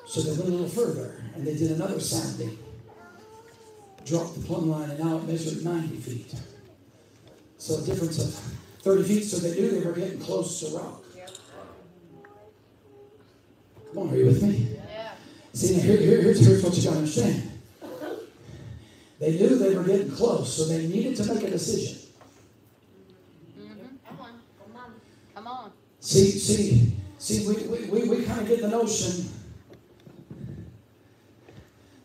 So 0.07 0.23
they 0.23 0.31
went 0.33 0.49
a 0.49 0.53
little 0.57 0.69
further, 0.69 1.23
and 1.35 1.47
they 1.47 1.55
did 1.57 1.73
another 1.73 2.01
sounding. 2.01 2.59
Dropped 4.05 4.35
the 4.41 4.47
plumb 4.47 4.69
line, 4.71 4.91
and 4.91 4.99
now 4.99 5.19
it 5.19 5.25
measured 5.25 5.65
90 5.65 5.97
feet. 5.99 6.35
So 7.59 7.79
a 7.79 7.83
difference 7.83 8.19
of 8.19 8.35
30 8.83 9.03
feet. 9.05 9.23
So 9.25 9.37
they 9.39 9.55
knew 9.61 9.71
they 9.81 9.87
were 9.87 9.93
getting 9.93 10.19
close 10.19 10.61
to 10.61 10.77
rock. 10.77 11.05
Come 13.93 13.99
on, 14.09 14.15
are 14.15 14.17
you 14.17 14.27
with 14.27 14.43
me? 14.43 14.77
Yeah. 14.89 15.13
See, 15.53 15.77
now 15.77 15.83
here, 15.83 15.97
here- 15.97 16.23
here's, 16.23 16.47
here's 16.47 16.63
what 16.63 16.77
you 16.77 16.83
got 16.85 16.91
to 16.93 16.97
understand. 16.99 17.51
They 19.19 19.33
knew 19.33 19.59
they 19.59 19.75
were 19.75 19.85
getting 19.85 20.11
close, 20.13 20.57
so 20.57 20.65
they 20.65 20.87
needed 20.87 21.17
to 21.17 21.35
make 21.35 21.43
a 21.45 21.51
decision. 21.51 21.99
Mm-hmm. 23.59 23.97
Come 24.09 24.21
on. 24.21 24.41
Come 24.65 24.77
on. 24.77 24.93
Come 25.35 25.47
on. 25.47 25.73
See, 26.01 26.31
see, 26.31 26.93
see, 27.19 27.47
we, 27.47 27.55
we, 27.67 27.85
we, 27.91 28.09
we 28.09 28.25
kind 28.25 28.41
of 28.41 28.49
get 28.49 28.63
the 28.63 28.69
notion 28.69 29.29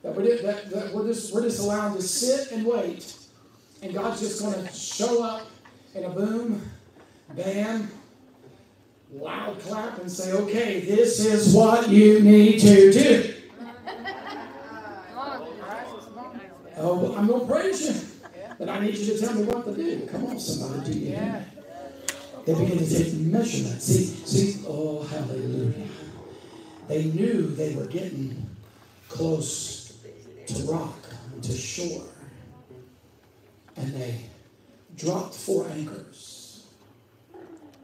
that 0.04 0.14
we're, 0.14 0.42
that, 0.42 0.70
that 0.70 0.94
we're 0.94 1.08
just 1.08 1.34
we're 1.34 1.44
just 1.44 1.60
allowed 1.60 1.96
to 1.96 2.02
sit 2.02 2.52
and 2.52 2.66
wait, 2.66 3.18
and 3.82 3.94
God's 3.94 4.20
just 4.20 4.42
going 4.42 4.68
to 4.68 4.74
show 4.74 5.24
up 5.24 5.48
in 5.94 6.04
a 6.04 6.10
boom, 6.10 6.62
bam, 7.36 7.90
loud 9.14 9.60
clap, 9.62 9.98
and 10.00 10.12
say, 10.12 10.34
"Okay, 10.34 10.82
this 10.82 11.26
is 11.26 11.56
what 11.56 11.90
you 11.90 12.20
need 12.20 12.60
to 12.60 12.92
do." 12.92 13.34
Oh, 16.78 17.16
I'm 17.16 17.28
going 17.28 17.48
to 17.48 17.54
praise 17.54 17.82
you, 17.88 17.96
but 18.60 18.68
I 18.68 18.80
need 18.80 18.96
you 18.98 19.14
to 19.14 19.20
tell 19.20 19.34
me 19.34 19.44
what 19.44 19.64
to 19.64 19.74
do. 19.74 20.06
Come 20.08 20.26
on, 20.26 20.38
somebody, 20.38 20.92
do 20.92 21.00
you 21.00 21.12
me? 21.12 21.55
They 22.46 22.54
began 22.54 22.78
to 22.78 22.88
take 22.88 23.14
measurement. 23.14 23.82
See, 23.82 24.06
see, 24.06 24.64
oh, 24.68 25.02
hallelujah. 25.02 25.88
They 26.88 27.06
knew 27.06 27.48
they 27.48 27.74
were 27.74 27.88
getting 27.88 28.48
close 29.10 29.98
to 30.46 30.54
rock, 30.64 30.96
to 31.42 31.52
shore. 31.52 32.04
And 33.78 33.94
they 33.96 34.22
dropped 34.96 35.34
four 35.34 35.68
anchors 35.70 36.68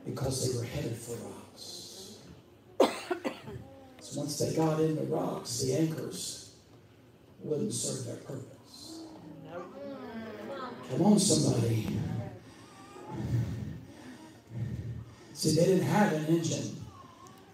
because 0.06 0.48
they 0.48 0.58
were 0.58 0.66
headed 0.66 0.96
for 0.96 1.16
rocks. 1.16 2.18
So 4.02 4.20
once 4.20 4.40
they 4.40 4.54
got 4.54 4.82
in 4.82 4.98
the 4.98 5.04
rocks, 5.04 5.62
the 5.62 5.74
anchors 5.74 6.52
wouldn't 7.40 7.72
serve 7.72 8.06
their 8.06 8.18
purpose. 8.18 9.04
Come 10.90 11.02
on, 11.02 11.18
somebody. 11.18 11.88
See, 15.42 15.56
they 15.56 15.66
didn't 15.66 15.88
have 15.88 16.14
an 16.14 16.26
engine 16.28 16.76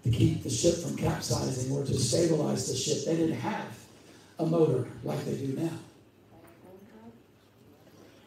to 0.04 0.10
keep 0.10 0.44
the 0.44 0.50
ship 0.50 0.76
from 0.76 0.98
capsizing 0.98 1.72
or 1.72 1.86
to 1.86 1.98
stabilize 1.98 2.68
the 2.70 2.76
ship. 2.76 3.06
They 3.06 3.16
didn't 3.16 3.40
have 3.40 3.66
a 4.40 4.46
motor 4.46 4.86
like 5.06 5.24
they 5.24 5.38
do 5.38 5.54
now. 5.58 5.70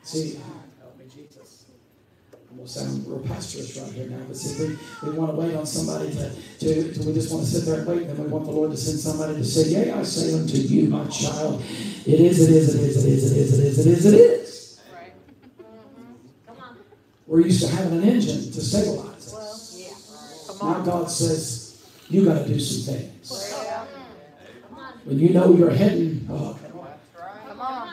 See, 0.02 0.40
help 0.80 0.98
me, 0.98 1.04
Jesus. 1.14 1.66
We'll 2.52 2.66
sound 2.66 3.06
real 3.06 3.18
pastorist 3.18 3.82
right 3.84 3.92
here 3.92 4.06
now, 4.08 4.24
but 4.26 4.34
see, 4.34 4.78
we, 5.02 5.10
we 5.10 5.18
want 5.18 5.32
to 5.32 5.36
wait 5.36 5.54
on 5.54 5.66
somebody 5.66 6.10
to, 6.12 6.30
to, 6.60 6.94
to, 6.94 7.02
we 7.06 7.12
just 7.12 7.30
want 7.30 7.44
to 7.44 7.50
sit 7.50 7.66
there 7.66 7.80
and 7.80 7.86
wait, 7.86 8.04
and 8.08 8.16
then 8.16 8.24
we 8.24 8.30
want 8.30 8.46
the 8.46 8.52
Lord 8.52 8.70
to 8.70 8.78
send 8.78 8.98
somebody 8.98 9.34
to 9.34 9.44
say, 9.44 9.68
Yea, 9.72 9.92
I 9.92 10.02
say 10.04 10.32
unto 10.40 10.56
you, 10.56 10.88
my 10.88 11.06
child, 11.08 11.60
it 11.60 12.18
is, 12.18 12.48
it 12.48 12.56
is, 12.56 12.74
it 12.74 12.80
is, 12.80 13.04
it 13.04 13.12
is, 13.12 13.32
it 13.32 13.38
is, 13.38 13.58
it 13.58 13.66
is, 13.66 13.78
it 13.78 13.86
is, 13.92 14.06
it 14.06 14.14
is. 14.14 14.80
Right. 14.94 15.12
Mm-hmm. 15.60 16.12
Come 16.46 16.56
on. 16.62 16.78
We're 17.26 17.40
used 17.42 17.60
to 17.60 17.68
having 17.68 17.98
an 17.98 18.04
engine 18.08 18.50
to 18.52 18.60
stabilize 18.62 18.96
Well, 18.96 19.00
us. 19.02 19.06
yeah. 19.06 19.09
Now 20.62 20.80
God 20.80 21.10
says, 21.10 21.82
you 22.08 22.24
got 22.24 22.42
to 22.42 22.48
do 22.48 22.60
some 22.60 22.94
things. 22.94 23.54
When 25.04 25.18
you 25.18 25.30
know 25.30 25.54
you're 25.54 25.70
heading, 25.70 26.26
oh, 26.30 26.58
Come 27.48 27.60
on. 27.60 27.92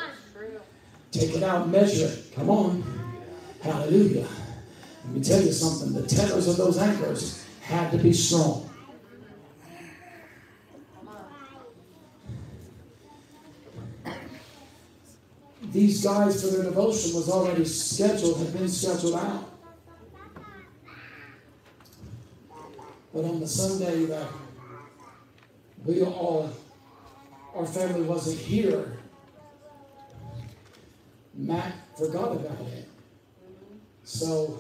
take 1.12 1.36
it 1.36 1.44
out, 1.44 1.70
measure 1.70 2.08
it. 2.08 2.36
Come 2.36 2.50
on. 2.50 2.84
Hallelujah. 3.62 4.28
Let 5.06 5.14
me 5.14 5.24
tell 5.24 5.42
you 5.42 5.52
something. 5.52 5.94
The 5.94 6.08
tethers 6.08 6.48
of 6.48 6.58
those 6.58 6.78
anchors 6.78 7.46
had 7.62 7.92
to 7.92 7.98
be 7.98 8.12
strong. 8.14 8.70
These 15.72 16.04
guys 16.04 16.42
for 16.42 16.48
their 16.56 16.64
devotion 16.64 17.16
was 17.16 17.30
already 17.30 17.66
scheduled, 17.66 18.40
had 18.40 18.54
been 18.54 18.70
scheduled 18.70 19.16
out. 19.16 19.57
But 23.14 23.24
on 23.26 23.40
the 23.40 23.48
Sunday 23.48 24.06
that 24.06 24.28
we 25.86 26.04
all, 26.04 26.52
our 27.56 27.66
family 27.66 28.02
wasn't 28.02 28.40
here, 28.40 28.98
Matt 31.34 31.74
forgot 31.98 32.34
about 32.34 32.62
it. 32.68 32.88
So 34.04 34.60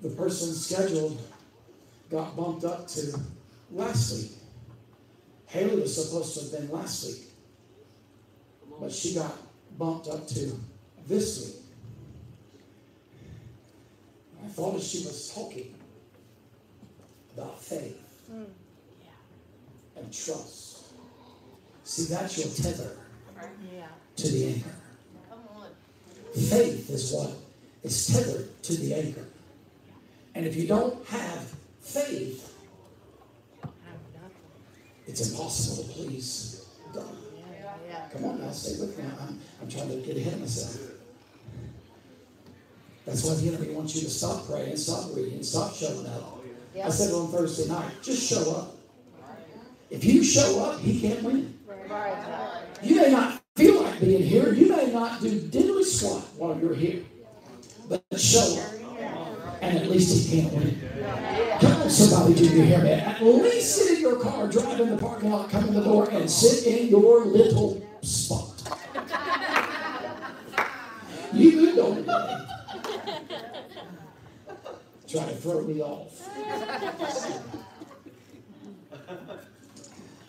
the 0.00 0.10
person 0.10 0.52
scheduled 0.54 1.20
got 2.10 2.36
bumped 2.36 2.64
up 2.64 2.86
to 2.88 3.18
last 3.70 4.14
week. 4.14 4.32
Haley 5.46 5.82
was 5.82 5.94
supposed 5.94 6.34
to 6.34 6.40
have 6.44 6.52
been 6.52 6.76
last 6.76 7.06
week, 7.06 7.22
but 8.80 8.90
she 8.90 9.14
got 9.14 9.36
bumped 9.78 10.08
up 10.08 10.26
to 10.28 10.58
this 11.06 11.44
week. 11.44 11.56
I 14.44 14.48
thought 14.48 14.80
she 14.80 14.98
was 14.98 15.32
talking 15.34 15.74
about 17.36 17.60
faith 17.60 18.00
and 19.96 20.12
trust. 20.12 20.92
See, 21.84 22.12
that's 22.12 22.38
your 22.38 22.48
tether 22.48 22.96
to 24.16 24.28
the 24.28 24.46
anchor. 24.48 24.74
Faith 26.34 26.90
is 26.90 27.12
what 27.12 27.30
is 27.82 28.06
tethered 28.06 28.62
to 28.62 28.76
the 28.76 28.94
anchor. 28.94 29.26
And 30.34 30.46
if 30.46 30.56
you 30.56 30.66
don't 30.66 31.06
have 31.08 31.54
faith, 31.80 32.48
it's 35.06 35.30
impossible 35.30 35.84
to 35.84 35.90
please 35.90 36.66
God. 36.94 37.04
Yeah. 37.88 38.08
Come 38.12 38.24
on 38.24 38.40
now, 38.40 38.50
stay 38.50 38.80
with 38.80 38.96
me. 38.98 39.04
I'm, 39.20 39.40
I'm 39.60 39.68
trying 39.68 39.88
to 39.88 39.96
get 39.96 40.16
ahead 40.16 40.34
of 40.34 40.40
myself. 40.40 40.92
That's 43.04 43.24
why 43.24 43.34
the 43.34 43.48
enemy 43.48 43.74
wants 43.74 43.96
you 43.96 44.02
to 44.02 44.10
stop 44.10 44.46
praying, 44.46 44.76
stop 44.76 45.10
reading, 45.14 45.42
stop 45.42 45.74
showing 45.74 46.06
up. 46.06 46.31
I 46.80 46.88
said 46.88 47.10
it 47.10 47.14
on 47.14 47.28
Thursday 47.28 47.68
night, 47.68 47.90
just 48.02 48.28
show 48.28 48.50
up. 48.52 48.76
If 49.90 50.04
you 50.04 50.24
show 50.24 50.64
up, 50.64 50.80
he 50.80 51.00
can't 51.00 51.22
win. 51.22 51.58
You 52.82 52.96
may 52.96 53.10
not 53.10 53.42
feel 53.56 53.82
like 53.82 54.00
being 54.00 54.22
here. 54.22 54.54
You 54.54 54.68
may 54.70 54.90
not 54.90 55.20
do 55.20 55.38
diddly 55.38 55.84
squat 55.84 56.22
while 56.36 56.58
you're 56.58 56.74
here. 56.74 57.02
But 57.88 58.02
show 58.16 58.58
up. 58.58 59.60
And 59.60 59.78
at 59.78 59.90
least 59.90 60.30
he 60.30 60.40
can't 60.40 60.54
win. 60.54 60.80
Come 61.60 61.82
on, 61.82 61.90
somebody, 61.90 62.34
do 62.34 62.44
you 62.44 62.62
hear 62.62 62.82
me? 62.82 62.92
At 62.92 63.22
least 63.22 63.76
sit 63.76 63.98
in 63.98 64.00
your 64.00 64.18
car, 64.18 64.48
drive 64.48 64.80
in 64.80 64.90
the 64.90 64.96
parking 64.96 65.30
lot, 65.30 65.50
come 65.50 65.68
in 65.68 65.74
the 65.74 65.84
door, 65.84 66.08
and 66.10 66.28
sit 66.28 66.66
in 66.66 66.88
your 66.88 67.24
little 67.24 67.86
spot. 68.00 68.48
You 71.34 71.74
don't 71.74 72.06
Try 75.12 75.24
to 75.26 75.34
throw 75.34 75.60
me 75.60 75.82
off. 75.82 76.26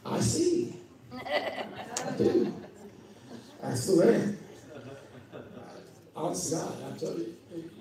I 0.05 0.19
see. 0.19 0.75
I 1.13 2.11
do. 2.17 2.53
I 3.63 3.73
swear. 3.75 4.35
Honest 6.13 6.51
God, 6.51 6.73
I 6.83 6.97
tell 6.97 7.17
you, 7.17 7.33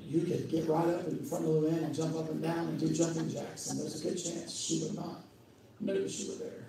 you 0.07 0.20
could 0.20 0.48
get 0.48 0.68
right 0.68 0.86
up 0.94 1.09
in 1.09 1.18
front 1.24 1.44
of 1.44 1.50
Luann 1.50 1.82
and 1.86 1.92
jump 1.92 2.14
up 2.16 2.30
and 2.30 2.40
down 2.40 2.68
and 2.68 2.78
do 2.78 2.88
jumping 2.92 3.28
jacks, 3.32 3.70
and 3.70 3.80
there's 3.80 4.00
a 4.00 4.09
good 4.09 4.16
chance 4.16 4.55
she 4.57 4.84
would 4.84 4.94
not. 4.94 5.24
No, 5.80 6.07
she 6.07 6.28
was 6.28 6.38
there. 6.38 6.64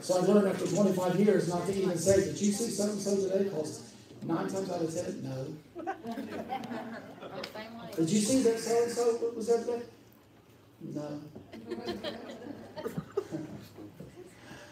so 0.00 0.18
I 0.18 0.20
learned 0.20 0.46
after 0.48 0.68
25 0.68 1.18
years 1.18 1.48
not 1.48 1.66
to 1.66 1.74
even 1.74 1.98
say, 1.98 2.26
Did 2.26 2.40
you 2.40 2.52
see 2.52 2.70
so 2.70 2.84
and 2.84 3.00
so 3.00 3.16
today? 3.16 3.42
Because 3.44 3.91
nine 4.24 4.48
times 4.48 4.70
out 4.70 4.82
of 4.82 4.94
ten, 4.94 5.22
no. 5.22 5.46
I'm 5.78 5.84
the 5.86 7.48
same 7.54 7.78
way. 7.78 7.90
Did 7.96 8.10
you 8.10 8.20
see 8.20 8.42
that 8.42 8.58
so 8.58 8.82
and 8.82 8.92
so 8.92 9.32
was 9.36 9.46
there 9.46 9.58
today? 9.58 9.82
No. 10.94 11.20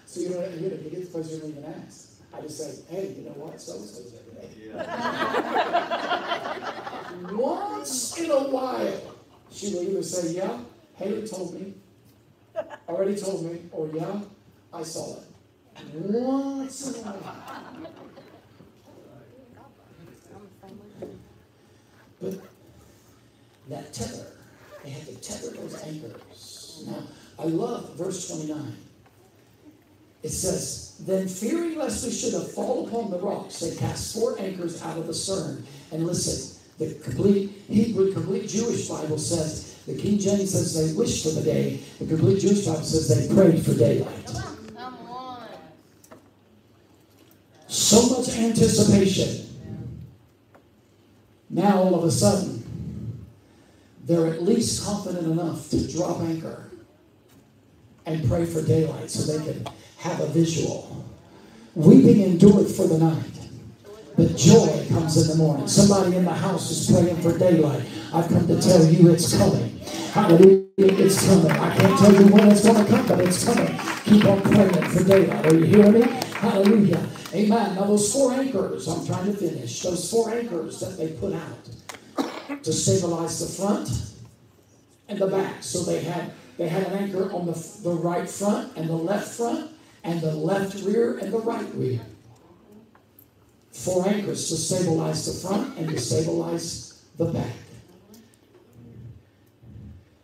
so 0.06 0.20
you 0.20 0.28
know, 0.30 0.40
know, 0.40 0.46
you 0.48 0.60
get 0.60 0.92
to 0.92 1.00
the 1.00 1.06
place 1.06 1.30
you 1.32 1.38
don't 1.38 1.50
even 1.50 1.64
ask. 1.64 2.10
I 2.32 2.40
just 2.42 2.58
say, 2.58 2.82
hey, 2.94 3.14
you 3.16 3.24
know 3.24 3.32
what? 3.32 3.60
So 3.60 3.74
and 3.74 3.84
so's 3.84 4.12
there 4.12 4.22
today. 4.22 4.50
Once 7.32 8.18
in 8.18 8.30
a 8.30 8.38
while, 8.50 9.14
she 9.50 9.74
will 9.74 9.82
either 9.82 10.02
say, 10.02 10.34
yeah, 10.34 10.58
Haley 10.94 11.26
told 11.26 11.54
me, 11.54 11.74
already 12.88 13.16
told 13.16 13.44
me, 13.44 13.60
or 13.72 13.88
yeah, 13.92 14.20
I 14.72 14.82
saw 14.82 15.16
it. 15.16 15.24
Once 15.94 16.96
in 16.96 17.04
a 17.04 17.12
while. 17.12 18.09
But 22.20 22.34
that 23.68 23.92
tether, 23.92 24.26
they 24.84 24.90
had 24.90 25.06
to 25.06 25.14
tether 25.16 25.50
those 25.56 25.82
anchors. 25.82 26.84
Now, 26.86 27.02
I 27.38 27.44
love 27.44 27.96
verse 27.96 28.28
29. 28.28 28.76
It 30.22 30.30
says, 30.30 30.96
Then 31.00 31.28
fearing 31.28 31.78
lest 31.78 32.04
we 32.04 32.12
should 32.12 32.34
have 32.34 32.52
fall 32.52 32.86
upon 32.86 33.10
the 33.10 33.18
rocks, 33.18 33.60
they 33.60 33.74
cast 33.74 34.14
four 34.14 34.38
anchors 34.38 34.82
out 34.82 34.98
of 34.98 35.06
the 35.06 35.14
stern. 35.14 35.66
And 35.92 36.06
listen, 36.06 36.58
the 36.78 36.94
complete 37.02 37.50
Hebrew, 37.68 38.12
complete 38.12 38.48
Jewish 38.48 38.88
Bible 38.88 39.18
says, 39.18 39.78
the 39.86 39.96
King 39.96 40.18
James 40.18 40.52
says 40.52 40.74
they 40.74 40.96
wished 40.96 41.24
for 41.24 41.30
the 41.30 41.42
day. 41.42 41.80
The 41.98 42.06
complete 42.06 42.40
Jewish 42.40 42.66
Bible 42.66 42.82
says 42.82 43.08
they 43.08 43.34
prayed 43.34 43.64
for 43.64 43.74
daylight. 43.74 44.26
Come 44.26 44.94
on. 45.08 45.48
So 47.66 48.08
much 48.10 48.28
anticipation. 48.36 49.49
Now, 51.50 51.78
all 51.78 51.96
of 51.96 52.04
a 52.04 52.10
sudden, 52.12 52.64
they're 54.04 54.26
at 54.28 54.42
least 54.42 54.84
confident 54.84 55.26
enough 55.26 55.68
to 55.70 55.92
drop 55.92 56.20
anchor 56.20 56.70
and 58.06 58.26
pray 58.28 58.44
for 58.44 58.62
daylight 58.62 59.10
so 59.10 59.36
they 59.36 59.44
can 59.44 59.66
have 59.98 60.20
a 60.20 60.26
visual. 60.26 61.04
Weeping 61.74 62.22
endureth 62.22 62.76
for 62.76 62.86
the 62.86 62.98
night, 62.98 63.48
but 64.16 64.36
joy 64.36 64.86
comes 64.88 65.16
in 65.16 65.28
the 65.28 65.44
morning. 65.44 65.66
Somebody 65.68 66.16
in 66.16 66.24
the 66.24 66.34
house 66.34 66.70
is 66.70 66.90
praying 66.90 67.16
for 67.20 67.36
daylight. 67.36 67.82
I've 68.12 68.28
come 68.28 68.46
to 68.46 68.60
tell 68.60 68.84
you 68.84 69.10
it's 69.10 69.36
coming. 69.36 69.78
Hallelujah, 70.12 70.66
it's 70.76 71.26
coming. 71.26 71.50
I 71.52 71.76
can't 71.76 71.98
tell 71.98 72.12
you 72.12 72.26
when 72.32 72.50
it's 72.50 72.64
going 72.64 72.84
to 72.84 72.90
come, 72.90 73.06
but 73.06 73.20
it's 73.20 73.44
coming. 73.44 73.78
Keep 74.04 74.24
on 74.24 74.40
praying 74.42 74.90
for 74.90 75.04
daylight. 75.04 75.46
Are 75.46 75.54
you 75.54 75.64
hearing 75.64 75.92
me? 75.94 76.02
Hallelujah. 76.34 77.06
Amen. 77.32 77.76
Now, 77.76 77.84
those 77.84 78.12
four 78.12 78.32
anchors, 78.32 78.88
I'm 78.88 79.06
trying 79.06 79.26
to 79.26 79.32
finish. 79.32 79.82
Those 79.82 80.10
four 80.10 80.30
anchors 80.30 80.80
that 80.80 80.96
they 80.96 81.12
put 81.12 81.32
out 81.32 82.62
to 82.62 82.72
stabilize 82.72 83.38
the 83.38 83.62
front 83.62 83.88
and 85.08 85.18
the 85.18 85.28
back. 85.28 85.62
So 85.62 85.82
they 85.82 86.00
had 86.00 86.32
they 86.56 86.68
had 86.68 86.86
an 86.88 86.92
anchor 86.92 87.32
on 87.32 87.46
the, 87.46 87.52
the 87.82 87.92
right 87.92 88.28
front 88.28 88.76
and 88.76 88.88
the 88.88 88.94
left 88.94 89.28
front 89.28 89.70
and 90.04 90.20
the 90.20 90.34
left 90.34 90.82
rear 90.82 91.18
and 91.18 91.32
the 91.32 91.38
right 91.38 91.66
rear. 91.74 92.00
Four 93.72 94.08
anchors 94.08 94.48
to 94.48 94.56
stabilize 94.56 95.24
the 95.26 95.48
front 95.48 95.78
and 95.78 95.88
to 95.88 95.98
stabilize 95.98 97.02
the 97.16 97.26
back. 97.26 97.56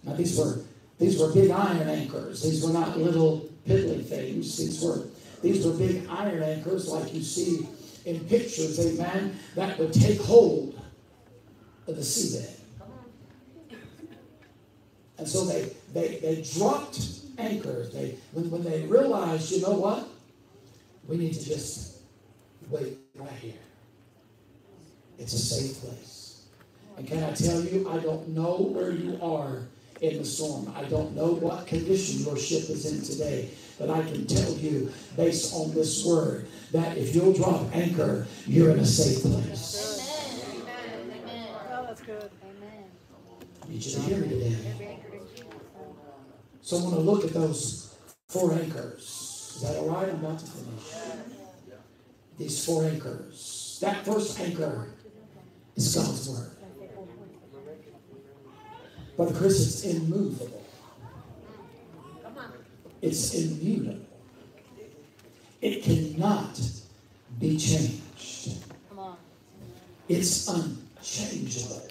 Now 0.03 0.15
these 0.15 0.37
were 0.37 0.61
these 0.99 1.19
were 1.19 1.33
big 1.33 1.51
iron 1.51 1.89
anchors. 1.89 2.43
These 2.43 2.65
were 2.65 2.73
not 2.73 2.99
little 2.99 3.49
piddly 3.67 4.05
things. 4.05 4.57
These 4.59 4.83
were 4.83 5.05
these 5.43 5.67
were 5.67 5.73
big 5.73 6.07
iron 6.09 6.43
anchors 6.43 6.89
like 6.89 7.13
you 7.13 7.23
see 7.23 7.69
in 8.05 8.21
pictures, 8.21 8.79
amen, 8.79 9.39
that 9.57 9.79
would 9.79 9.93
take 9.93 10.21
hold 10.21 10.81
of 11.89 11.97
the 11.97 12.03
seabed. 12.03 12.61
And 15.19 15.27
so 15.27 15.45
they, 15.45 15.73
they, 15.93 16.19
they 16.19 16.43
dropped 16.57 17.01
anchors. 17.39 17.93
They, 17.93 18.17
when, 18.33 18.51
when 18.51 18.63
they 18.63 18.83
realized, 18.83 19.51
you 19.51 19.63
know 19.63 19.73
what? 19.73 20.09
We 21.09 21.17
need 21.17 21.35
to 21.35 21.45
just 21.45 21.99
wait 22.71 22.99
right 23.15 23.31
here. 23.33 23.55
It's 25.19 25.33
a 25.33 25.39
safe 25.39 25.81
place. 25.81 26.47
And 26.97 27.07
can 27.07 27.25
I 27.25 27.33
tell 27.33 27.63
you, 27.63 27.89
I 27.91 27.99
don't 27.99 28.29
know 28.29 28.57
where 28.57 28.91
you 28.91 29.19
are 29.23 29.63
in 30.01 30.19
the 30.19 30.25
storm. 30.25 30.73
I 30.77 30.85
don't 30.85 31.15
know 31.15 31.33
what 31.33 31.67
condition 31.67 32.25
your 32.25 32.37
ship 32.37 32.69
is 32.71 32.87
in 32.87 33.03
today. 33.03 33.51
But 33.79 33.91
I 33.91 34.03
can 34.03 34.27
tell 34.27 34.53
you, 34.53 34.91
based 35.17 35.55
on 35.55 35.75
this 35.75 36.05
word, 36.05 36.49
that 36.73 36.97
if 36.97 37.15
you'll 37.15 37.35
drop 37.35 37.75
anchor, 37.75 38.27
you're 38.47 38.71
in 38.71 38.79
a 38.79 38.87
safe 38.87 39.23
place. 39.23 40.03
Oh, 41.71 41.85
that's 41.87 42.01
good. 42.01 42.31
I 43.63 43.69
need 43.69 43.85
you 43.85 43.93
to 43.93 44.01
hear 44.01 44.19
me 44.19 44.29
today. 44.29 45.01
So 46.63 46.79
I 46.79 46.83
want 46.83 46.95
to 46.95 47.01
look 47.01 47.25
at 47.25 47.33
those 47.33 47.95
four 48.29 48.53
anchors. 48.55 49.03
Is 49.57 49.63
that 49.63 49.77
all 49.77 49.91
right? 49.91 50.09
I'm 50.09 50.25
about 50.25 50.39
to 50.39 50.47
finish. 50.47 50.95
These 52.39 52.65
four 52.65 52.85
anchors. 52.85 53.79
That 53.81 54.05
first 54.05 54.41
anchor 54.41 54.89
is 55.75 55.95
God's 55.95 56.29
word. 56.29 56.51
Brother 59.17 59.35
Chris, 59.35 59.85
it's 59.85 59.85
immovable. 59.85 60.66
It's 63.03 63.35
immutable. 63.35 64.01
It 65.61 65.83
cannot 65.83 66.61
be 67.39 67.57
changed. 67.57 68.59
It's 70.09 70.49
unchangeable. 70.49 71.83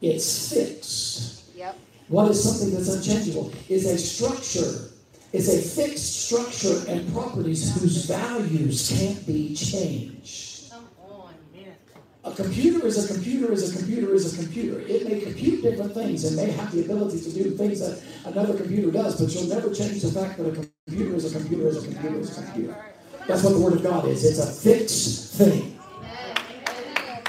It's 0.00 0.52
fixed. 0.52 1.56
Yep. 1.56 1.78
What 2.08 2.30
is 2.30 2.42
something 2.42 2.74
that's 2.74 2.88
unchangeable? 2.88 3.52
Is 3.68 3.86
a 3.86 3.98
structure, 3.98 4.90
It's 5.32 5.48
a 5.48 5.60
fixed 5.60 6.26
structure 6.26 6.84
and 6.88 7.12
properties 7.12 7.74
whose 7.74 8.04
values 8.06 8.88
can't 8.96 9.26
be 9.26 9.54
changed. 9.54 10.53
A 12.24 12.32
computer 12.32 12.86
is 12.86 13.10
a 13.10 13.12
computer 13.12 13.52
is 13.52 13.70
a 13.74 13.76
computer 13.78 14.14
is 14.14 14.32
a 14.32 14.42
computer. 14.42 14.80
It 14.80 15.06
may 15.06 15.20
compute 15.20 15.62
different 15.62 15.92
things 15.92 16.24
and 16.24 16.36
may 16.36 16.50
have 16.52 16.72
the 16.72 16.82
ability 16.82 17.20
to 17.20 17.30
do 17.30 17.50
things 17.50 17.80
that 17.80 18.02
another 18.24 18.56
computer 18.56 18.90
does, 18.90 19.20
but 19.20 19.34
you'll 19.34 19.54
never 19.54 19.72
change 19.74 20.00
the 20.00 20.10
fact 20.10 20.38
that 20.38 20.48
a 20.48 20.68
computer 20.86 21.14
is 21.16 21.34
a 21.34 21.38
computer 21.38 21.68
is 21.68 21.84
a 21.84 21.86
computer 21.86 22.20
is 22.20 22.38
a 22.38 22.42
computer. 22.42 22.76
That's 23.26 23.42
what 23.42 23.52
the 23.52 23.60
Word 23.60 23.74
of 23.74 23.82
God 23.82 24.08
is. 24.08 24.24
It's 24.24 24.38
a 24.38 24.46
fixed 24.46 25.34
thing. 25.34 25.78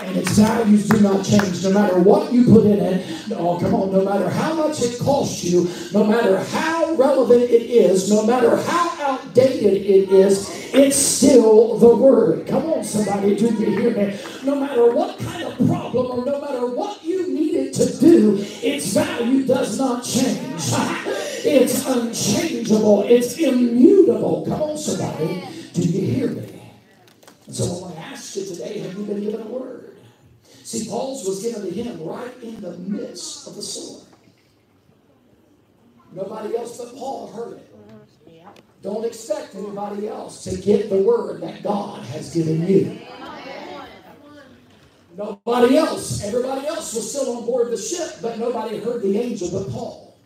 And 0.01 0.17
its 0.17 0.37
values 0.37 0.87
do 0.87 0.99
not 1.01 1.25
change 1.25 1.63
no 1.63 1.71
matter 1.71 1.99
what 1.99 2.31
you 2.31 2.45
put 2.45 2.65
in 2.65 2.79
it. 2.79 3.31
Oh, 3.31 3.59
come 3.59 3.73
on, 3.73 3.91
no 3.91 4.05
matter 4.05 4.29
how 4.29 4.53
much 4.53 4.81
it 4.81 4.99
costs 4.99 5.43
you, 5.43 5.69
no 5.93 6.05
matter 6.05 6.37
how 6.37 6.74
relevant 6.97 7.43
it 7.43 7.69
is, 7.69 8.09
no 8.09 8.25
matter 8.25 8.55
how 8.55 9.01
outdated 9.01 9.73
it 9.85 10.09
is, 10.09 10.49
it's 10.73 10.97
still 10.97 11.77
the 11.77 11.95
Word. 11.95 12.47
Come 12.47 12.65
on, 12.65 12.83
somebody, 12.83 13.35
do 13.35 13.45
you 13.45 13.51
hear 13.51 13.91
me? 13.91 14.19
No 14.43 14.59
matter 14.59 14.93
what 14.93 15.17
kind 15.19 15.43
of 15.43 15.55
problem 15.67 16.19
or 16.19 16.25
no 16.25 16.41
matter 16.41 16.67
what 16.67 17.03
you 17.03 17.33
need 17.33 17.55
it 17.55 17.73
to 17.75 17.97
do, 17.99 18.37
its 18.39 18.93
value 18.93 19.45
does 19.45 19.77
not 19.77 20.03
change. 20.03 20.61
It's 21.47 21.85
unchangeable, 21.85 23.03
it's 23.03 23.37
immutable. 23.37 24.43
Come 24.47 24.63
on, 24.63 24.77
somebody, 24.79 25.47
do 25.73 25.81
you 25.83 26.01
hear 26.01 26.27
me? 26.29 26.73
And 27.45 27.55
so 27.55 27.65
I 27.65 27.81
want 27.81 27.95
to 27.95 28.01
ask 28.01 28.35
you 28.35 28.45
today, 28.47 28.79
have 28.79 28.97
you 28.97 29.03
been 29.03 29.21
given 29.21 29.41
a 29.41 29.45
word? 29.45 29.97
See, 30.63 30.89
Paul's 30.89 31.27
was 31.27 31.43
given 31.43 31.61
to 31.61 31.69
him 31.69 32.01
right 32.03 32.33
in 32.41 32.59
the 32.61 32.75
midst 32.79 33.47
of 33.47 33.55
the 33.55 33.61
storm. 33.61 34.04
Nobody 36.15 36.55
else 36.55 36.77
but 36.77 36.95
Paul 36.95 37.27
heard 37.31 37.57
it. 37.57 37.75
Mm-hmm. 37.75 38.49
Don't 38.81 39.05
expect 39.05 39.53
anybody 39.55 40.07
else 40.07 40.43
to 40.45 40.55
get 40.55 40.89
the 40.89 41.01
word 41.01 41.41
that 41.41 41.61
God 41.61 42.03
has 42.05 42.33
given 42.33 42.65
you. 42.65 42.99
Nobody 45.17 45.77
else. 45.77 46.23
Everybody 46.23 46.67
else 46.67 46.93
was 46.93 47.09
still 47.09 47.37
on 47.37 47.45
board 47.45 47.71
the 47.71 47.77
ship, 47.77 48.17
but 48.21 48.39
nobody 48.39 48.79
heard 48.79 49.01
the 49.01 49.17
angel 49.17 49.49
but 49.51 49.69
Paul. 49.71 50.17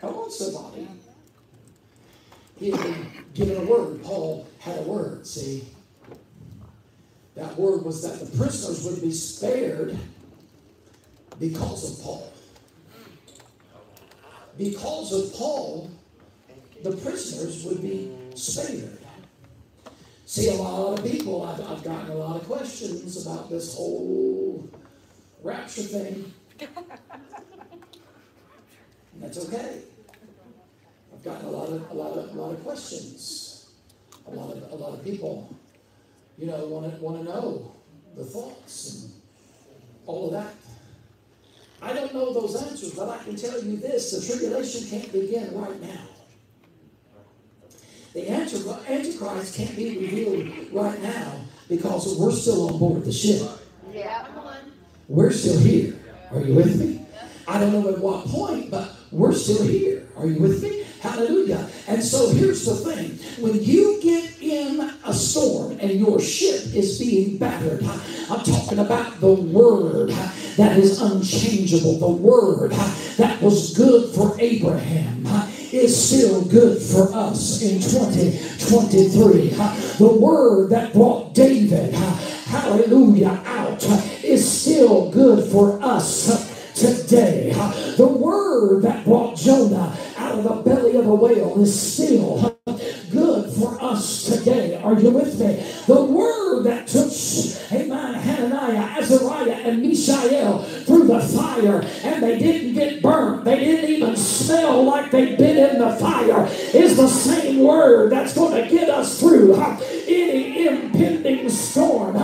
Come 0.00 0.14
on, 0.14 0.30
somebody. 0.30 0.88
He 2.58 2.70
had 2.70 2.82
been 2.82 3.06
given 3.34 3.56
a 3.56 3.70
word. 3.70 4.02
Paul 4.02 4.46
had 4.58 4.78
a 4.78 4.82
word, 4.82 5.26
see. 5.26 5.64
That 7.34 7.56
word 7.58 7.82
was 7.82 8.02
that 8.02 8.20
the 8.20 8.36
prisoners 8.36 8.84
would 8.84 9.00
be 9.00 9.12
spared 9.12 9.98
because 11.38 11.98
of 11.98 12.04
Paul. 12.04 12.29
Because 14.58 15.12
of 15.12 15.34
Paul, 15.38 15.90
the 16.82 16.92
prisoners 16.96 17.64
would 17.64 17.82
be 17.82 18.14
spared. 18.34 18.98
See, 20.26 20.48
a 20.48 20.54
lot 20.54 20.98
of 20.98 21.04
people, 21.04 21.44
I've, 21.44 21.60
I've 21.60 21.82
gotten 21.82 22.10
a 22.10 22.14
lot 22.14 22.36
of 22.40 22.46
questions 22.46 23.26
about 23.26 23.50
this 23.50 23.74
whole 23.74 24.68
rapture 25.42 25.82
thing. 25.82 26.32
And 29.12 29.24
that's 29.24 29.44
okay. 29.48 29.82
I've 31.12 31.22
gotten 31.22 31.46
a 31.46 31.50
lot 31.50 31.68
of 31.68 31.90
a 31.90 31.94
lot 31.94 32.16
of 32.16 32.34
a 32.34 32.40
lot 32.40 32.52
of 32.52 32.62
questions. 32.62 33.66
A 34.26 34.30
lot 34.30 34.56
of 34.56 34.72
a 34.72 34.76
lot 34.76 34.94
of 34.94 35.04
people 35.04 35.54
you 36.40 36.46
know, 36.46 36.64
want 36.66 36.90
to 36.90 37.02
want 37.02 37.18
to 37.18 37.24
know 37.24 37.72
the 38.16 38.24
thoughts 38.24 39.04
and 39.04 39.12
all 40.06 40.26
of 40.26 40.32
that. 40.32 40.54
I 41.82 41.92
don't 41.92 42.12
know 42.12 42.32
those 42.32 42.56
answers, 42.56 42.94
but 42.94 43.08
I 43.08 43.18
can 43.24 43.36
tell 43.36 43.62
you 43.62 43.76
this: 43.76 44.12
the 44.12 44.20
tribulation 44.26 44.88
can't 44.88 45.12
begin 45.12 45.54
right 45.58 45.80
now. 45.80 46.08
The 48.12 48.28
answer, 48.28 48.58
Antichrist 48.88 49.54
can't 49.54 49.76
be 49.76 49.96
revealed 49.98 50.72
right 50.72 51.00
now 51.00 51.40
because 51.68 52.18
we're 52.18 52.32
still 52.32 52.68
on 52.68 52.78
board 52.78 53.04
the 53.04 53.12
ship. 53.12 53.48
Yeah. 53.92 54.26
We're 55.08 55.32
still 55.32 55.58
here. 55.58 55.98
Are 56.32 56.40
you 56.40 56.54
with 56.54 56.78
me? 56.78 57.06
I 57.46 57.58
don't 57.58 57.72
know 57.72 57.88
at 57.88 57.98
what 57.98 58.26
point, 58.26 58.70
but 58.70 58.94
we're 59.10 59.32
still 59.32 59.62
here. 59.62 60.08
Are 60.16 60.26
you 60.26 60.40
with 60.40 60.62
me? 60.62 60.86
Hallelujah. 61.00 61.66
And 61.88 62.02
so 62.04 62.28
here's 62.28 62.66
the 62.66 62.74
thing 62.74 63.18
when 63.42 63.62
you 63.62 64.00
get 64.02 64.40
in 64.42 64.80
a 65.04 65.14
storm 65.14 65.78
and 65.80 65.92
your 65.92 66.20
ship 66.20 66.74
is 66.74 66.98
being 66.98 67.38
battered, 67.38 67.82
I'm 68.28 68.44
talking 68.44 68.78
about 68.78 69.18
the 69.18 69.32
word 69.32 70.10
that 70.56 70.76
is 70.76 71.00
unchangeable, 71.00 71.98
the 71.98 72.08
word 72.10 72.72
that 73.16 73.40
was 73.40 73.74
good 73.74 74.14
for 74.14 74.38
Abraham 74.38 75.26
is 75.72 75.96
still 75.96 76.44
good 76.44 76.82
for 76.82 77.14
us 77.14 77.62
in 77.62 77.80
2023. 77.80 79.48
The 79.98 80.18
word 80.20 80.70
that 80.70 80.92
brought 80.92 81.34
David, 81.34 81.94
hallelujah, 81.94 83.42
out 83.46 83.82
is 84.22 84.46
still 84.50 85.10
good 85.10 85.50
for 85.50 85.80
us 85.82 86.49
today. 86.80 87.52
The 87.96 88.06
word 88.06 88.82
that 88.82 89.04
brought 89.04 89.36
Jonah 89.36 89.96
out 90.16 90.38
of 90.38 90.44
the 90.44 90.54
belly 90.62 90.96
of 90.96 91.06
a 91.06 91.14
whale 91.14 91.60
is 91.60 91.94
still 91.94 92.56
good 93.10 93.52
for 93.52 93.80
us 93.82 94.24
today. 94.24 94.80
Are 94.82 94.98
you 94.98 95.10
with 95.10 95.38
me? 95.38 95.62
The 95.86 96.02
word 96.02 96.62
that 96.64 96.86
took, 96.86 97.12
amen, 97.72 98.14
Hananiah, 98.14 98.98
Azariah, 98.98 99.60
and 99.64 99.82
Mishael 99.82 100.62
through 100.62 101.06
the 101.08 101.20
fire 101.20 101.82
and 102.02 102.22
they 102.22 102.38
didn't 102.38 102.74
get 102.74 103.02
burnt, 103.02 103.44
they 103.44 103.58
didn't 103.58 103.90
even 103.90 104.16
smell 104.16 104.84
like 104.84 105.10
they'd 105.10 105.36
been 105.36 105.58
in 105.58 105.78
the 105.78 105.96
fire, 105.96 106.46
is 106.72 106.96
the 106.96 107.08
same 107.08 107.58
word 107.58 108.10
that's 108.10 108.34
going 108.34 108.62
to 108.62 108.70
get 108.70 108.88
us 108.88 109.20
through 109.20 109.54
any 109.60 110.66
impending 110.66 111.48
storm. 111.50 112.16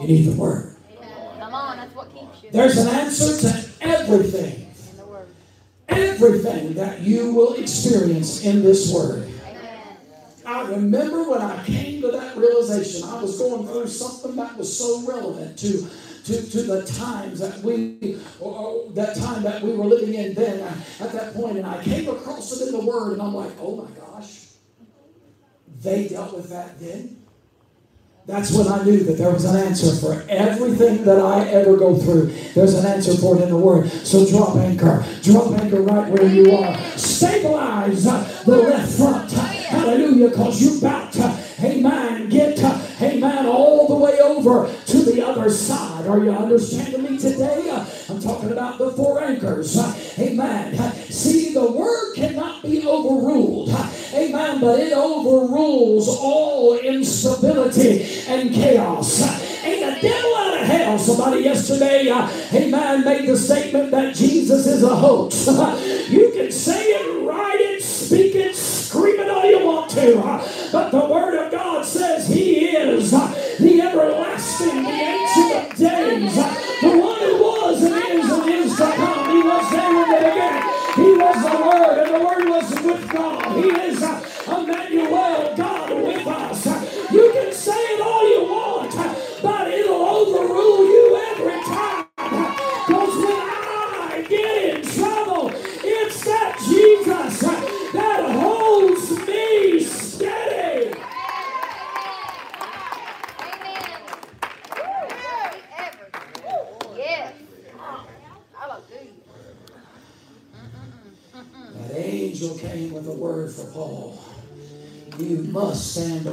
You 0.00 0.06
need 0.06 0.22
the 0.22 0.32
word. 0.32 0.76
Come 1.38 1.54
on, 1.54 1.76
that's 1.76 1.94
what 1.94 2.14
keeps 2.14 2.42
you 2.42 2.50
There's 2.50 2.78
an 2.78 2.88
answer 2.88 3.38
to 3.48 3.70
everything, 3.80 4.72
in 4.90 4.96
the 4.96 5.06
word. 5.06 5.28
everything 5.88 6.74
that 6.74 7.00
you 7.00 7.34
will 7.34 7.54
experience 7.54 8.44
in 8.44 8.62
this 8.62 8.92
word. 8.92 9.28
I 10.46 10.68
remember 10.68 11.30
when 11.30 11.42
I 11.42 11.64
came 11.64 12.00
to 12.00 12.10
that 12.12 12.36
realization, 12.36 13.08
I 13.08 13.22
was 13.22 13.38
going 13.38 13.66
through 13.66 13.86
something 13.88 14.34
that 14.36 14.56
was 14.56 14.76
so 14.76 15.06
relevant 15.06 15.58
to 15.58 15.88
to, 16.24 16.50
to 16.50 16.62
the 16.62 16.86
times 16.86 17.40
that 17.40 17.58
we, 17.60 18.18
or 18.40 18.90
that 18.90 19.16
time 19.16 19.42
that 19.42 19.62
we 19.62 19.72
were 19.72 19.86
living 19.86 20.14
in 20.14 20.34
then 20.34 20.60
at 21.00 21.12
that 21.12 21.34
point, 21.34 21.56
and 21.56 21.66
I 21.66 21.82
came 21.82 22.08
across 22.08 22.60
it 22.60 22.68
in 22.68 22.72
the 22.72 22.84
Word, 22.84 23.14
and 23.14 23.22
I'm 23.22 23.34
like, 23.34 23.52
oh 23.58 23.76
my 23.76 23.90
gosh, 23.98 24.48
they 25.80 26.08
dealt 26.08 26.34
with 26.34 26.50
that 26.50 26.78
then. 26.78 27.19
That's 28.30 28.52
when 28.52 28.68
I 28.68 28.84
knew 28.84 29.02
that 29.02 29.18
there 29.18 29.32
was 29.32 29.44
an 29.44 29.56
answer 29.56 29.92
for 29.96 30.24
everything 30.28 31.02
that 31.02 31.18
I 31.18 31.48
ever 31.48 31.76
go 31.76 31.96
through. 31.98 32.26
There's 32.54 32.74
an 32.74 32.86
answer 32.86 33.16
for 33.16 33.36
it 33.36 33.42
in 33.42 33.48
the 33.48 33.56
Word. 33.56 33.90
So 33.90 34.24
drop 34.24 34.54
anchor. 34.54 35.04
Drop 35.20 35.52
anchor 35.58 35.82
right 35.82 36.08
where 36.08 36.28
you 36.28 36.52
are. 36.52 36.78
Stabilize 36.96 38.04
the 38.04 38.56
left 38.56 38.92
front. 38.92 39.32
Hallelujah, 39.32 40.28
because 40.28 40.62
you 40.62 40.78
about 40.78 41.12
to, 41.14 41.44
amen, 41.60 42.28
get, 42.28 42.56
amen, 43.02 43.46
all 43.46 43.88
the 43.88 43.94
way 43.94 44.18
over 44.20 44.72
to 44.86 44.98
the 44.98 45.26
other 45.26 45.50
side. 45.50 46.06
Are 46.06 46.22
you 46.22 46.30
understanding 46.30 47.02
me 47.02 47.18
today? 47.18 47.70
I'm 48.08 48.20
talking 48.20 48.52
about 48.52 48.78
the 48.78 48.90
four 48.92 49.22
anchors. 49.22 49.76
Amen. 50.18 50.74
See, 51.10 51.54
the 51.54 51.70
Word 51.70 52.14
cannot 52.14 52.62
be 52.62 52.86
overruled. 52.86 53.70
Amen. 54.14 54.60
But 54.60 54.80
it 54.80 54.92
overrules 54.92 56.08
all 56.08 56.78
instability 56.78 58.24
and 58.26 58.52
chaos. 58.52 59.22
Ain't 59.62 59.94
the 59.94 60.08
devil 60.08 60.34
out 60.36 60.60
of 60.60 60.66
hell. 60.66 60.98
Somebody 60.98 61.42
yesterday, 61.42 62.08
uh, 62.08 62.28
amen, 62.52 63.04
made 63.04 63.28
the 63.28 63.36
statement 63.36 63.90
that 63.90 64.14
Jesus 64.14 64.66
is 64.66 64.82
a 64.82 64.96
hoax. 64.96 65.46
you 66.08 66.32
can 66.34 66.50
say 66.50 66.92
it, 66.92 67.26
write 67.26 67.60
it, 67.60 67.82
speak 67.82 68.34
it, 68.34 68.56
scream 68.90 69.20
it 69.20 69.30
all 69.30 69.46
you 69.48 69.64
want 69.64 69.88
to. 69.88 70.16
But 70.72 70.90
the 70.90 71.04
Word 71.04 71.46
of 71.46 71.52
God 71.52 71.84
says 71.84 72.26
He 72.26 72.70
is 72.70 73.12
the 73.12 73.82
everlasting, 73.82 74.82
the 74.82 74.90
ancient 74.90 75.72
of 75.72 75.78
days, 75.78 76.34
the 76.34 76.98
one 76.98 77.20
who 77.20 77.38
was 77.40 77.84
and 77.84 77.94
is 77.94 78.32
and 78.32 78.50
is 78.50 78.76
to 78.76 78.90
come. 78.90 79.30
He 79.30 79.42
was 79.42 79.70
there 79.70 79.90
in 79.90 80.10
the 80.10 80.16
beginning. 80.18 80.66
He 80.96 81.10
was 81.22 81.38
the 81.46 81.56
Word, 81.68 81.98
and 82.02 82.14
the 82.16 82.24
Word 82.26 82.48
was 82.48 82.82
with 82.82 83.08
God. 83.12 83.56
He 83.56 83.70
is 83.70 84.02
Emmanuel, 84.48 85.49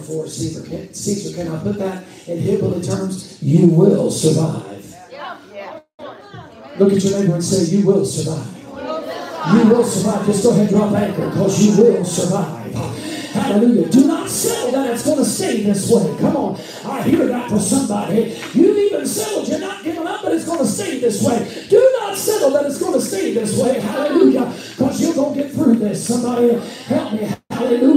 before 0.08 0.28
Caesar. 0.28 0.64
Can, 0.68 0.93
Caesar, 0.93 1.36
can 1.36 1.53
I 1.53 1.62
put 1.62 1.78
that 1.80 2.03
in 2.28 2.39
Hebrew 2.39 2.82
terms? 2.82 3.41
You 3.43 3.68
will 3.68 4.10
survive. 4.10 4.64
Look 6.80 6.93
at 6.93 7.03
your 7.03 7.20
neighbor 7.20 7.36
and 7.36 7.43
say, 7.43 7.76
You 7.76 7.86
will 7.86 8.05
survive. 8.05 8.53
You 9.53 9.70
will 9.70 9.84
survive. 9.84 10.26
Just 10.26 10.43
go 10.43 10.51
ahead 10.51 10.62
and 10.62 10.70
drop 10.70 10.93
anchor 10.93 11.30
because 11.30 11.66
you 11.66 11.84
will 11.84 12.05
survive. 12.05 12.74
Hallelujah. 13.34 13.89
Do 13.89 14.08
not 14.08 14.30
settle 14.30 14.72
that 14.72 14.93
it's 14.93 15.03
going 15.03 15.18
to 15.18 15.26
stay 15.26 15.64
this 15.64 15.91
way. 15.91 16.18
Come 16.20 16.38
on. 16.38 16.60
I 16.86 17.03
hear 17.03 17.28
that 17.28 17.49
for 17.49 17.60
somebody. 17.60 18.39
You've 18.53 18.78
even 18.78 19.05
settled. 19.05 19.47
You're 19.47 19.60
not 19.60 19.84
giving 19.84 20.08
up, 20.08 20.24
but 20.24 20.34
it's 20.34 20.45
going 20.45 20.60
to 20.60 20.66
stay 20.66 20.99
this 20.99 21.22
way. 21.24 21.68
Do 21.70 21.95
not 21.99 22.16
settle 22.18 22.51
that 22.51 22.66
it's 22.66 22.80
going 22.80 22.93
to 22.93 23.01
stay 23.01 23.34
this 23.34 23.62
way. 23.62 23.80
Hallelujah. 23.80 24.53
Because 24.72 25.01
you're 25.01 25.14
going 25.14 25.36
to 25.36 25.43
get 25.43 25.51
through 25.51 25.76
this. 25.76 26.08
Somebody 26.08 26.55
help 26.86 27.14
me. 27.14 27.30
Hallelujah. 27.51 27.96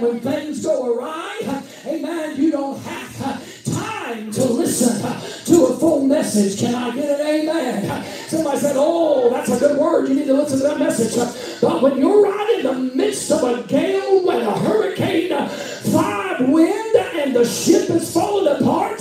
When 0.00 0.18
things 0.18 0.64
go 0.64 0.94
awry, 0.94 1.62
amen, 1.84 2.40
you 2.40 2.50
don't 2.50 2.80
have 2.80 3.22
uh, 3.22 3.38
time 3.70 4.32
to 4.32 4.44
listen 4.44 5.04
uh, 5.04 5.20
to 5.44 5.66
a 5.66 5.76
full 5.76 6.06
message. 6.06 6.58
Can 6.58 6.74
I 6.74 6.94
get 6.94 7.20
an 7.20 7.26
amen? 7.26 8.04
Somebody 8.28 8.58
said, 8.60 8.76
Oh, 8.78 9.28
that's 9.28 9.50
a 9.50 9.58
good 9.58 9.76
word. 9.76 10.08
You 10.08 10.14
need 10.14 10.26
to 10.26 10.32
listen 10.32 10.58
to 10.60 10.68
that 10.68 10.78
message. 10.78 11.18
Uh, 11.18 11.30
but 11.60 11.82
when 11.82 11.98
you're 11.98 12.22
right 12.22 12.56
in 12.56 12.64
the 12.64 12.96
midst 12.96 13.30
of 13.30 13.44
a 13.44 13.62
gale, 13.64 14.24
when 14.24 14.40
a 14.40 14.58
hurricane, 14.60 15.28
five 15.92 16.48
wind, 16.48 16.96
and 16.96 17.36
the 17.36 17.44
ship 17.44 17.90
is 17.90 18.10
falling 18.10 18.56
apart, 18.56 19.00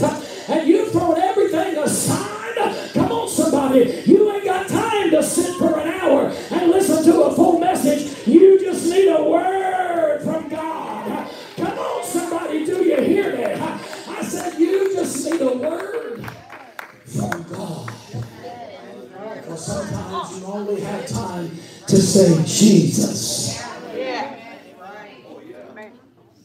say 22.20 22.44
Jesus. 22.44 23.64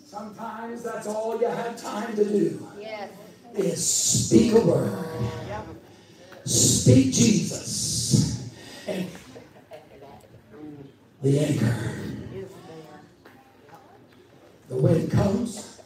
Sometimes 0.07 0.83
that's 0.85 1.07
all 1.09 1.41
you 1.41 1.47
have 1.49 1.77
time 1.77 2.15
to 2.15 2.25
do 2.25 2.69
is 3.57 3.85
speak 3.85 4.53
a 4.53 4.61
word. 4.61 5.05
Speak 6.45 7.13
Jesus. 7.13 8.51
And 8.87 9.09
the 11.23 11.39
anchor. 11.41 11.95
The 14.69 14.77
wind 14.77 15.11
comes. 15.11 15.81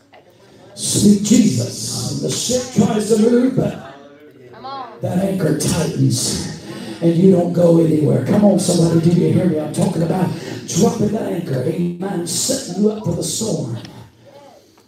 Speak 0.75 1.23
Jesus. 1.23 2.13
And 2.13 2.31
the 2.31 2.31
ship 2.31 2.75
tries 2.75 3.09
to 3.09 3.23
move, 3.23 3.57
but 3.57 5.01
that 5.01 5.19
anchor 5.19 5.59
tightens 5.59 6.58
and 7.01 7.15
you 7.15 7.33
don't 7.33 7.53
go 7.53 7.85
anywhere. 7.85 8.27
Come 8.27 8.45
on, 8.45 8.59
somebody, 8.59 9.01
do 9.01 9.21
you 9.21 9.33
hear 9.33 9.47
me? 9.47 9.61
I'm 9.61 9.73
talking 9.73 10.03
about 10.03 10.31
dropping 10.67 11.09
that 11.09 11.33
anchor, 11.33 11.63
amen, 11.63 12.27
setting 12.27 12.83
you 12.83 12.91
up 12.91 13.05
for 13.05 13.13
the 13.13 13.23
storm. 13.23 13.79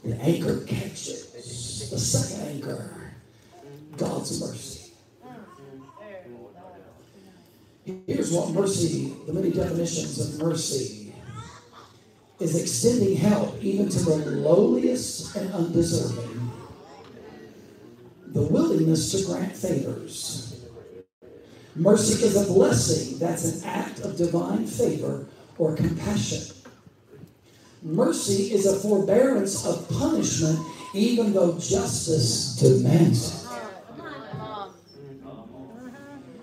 The 0.05 0.17
anchor 0.17 0.65
catches. 0.65 1.91
The 1.91 1.99
second 1.99 2.49
anchor, 2.49 3.13
God's 3.97 4.41
mercy. 4.41 4.93
Here's 8.07 8.33
what 8.33 8.51
mercy, 8.51 9.15
the 9.27 9.33
many 9.33 9.51
definitions 9.51 10.21
of 10.21 10.41
mercy, 10.41 11.13
is 12.39 12.61
extending 12.61 13.17
help 13.17 13.63
even 13.63 13.89
to 13.89 13.99
the 13.99 14.17
lowliest 14.31 15.35
and 15.37 15.53
undeserving. 15.53 16.51
The 18.29 18.43
willingness 18.43 19.11
to 19.13 19.27
grant 19.27 19.57
favors. 19.57 20.50
Mercy 21.77 22.25
is 22.25 22.37
a 22.37 22.53
blessing 22.53 23.19
that's 23.19 23.45
an 23.45 23.69
act 23.69 24.01
of 24.01 24.17
divine 24.17 24.67
favor 24.67 25.27
or 25.57 25.77
compassion. 25.77 26.57
Mercy 27.83 28.53
is 28.53 28.67
a 28.67 28.79
forbearance 28.81 29.67
of 29.67 29.89
punishment 29.89 30.59
even 30.95 31.33
though 31.33 31.59
justice 31.59 32.57
demands 32.57 33.35
it. 33.35 33.41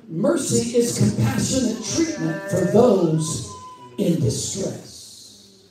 Mercy 0.10 0.78
is 0.78 0.98
compassionate 0.98 1.84
treatment 1.84 2.42
for 2.50 2.62
those 2.72 3.52
in 3.98 4.20
distress. 4.22 5.66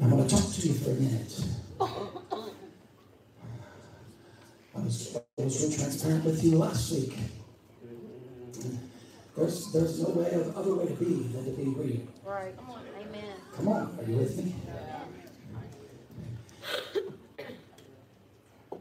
I'm 0.00 0.10
going 0.10 0.28
to 0.28 0.36
talk 0.36 0.52
to 0.52 0.68
you 0.68 0.74
for 0.74 0.90
a 0.90 0.94
minute. 0.94 1.51
I 4.74 4.80
was, 4.80 5.18
I 5.38 5.42
was 5.42 5.62
real 5.62 5.72
transparent 5.72 6.24
with 6.24 6.42
you 6.42 6.58
last 6.58 6.92
week. 6.92 7.14
There's, 9.36 9.72
there's 9.72 10.00
no 10.00 10.10
way 10.10 10.30
of, 10.32 10.56
other 10.56 10.74
way 10.74 10.86
to 10.86 10.94
be 10.94 11.04
than 11.04 11.44
to 11.44 11.50
be 11.50 11.64
real. 11.64 12.00
Right. 12.24 12.56
Come 12.56 12.70
on. 12.70 12.82
Amen. 13.00 13.34
Come 13.56 13.68
on, 13.68 13.98
are 13.98 14.10
you 14.10 14.16
with 14.16 14.36
me? 14.36 14.54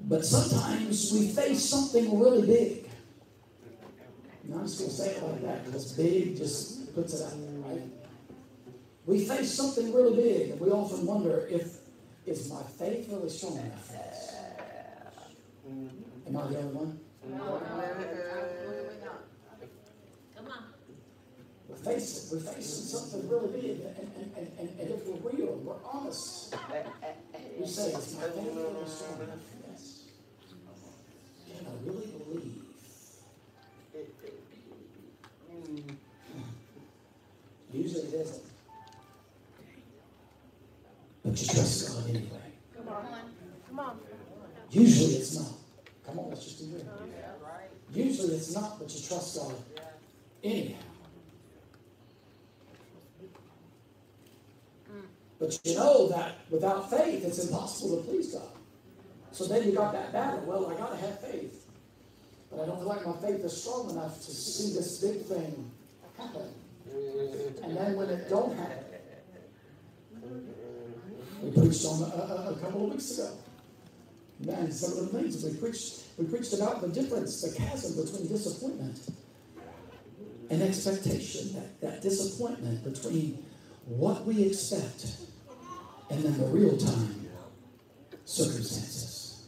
But 0.04 0.26
sometimes 0.26 1.12
we 1.14 1.30
face 1.30 1.64
something 1.70 2.20
really 2.20 2.46
big. 2.46 2.89
And 4.44 4.56
I'm 4.56 4.64
just 4.64 4.80
going 4.80 4.89
to 4.89 4.96
say 4.96 5.10
it 5.12 5.24
like 5.24 5.42
that 5.44 5.66
because 5.66 5.94
big 5.94 6.38
just 6.38 6.94
puts 6.94 7.14
it 7.14 7.26
out 7.26 7.32
there, 7.32 7.74
right? 7.74 7.82
We 9.06 9.26
face 9.26 9.54
something 9.54 9.94
really 9.94 10.16
big, 10.16 10.50
and 10.52 10.60
we 10.60 10.70
often 10.70 11.06
wonder 11.06 11.48
if 11.50 11.78
is 12.26 12.50
my 12.52 12.62
faith 12.78 13.08
really 13.10 13.30
strong 13.30 13.58
enough 13.58 13.88
for 13.88 13.94
this? 13.94 14.30
Am 15.72 16.38
I 16.38 16.47
the 16.47 16.57
only 16.57 16.74
one? 16.76 16.99
No. 17.30 17.61
Come 20.36 20.47
on. 20.47 20.63
Face 21.84 22.32
it. 22.32 22.36
We're 22.36 22.53
facing 22.53 22.86
something 22.86 23.30
really 23.30 23.61
big. 23.61 23.80
And, 23.82 24.11
and, 24.17 24.32
and, 24.38 24.47
and, 24.59 24.69
and 24.80 24.89
if 24.91 25.07
we're 25.07 25.32
real 25.32 25.53
and 25.53 25.65
we're 25.65 25.84
honest, 25.86 26.55
we 27.59 27.67
say, 27.67 27.91
is 27.91 28.17
my 28.17 28.28
strong 28.28 29.22
enough 29.22 29.43
for 29.47 29.72
this? 29.72 30.03
Can 31.47 31.65
I 31.65 31.69
really 31.86 32.07
believe? 32.07 32.61
Usually 37.74 38.01
it 38.01 38.13
isn't. 38.13 38.43
But 41.24 41.41
you 41.41 41.47
trust 41.47 41.88
God 41.88 42.09
anyway. 42.09 42.51
Come 42.76 42.88
on. 42.89 43.05
Come 43.69 43.80
on. 43.80 43.99
Usually 44.72 45.15
it's 45.15 45.36
not. 45.38 45.61
Come 46.12 46.20
on, 46.20 46.30
let's 46.30 46.43
just. 46.43 46.64
Usually 47.93 48.36
it's 48.36 48.53
not, 48.53 48.80
but 48.80 48.93
you 48.93 49.07
trust 49.07 49.38
God 49.38 49.55
anyhow. 50.43 50.80
But 55.39 55.59
you 55.64 55.76
know 55.76 56.09
that 56.09 56.36
without 56.49 56.89
faith, 56.89 57.24
it's 57.26 57.39
impossible 57.45 57.97
to 57.97 58.03
please 58.03 58.34
God. 58.34 58.43
So 59.32 59.45
then 59.45 59.64
you 59.66 59.74
got 59.74 59.93
that 59.93 60.12
battle. 60.12 60.43
Well, 60.45 60.68
I 60.68 60.76
got 60.78 60.91
to 60.91 60.97
have 60.97 61.20
faith. 61.22 61.66
But 62.51 62.62
I 62.62 62.66
don't 62.66 62.78
feel 62.80 62.88
like 62.88 63.05
my 63.05 63.16
faith 63.16 63.43
is 63.45 63.62
strong 63.62 63.89
enough 63.89 64.18
to 64.18 64.32
see 64.32 64.74
this 64.74 64.99
big 64.99 65.22
thing 65.22 65.72
happen. 66.18 66.49
And 67.64 67.78
then 67.78 67.95
when 67.95 68.09
it 68.09 68.30
don't 68.30 68.55
happen, 68.57 68.84
we 71.41 71.51
preached 71.51 71.86
on 71.86 72.01
a, 72.03 72.05
a, 72.05 72.51
a 72.51 72.55
couple 72.62 72.86
of 72.86 72.91
weeks 72.91 73.18
ago. 73.18 73.32
Man, 74.46 74.72
some 74.72 74.98
of 74.98 75.12
the 75.12 75.20
things 75.20 75.44
we 75.44 75.54
preached, 75.54 76.02
we 76.18 76.26
preached 76.26 76.54
about 76.54 76.82
the 76.82 76.88
difference, 76.88 77.42
the 77.42 77.56
chasm 77.56 78.04
between 78.04 78.28
disappointment 78.28 78.98
and 80.50 80.62
expectation. 80.64 81.54
That, 81.54 81.82
that 81.82 82.02
disappointment 82.02 82.84
between 82.84 83.46
what 83.86 84.26
we 84.26 84.44
expect 84.44 85.06
and 86.10 86.24
then 86.24 86.38
the 86.39 86.46
real 86.46 86.76
time 86.78 87.28
circumstances. 88.26 89.46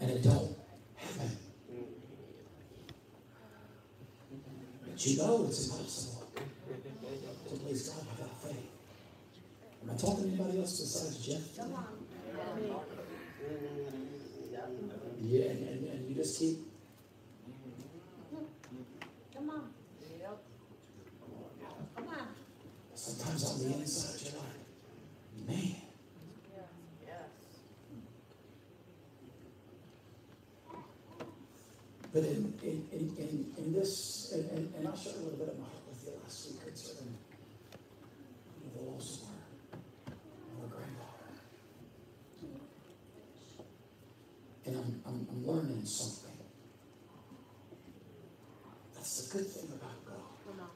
And 0.00 0.10
it 0.10 0.22
don't 0.22 0.56
happen. 0.96 1.36
But 4.86 5.06
you 5.06 5.16
know 5.18 5.44
it's 5.46 5.68
impossible 5.68 6.26
to 7.48 7.56
please 7.56 7.88
God 7.88 8.06
without 8.10 8.42
faith. 8.42 8.70
Am 9.82 9.90
I 9.90 9.96
talking 9.96 10.24
to 10.24 10.28
anybody 10.30 10.58
else 10.58 10.80
besides 10.80 11.24
Jeff? 11.24 11.56
Come 11.56 11.74
on. 11.74 13.03
Yeah, 15.22 15.50
and, 15.50 15.68
and, 15.68 15.88
and 15.88 16.08
you 16.08 16.14
just 16.14 16.38
keep 16.38 16.58
Come 19.34 19.50
on. 19.50 19.68
Come 21.96 22.08
on. 22.08 22.28
sometimes 22.94 23.44
on 23.44 23.58
the 23.58 23.74
inside 23.78 24.20
you're 24.22 24.40
like, 24.40 25.48
man. 25.48 25.76
But 32.12 32.22
in, 32.22 32.54
in, 32.62 32.88
in, 32.92 33.16
in, 33.18 33.52
in 33.58 33.72
this, 33.72 34.30
and, 34.34 34.48
and, 34.52 34.72
and 34.76 34.86
I'll 34.86 34.96
share 34.96 35.14
a 35.14 35.16
little 35.16 35.36
bit 35.36 35.48
of 35.48 35.58
my 35.58 35.64
heart 35.64 35.82
with 35.90 36.04
you 36.06 36.12
last 36.22 36.46
week 36.48 36.64
concerning 36.64 37.18
the 38.72 38.82
loss 38.88 39.22
of 39.22 39.28
our, 39.28 40.14
of 40.14 40.62
our 40.62 40.78
granddaughter. 40.78 41.34
And 44.66 44.76
I'm, 44.76 45.02
I'm, 45.06 45.26
I'm 45.28 45.44
learning 45.44 45.84
something. 45.84 46.30
That's 48.94 49.26
the 49.26 49.38
good 49.38 49.46
thing 49.48 49.70
about 49.72 50.04
God. 50.06 50.14
Come 50.46 50.60
on. 50.60 50.70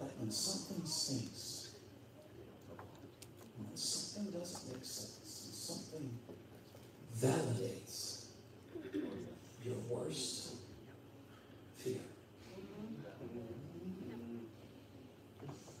That 0.00 0.18
when 0.18 0.30
something 0.32 0.84
stinks, 0.84 1.70
when 3.56 3.76
something 3.76 4.32
doesn't 4.32 4.72
make 4.72 4.84
sense, 4.84 5.44
and 5.46 5.54
something 5.54 6.18
validates 7.16 8.24
your 9.64 9.76
worst 9.88 10.54
fear, 11.76 11.96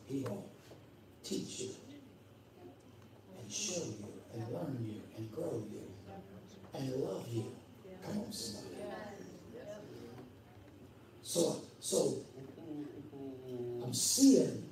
He 0.06 0.22
will 0.22 0.50
teach 1.22 1.60
you 1.60 1.70
and 3.38 3.50
show 3.50 3.82
you 3.82 4.08
and 4.34 4.52
learn 4.52 4.78
you 4.86 5.00
and 5.16 5.30
grow 5.32 5.62
you 5.72 5.82
and 6.74 6.94
love 6.96 7.26
you. 7.30 7.52
Come 8.04 8.18
on, 8.20 8.32
somebody. 8.32 8.70
So, 11.30 11.62
so 11.78 12.24
I'm 13.84 13.94
seeing. 13.94 14.64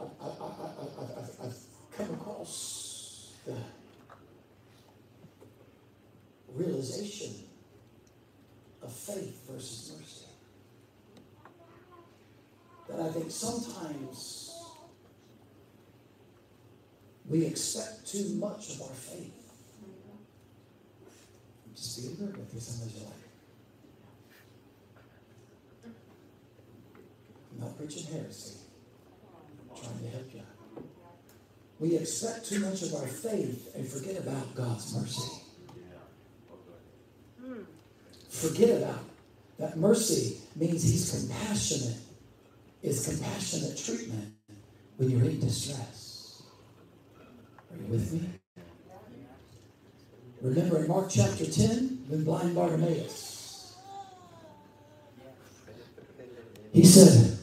I, 0.00 0.04
I, 0.04 0.26
I, 0.26 0.26
I, 0.26 1.02
I've, 1.20 1.36
I've 1.44 1.58
come 1.94 2.14
across 2.14 3.34
the 3.44 3.54
realization 6.54 7.44
of 8.82 8.90
faith 8.90 9.38
versus 9.50 9.98
mercy. 10.00 10.26
That 12.88 13.06
I 13.06 13.12
think 13.12 13.30
sometimes 13.30 14.54
we 17.28 17.44
expect 17.44 18.10
too 18.10 18.30
much 18.36 18.76
of 18.76 18.80
our 18.80 18.94
faith. 18.94 19.34
Just 21.76 22.00
be 22.00 22.24
alert 22.24 22.38
with 22.38 22.54
you, 22.54 22.60
somebody's 22.60 23.02
like, 23.02 23.12
I'm 27.52 27.60
not 27.60 27.71
preaching 27.82 28.12
heresy. 28.12 28.54
Trying 29.74 29.98
to 30.00 30.08
help 30.08 30.34
you. 30.34 30.42
We 31.80 31.96
expect 31.96 32.48
too 32.48 32.60
much 32.60 32.82
of 32.82 32.94
our 32.94 33.08
faith 33.08 33.74
and 33.74 33.86
forget 33.86 34.18
about 34.18 34.54
God's 34.54 34.94
mercy. 34.94 35.42
Forget 38.28 38.82
about 38.82 39.04
that 39.58 39.76
mercy 39.76 40.38
means 40.56 40.82
He's 40.82 41.10
compassionate. 41.10 41.98
Is 42.82 43.06
compassionate 43.06 43.78
treatment 43.78 44.34
when 44.96 45.10
you're 45.10 45.22
in 45.22 45.38
distress. 45.38 46.42
Are 47.70 47.76
you 47.76 47.86
with 47.86 48.12
me? 48.12 48.28
Remember 50.40 50.82
in 50.82 50.88
Mark 50.88 51.08
chapter 51.08 51.46
10, 51.46 52.06
when 52.08 52.24
blind 52.24 52.56
Bartimaeus, 52.56 53.76
he 56.72 56.84
said, 56.84 57.38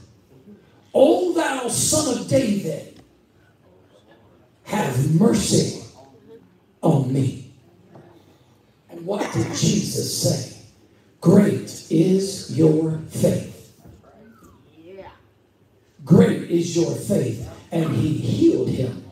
O 0.94 1.34
thou 1.34 1.68
son 1.68 2.18
of 2.18 2.28
David, 2.28 3.02
have 4.64 5.16
mercy 5.16 5.82
on 6.82 7.14
me. 7.14 7.54
And 8.90 9.06
what 9.06 9.32
did 9.34 9.48
Jesus 9.56 9.99
say? 10.10 10.58
Great 11.22 11.86
is 11.90 12.58
your 12.58 13.00
faith. 13.10 13.56
Great 16.06 16.50
is 16.50 16.76
your 16.76 16.96
faith. 16.96 17.48
And 17.72 17.94
he 17.96 18.14
healed 18.14 18.70
him. 18.70 19.04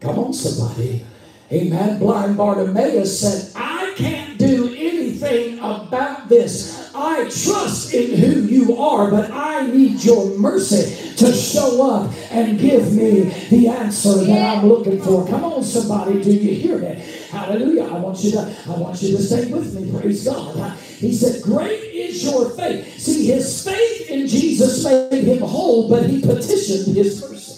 Come 0.00 0.18
on, 0.18 0.32
somebody. 0.32 1.04
Amen. 1.52 1.98
Blind 1.98 2.36
Bartimaeus 2.36 3.20
said, 3.20 3.52
I 3.54 3.92
can't 3.96 4.38
do 4.38 4.74
anything 4.74 5.58
about 5.58 6.28
this. 6.28 6.90
I 6.94 7.24
trust 7.24 7.92
in 7.92 8.16
who 8.16 8.42
you 8.42 8.76
are, 8.78 9.10
but 9.10 9.30
I 9.30 9.66
need 9.66 10.02
your 10.02 10.38
mercy 10.38 11.01
to 11.16 11.32
show 11.32 11.90
up 11.90 12.12
and 12.30 12.58
give 12.58 12.92
me 12.92 13.22
the 13.50 13.68
answer 13.68 14.14
that 14.24 14.56
I'm 14.56 14.66
looking 14.66 15.00
for. 15.02 15.26
Come 15.26 15.44
on, 15.44 15.62
somebody, 15.62 16.22
do 16.22 16.32
you 16.32 16.54
hear 16.54 16.78
me? 16.78 16.94
Hallelujah. 17.30 17.84
I 17.84 17.98
want 17.98 18.22
you 18.22 18.32
to, 18.32 18.56
I 18.66 18.70
want 18.76 19.02
you 19.02 19.16
to 19.16 19.22
stay 19.22 19.50
with 19.52 19.74
me. 19.74 19.98
Praise 19.98 20.24
God. 20.24 20.76
He 20.78 21.14
said, 21.14 21.42
Great 21.42 21.94
is 21.94 22.22
your 22.22 22.50
faith. 22.50 22.98
See, 22.98 23.26
his 23.26 23.64
faith 23.64 24.10
in 24.10 24.26
Jesus 24.26 24.84
made 24.84 25.24
him 25.24 25.40
whole, 25.40 25.88
but 25.88 26.08
he 26.08 26.20
petitioned 26.20 26.94
his 26.94 27.20
mercy 27.20 27.52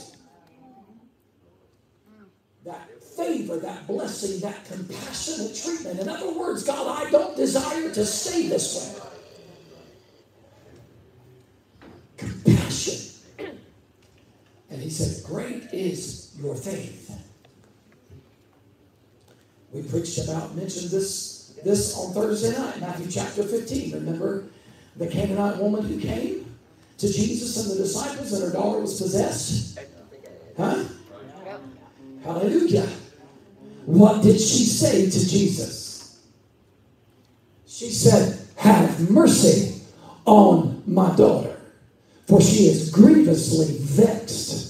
that 2.65 3.03
favor, 3.03 3.59
that 3.59 3.87
blessing, 3.87 4.41
that 4.41 4.65
compassionate 4.65 5.55
treatment. 5.55 6.01
In 6.01 6.09
other 6.09 6.33
words, 6.33 6.65
God, 6.65 7.07
I 7.07 7.11
don't 7.11 7.37
desire 7.37 7.91
to 7.93 8.07
stay 8.07 8.49
this 8.49 8.97
way. 8.97 9.03
Compassion. 12.17 13.01
And 14.75 14.83
he 14.83 14.91
said, 14.91 15.25
Great 15.25 15.73
is 15.73 16.33
your 16.43 16.57
faith. 16.57 17.17
We 19.73 19.83
preached 19.83 20.19
about, 20.19 20.57
mentioned 20.57 20.91
this, 20.91 21.57
this 21.65 21.97
on 21.97 22.13
Thursday 22.13 22.59
night, 22.59 22.81
Matthew 22.81 23.09
chapter 23.09 23.45
15. 23.45 23.93
Remember 23.93 24.47
the 24.97 25.07
Canaanite 25.07 25.59
woman 25.59 25.85
who 25.85 26.01
came 26.01 26.57
to 26.99 27.07
Jesus 27.07 27.57
and 27.57 27.71
the 27.71 27.85
disciples, 27.85 28.33
and 28.33 28.43
her 28.43 28.51
daughter 28.51 28.81
was 28.81 29.01
possessed? 29.01 29.79
Huh? 30.57 30.83
Hallelujah. 32.25 32.89
What 33.87 34.25
did 34.25 34.41
she 34.41 34.65
say 34.65 35.09
to 35.09 35.29
Jesus? 35.29 36.21
She 37.69 37.91
said, 37.91 38.41
Have 38.57 39.09
mercy 39.09 39.83
on 40.25 40.83
my 40.85 41.15
daughter, 41.15 41.61
for 42.27 42.41
she 42.41 42.67
is 42.67 42.91
grievously 42.91 43.77
vexed 43.79 44.64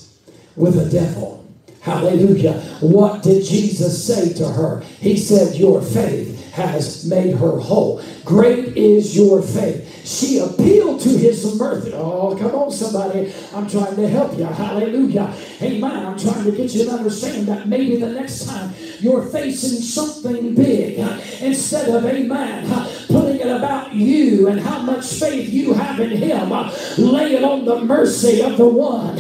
with 0.57 0.79
a 0.79 0.89
devil. 0.91 1.45
Hallelujah. 1.81 2.55
What 2.81 3.23
did 3.23 3.45
Jesus 3.45 4.07
say 4.07 4.33
to 4.35 4.49
her? 4.49 4.81
He 5.01 5.19
said, 5.19 5.55
Your 5.55 5.83
faith 5.83 6.53
has 6.53 7.05
made 7.05 7.35
her 7.37 7.59
whole. 7.59 8.03
Great 8.25 8.77
is 8.77 9.15
your 9.15 9.43
faith. 9.43 9.91
She 10.07 10.39
appealed 10.39 11.01
to 11.01 11.09
his 11.11 11.59
mercy. 11.59 11.93
Oh, 11.93 12.37
come 12.39 12.55
on, 12.55 12.71
somebody. 12.71 13.35
I'm 13.55 13.69
trying 13.69 13.97
to 13.97 14.09
help 14.09 14.39
you. 14.39 14.45
Hallelujah. 14.45 15.35
Amen. 15.61 16.07
I'm 16.07 16.19
trying 16.19 16.45
to 16.45 16.53
get 16.53 16.73
you 16.73 16.85
to 16.85 16.91
understand 16.91 17.49
that 17.49 17.69
maybe 17.69 17.97
the 17.97 18.13
next 18.13 18.47
time 18.47 18.73
you're 19.01 19.27
facing 19.27 19.81
something 19.81 20.55
big, 20.55 20.99
instead 21.41 21.89
of, 21.89 22.05
amen, 22.07 22.89
putting 23.09 23.41
it 23.41 23.49
about 23.49 23.93
you 23.93 24.49
and 24.49 24.61
how 24.61 24.79
much 24.81 25.07
faith 25.07 25.51
you 25.51 25.75
have 25.75 26.01
in 26.01 26.11
him, 26.11 26.51
lay 26.99 27.35
it 27.35 27.45
on 27.45 27.65
the 27.65 27.81
mercy 27.81 28.43
of 28.43 28.57
the 28.57 28.69
one. 28.69 29.17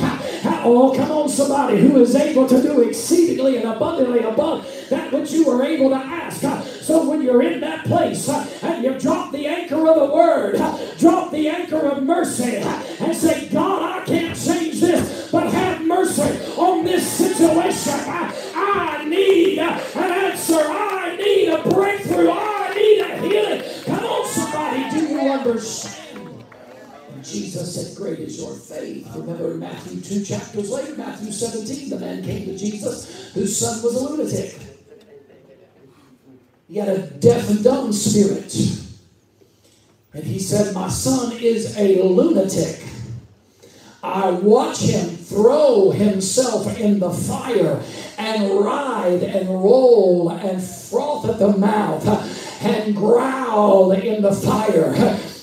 Oh, 0.47 0.95
come 0.95 1.11
on, 1.11 1.29
somebody 1.29 1.81
who 1.81 1.97
is 2.01 2.15
able 2.15 2.47
to 2.49 2.61
do 2.61 2.83
exceedingly 2.83 3.57
and 3.57 3.69
abundantly 3.69 4.21
above 4.21 4.67
that 4.91 5.13
which 5.13 5.31
you 5.33 5.47
were 5.47 5.65
able 5.65 5.91
to 5.91 5.97
ask. 5.97 6.45
Uh, 6.45 6.61
so 6.63 7.09
when 7.09 7.23
you're 7.23 7.43
in 7.43 7.61
that 7.61 7.85
place 7.87 8.29
uh, 8.29 8.47
and 8.63 8.85
you 8.85 8.99
drop 8.99 9.33
the 9.33 9.47
anchor 9.47 9.89
of 9.89 9.97
the 9.97 10.15
word, 10.15 10.57
uh, 10.57 10.79
drop 10.99 11.31
the 11.31 11.49
anchor 11.49 11.87
of 11.87 12.03
mercy 12.03 12.57
and 12.57 13.17
say, 13.17 13.49
God, 13.49 14.03
I 14.03 14.05
can't 14.05 14.39
change 14.39 14.81
this, 14.81 15.31
but 15.31 15.51
have 15.53 15.83
mercy 15.83 16.23
on 16.57 16.85
this 16.85 17.11
situation. 17.11 17.95
I 18.07 19.05
need 19.07 19.59
an 19.59 19.81
answer. 19.97 20.61
I 20.61 21.17
need 21.17 21.49
a 21.49 21.63
breakthrough. 21.69 22.31
I 22.31 22.75
need 22.75 23.01
a 23.01 23.19
healing. 23.19 23.85
Come 23.85 24.05
on, 24.05 24.29
somebody, 24.29 24.91
do 24.91 25.07
you 25.07 25.21
understand? 25.31 26.04
Jesus 27.25 27.75
said, 27.75 27.97
Great 27.97 28.21
is 28.21 28.39
your 28.39 28.55
faith. 28.55 29.09
Remember 29.15 29.53
in 29.53 29.61
Matthew 29.61 30.01
2 30.01 30.25
chapters 30.25 30.71
later, 30.71 30.95
Matthew 30.97 31.33
17, 31.33 31.91
the 31.91 31.99
man 31.99 32.23
came 32.23 32.47
to 32.47 32.57
Jesus 32.57 33.33
whose 33.33 33.59
son 33.59 33.83
was 33.83 33.95
a 33.95 34.09
lunatic. 34.09 34.59
He 36.69 36.79
had 36.79 36.89
a 36.89 37.07
deaf 37.07 37.49
and 37.51 37.63
dumb 37.63 37.93
spirit. 37.93 38.55
And 40.13 40.25
he 40.25 40.39
said, 40.39 40.75
My 40.75 40.89
son 40.89 41.33
is 41.33 41.77
a 41.77 42.03
lunatic. 42.03 42.83
I 44.03 44.31
watch 44.31 44.81
him 44.81 45.17
throw 45.17 45.91
himself 45.91 46.79
in 46.79 46.99
the 46.99 47.11
fire 47.11 47.83
and 48.19 48.61
writhe 48.61 49.23
and 49.23 49.49
roll 49.49 50.31
and 50.31 50.63
froth 50.63 51.27
at 51.27 51.39
the 51.39 51.57
mouth 51.57 52.07
and 52.65 52.97
growl 52.97 53.93
in 53.93 54.23
the 54.23 54.33
fire. 54.33 54.95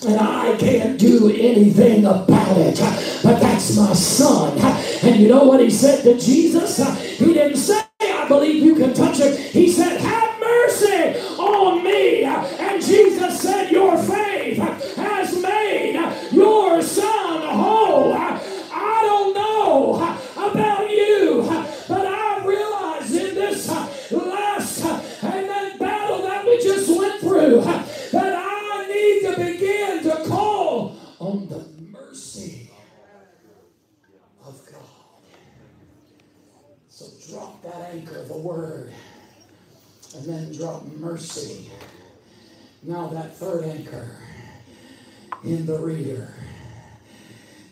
And 0.07 0.19
I 0.19 0.57
can't 0.57 0.99
do 0.99 1.29
anything 1.29 2.05
about 2.05 2.57
it. 2.57 2.79
But 3.23 3.39
that's 3.39 3.75
my 3.77 3.93
son. 3.93 4.57
And 5.03 5.21
you 5.21 5.27
know 5.27 5.43
what 5.43 5.59
he 5.59 5.69
said 5.69 6.03
to 6.03 6.17
Jesus? 6.17 6.77
He 7.17 7.33
didn't 7.33 7.57
say, 7.57 7.81
I 8.01 8.27
believe 8.27 8.63
you 8.63 8.75
can 8.75 8.93
touch 8.93 9.19
it. 9.19 9.39
He 9.51 9.71
said, 9.71 10.01
Have 10.01 10.39
mercy 10.39 11.19
on 11.37 11.83
me. 11.83 12.23
And 12.25 12.83
Jesus 12.83 13.41
said, 13.41 13.71
Your 13.71 13.97
faith 13.97 14.57
has 14.57 15.41
made 15.41 15.97
your 16.31 16.81
son 16.81 17.41
whole. 17.55 18.13
I 18.13 19.01
don't 19.03 19.33
know 19.35 19.95
about 20.37 20.89
you, 20.89 21.43
but 21.87 22.05
I 22.07 22.45
realize 22.45 23.13
in 23.13 23.35
this 23.35 23.67
last 24.11 24.83
amen, 25.23 25.77
battle 25.77 26.21
that 26.23 26.45
we 26.45 26.61
just 26.61 26.89
went 26.97 27.19
through 27.19 27.61
that 27.61 28.35
I 28.37 28.87
need 28.87 29.21
to 29.29 29.37
begin 29.37 30.03
to 30.03 30.29
call 30.29 30.97
on 31.19 31.47
the 31.47 31.65
mercy 31.91 32.69
of 34.45 34.59
God. 34.71 34.81
So 36.89 37.05
drop 37.29 37.61
that 37.63 37.91
anchor 37.93 38.17
of 38.19 38.27
the 38.27 38.37
word 38.37 38.93
and 40.15 40.25
then 40.25 40.51
drop 40.51 40.85
mercy. 40.85 41.69
Now, 42.83 43.07
that 43.07 43.37
third 43.37 43.65
anchor 43.65 44.17
in 45.43 45.65
the 45.65 45.77
reader 45.77 46.33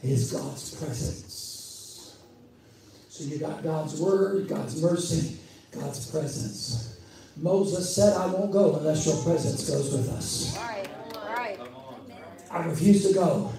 is 0.04 0.32
God's 0.32 0.76
presence. 0.76 2.18
So 3.10 3.24
you 3.26 3.38
got 3.38 3.64
God's 3.90 4.02
word, 4.02 4.48
God's 4.48 4.82
mercy, 4.84 5.38
God's 5.72 6.12
presence. 6.12 7.00
Moses 7.36 7.96
said, 7.96 8.16
I 8.16 8.28
won't 8.28 8.52
go 8.52 8.76
unless 8.76 9.08
your 9.08 9.16
presence 9.24 9.68
goes 9.68 9.92
with 9.92 10.10
us. 10.10 10.56
Right, 10.58 10.88
right. 11.16 11.60
I 12.52 12.66
refuse 12.66 13.08
to 13.08 13.14
go 13.16 13.52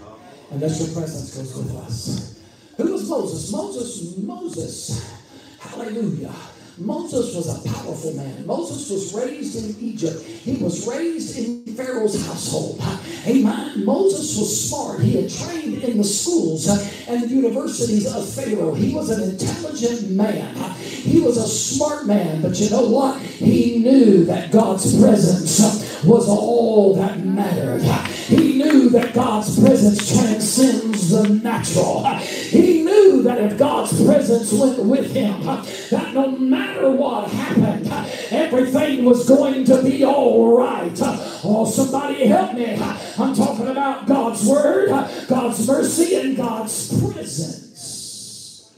unless 0.53 0.79
your 0.79 0.95
presence 0.95 1.37
goes 1.37 1.57
with 1.57 1.75
us. 1.79 2.41
Who 2.77 2.93
was 2.93 3.09
Moses? 3.09 3.51
Moses, 3.51 4.19
Moses. 4.19 5.17
Hallelujah. 5.59 6.33
Moses 6.81 7.35
was 7.37 7.49
a 7.49 7.69
powerful 7.69 8.15
man. 8.15 8.47
Moses 8.47 8.89
was 8.91 9.13
raised 9.15 9.57
in 9.57 9.85
Egypt. 9.85 10.23
He 10.23 10.57
was 10.57 10.87
raised 10.87 11.39
in 11.39 11.75
Pharaoh's 11.75 12.25
household. 12.27 12.81
Amen. 13.27 13.85
Moses 13.85 14.39
was 14.39 14.69
smart. 14.69 15.01
He 15.01 15.21
had 15.21 15.31
trained 15.31 15.83
in 15.85 15.99
the 15.99 16.05
schools 16.05 16.67
and 16.67 17.31
universities 17.31 18.07
of 18.13 18.27
Pharaoh. 18.29 18.75
He 18.75 18.95
was 18.95 19.11
an 19.11 19.31
intelligent 19.31 20.11
man. 20.11 20.55
He 20.81 21.21
was 21.21 21.37
a 21.37 21.47
smart 21.47 22.07
man. 22.07 22.41
But 22.41 22.59
you 22.59 22.71
know 22.71 22.89
what? 22.89 23.21
He 23.21 23.79
knew 23.79 24.25
that 24.25 24.51
God's 24.51 24.99
presence 24.99 25.61
was 26.05 26.29
all 26.29 26.95
that 26.95 27.19
mattered. 27.25 27.83
He 27.83 28.59
knew 28.59 28.89
that 28.91 29.13
God's 29.13 29.59
presence 29.59 30.11
transcends 30.13 31.11
the 31.11 31.29
natural. 31.29 32.05
He 32.17 32.83
knew 32.83 33.23
that 33.23 33.39
if 33.39 33.59
God's 33.59 34.03
presence 34.03 34.53
went 34.53 34.79
with 34.79 35.13
him, 35.13 35.43
that 35.43 36.15
no 36.15 36.31
matter 36.31 36.70
what 36.97 37.31
happened, 37.31 37.87
everything 38.31 39.05
was 39.05 39.29
going 39.29 39.65
to 39.65 39.83
be 39.83 40.05
all 40.05 40.57
right. 40.57 40.97
Oh, 41.45 41.65
somebody 41.71 42.27
help 42.27 42.55
me. 42.55 42.77
I'm 43.19 43.35
talking 43.35 43.69
about 43.69 44.07
God's 44.07 44.45
word, 44.45 44.89
God's 45.29 45.67
mercy, 45.67 46.17
and 46.17 46.37
God's 46.37 46.89
presence. 47.01 48.77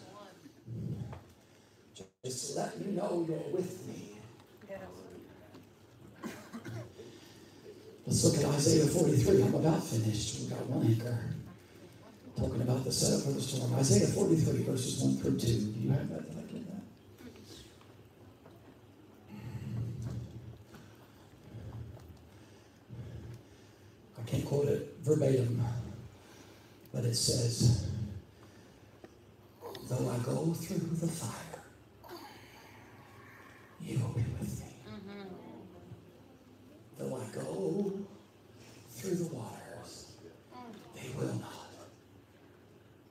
Just 2.24 2.56
let 2.56 2.81
me 2.81 2.93
know 2.93 3.27
you're 3.28 3.39
with 3.51 3.86
me. 3.89 4.12
Let's 8.06 8.24
look 8.24 8.39
at 8.39 8.44
Isaiah 8.55 8.86
43. 8.86 9.43
I'm 9.43 9.55
about 9.55 9.82
finished. 9.82 10.40
We've 10.40 10.51
got 10.51 10.66
one 10.66 10.86
anchor. 10.86 11.19
Talking 12.36 12.62
about 12.62 12.85
the 12.85 12.93
setup 12.93 13.24
for 13.27 13.32
the 13.32 13.40
storm. 13.40 13.74
Isaiah 13.74 14.06
43, 14.06 14.62
verses 14.64 15.02
1 15.02 15.16
through 15.19 15.39
2. 15.39 15.47
Do 15.47 15.52
you 15.81 15.90
have 15.90 16.09
that? 16.10 16.28
Did 16.28 16.39
I 16.39 16.43
get 16.52 16.66
that? 16.66 16.82
I 24.19 24.20
can't 24.32 24.46
quote 24.46 24.66
it 24.66 24.96
verbatim, 25.02 25.62
but 26.90 27.04
it 27.04 27.14
says, 27.14 27.86
Though 29.90 30.09
I 30.09 30.16
go 30.24 30.54
through 30.54 30.96
the 30.96 31.06
fire, 31.06 31.62
you 33.78 33.98
will 33.98 34.09
be 34.14 34.24
with 34.40 34.59
me. 34.59 34.72
Mm-hmm. 34.88 35.28
Though 36.98 37.16
I 37.16 37.24
go 37.34 37.92
through 38.92 39.14
the 39.16 39.34
waters, 39.34 40.12
they 40.96 41.10
will 41.14 41.34
not 41.34 41.68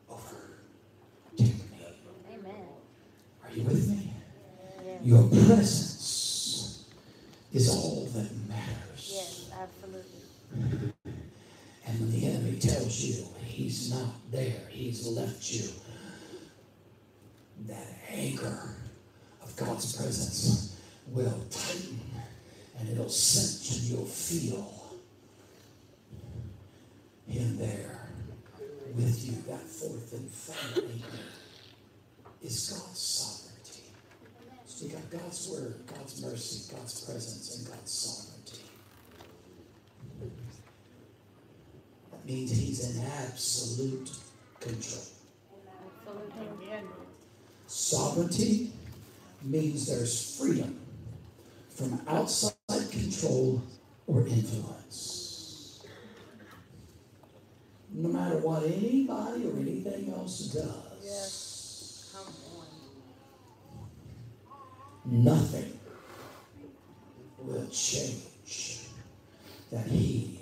overtake 0.10 1.56
me. 1.72 1.86
Amen. 2.34 2.66
Are 3.44 3.52
you 3.54 3.62
with 3.62 3.88
me? 3.90 4.12
Your 5.04 5.28
presence 5.28 6.86
is 7.54 7.70
all 7.70 8.10
that 8.16 8.36
matters. 8.50 9.12
Yes, 9.14 9.52
absolutely. 9.54 10.91
When 12.02 12.20
the 12.20 12.26
enemy 12.26 12.58
tells 12.58 13.00
you 13.00 13.26
he's 13.46 13.92
not 13.92 14.32
there, 14.32 14.64
he's 14.70 15.06
left 15.06 15.52
you, 15.52 15.70
that 17.68 17.86
anchor 18.10 18.76
of 19.44 19.56
God's 19.56 19.96
presence 19.96 20.82
will 21.10 21.46
tighten 21.52 22.00
and 22.80 22.90
it'll 22.90 23.08
cinch 23.08 23.78
and 23.78 23.88
you'll 23.88 24.06
feel 24.08 24.98
him 27.28 27.60
there 27.60 28.10
with 28.96 29.24
you. 29.24 29.34
That 29.48 29.62
fourth 29.62 30.12
and 30.14 30.28
final 30.28 30.90
anchor 30.92 31.20
is 32.42 32.68
God's 32.72 33.00
sovereignty. 33.00 33.94
So 34.66 34.88
you 34.88 34.94
got 34.94 35.08
God's 35.12 35.50
word, 35.50 35.76
God's 35.86 36.20
mercy, 36.20 36.74
God's 36.76 37.02
presence, 37.06 37.60
and 37.60 37.68
God's 37.68 37.92
sovereignty. 37.92 38.32
That 40.20 40.32
means 42.26 42.52
he's 42.52 42.96
in 42.96 43.06
absolute 43.06 44.12
control. 44.60 45.04
Sovereignty 47.68 48.72
means 49.44 49.88
there's 49.88 50.38
freedom 50.38 50.80
from 51.70 52.02
outside 52.08 52.54
control 52.92 53.62
or 54.08 54.28
influence. 54.28 55.22
no 57.94 58.10
matter 58.10 58.38
what 58.38 58.64
anybody 58.64 59.48
or 59.48 59.60
anything 59.60 60.14
else 60.14 60.40
does, 60.48 60.92
Yes. 61.04 61.48
Nothing 65.04 65.80
will 67.40 67.68
change 67.68 68.82
that 69.72 69.88
He 69.88 70.40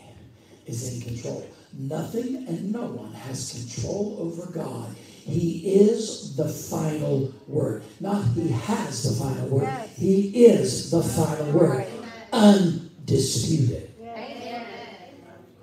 is 0.66 0.94
in 0.94 1.02
control. 1.02 1.48
Nothing 1.74 2.48
and 2.48 2.72
no 2.72 2.86
one 2.86 3.14
has 3.14 3.54
control 3.54 4.18
over 4.20 4.52
God. 4.52 4.96
He 4.96 5.80
is 5.80 6.36
the 6.36 6.50
final 6.50 7.32
word. 7.48 7.84
Not 8.00 8.26
He 8.34 8.48
has 8.50 9.04
the 9.04 9.24
final 9.24 9.48
word. 9.48 9.64
Yes. 9.64 9.96
He 9.98 10.46
is 10.46 10.92
the 10.92 11.04
final 11.04 11.52
word. 11.52 11.86
Undisputed. 12.34 13.92
Yes. 14.02 14.66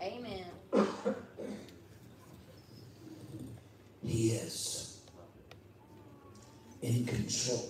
Amen. 0.01 0.45
Amen. 0.75 1.15
He 4.05 4.31
is 4.31 5.01
in 6.83 7.05
control. 7.05 7.69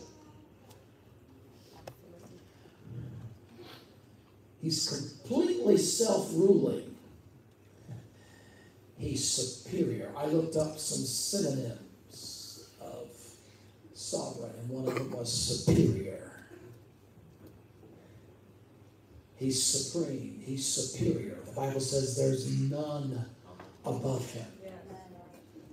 He's 4.60 4.88
completely 4.88 5.78
self 5.78 6.30
ruling. 6.32 6.95
He's 9.06 9.28
superior. 9.28 10.10
I 10.16 10.26
looked 10.26 10.56
up 10.56 10.78
some 10.78 11.04
synonyms 11.04 12.68
of 12.80 13.08
sovereign, 13.94 14.52
and 14.58 14.68
one 14.68 14.88
of 14.88 14.94
them 14.94 15.12
was 15.12 15.32
superior. 15.32 16.32
He's 19.36 19.62
supreme. 19.62 20.42
He's 20.44 20.66
superior. 20.66 21.38
The 21.46 21.52
Bible 21.52 21.80
says 21.80 22.16
there's 22.16 22.50
none 22.58 23.26
above 23.84 24.28
him 24.30 24.46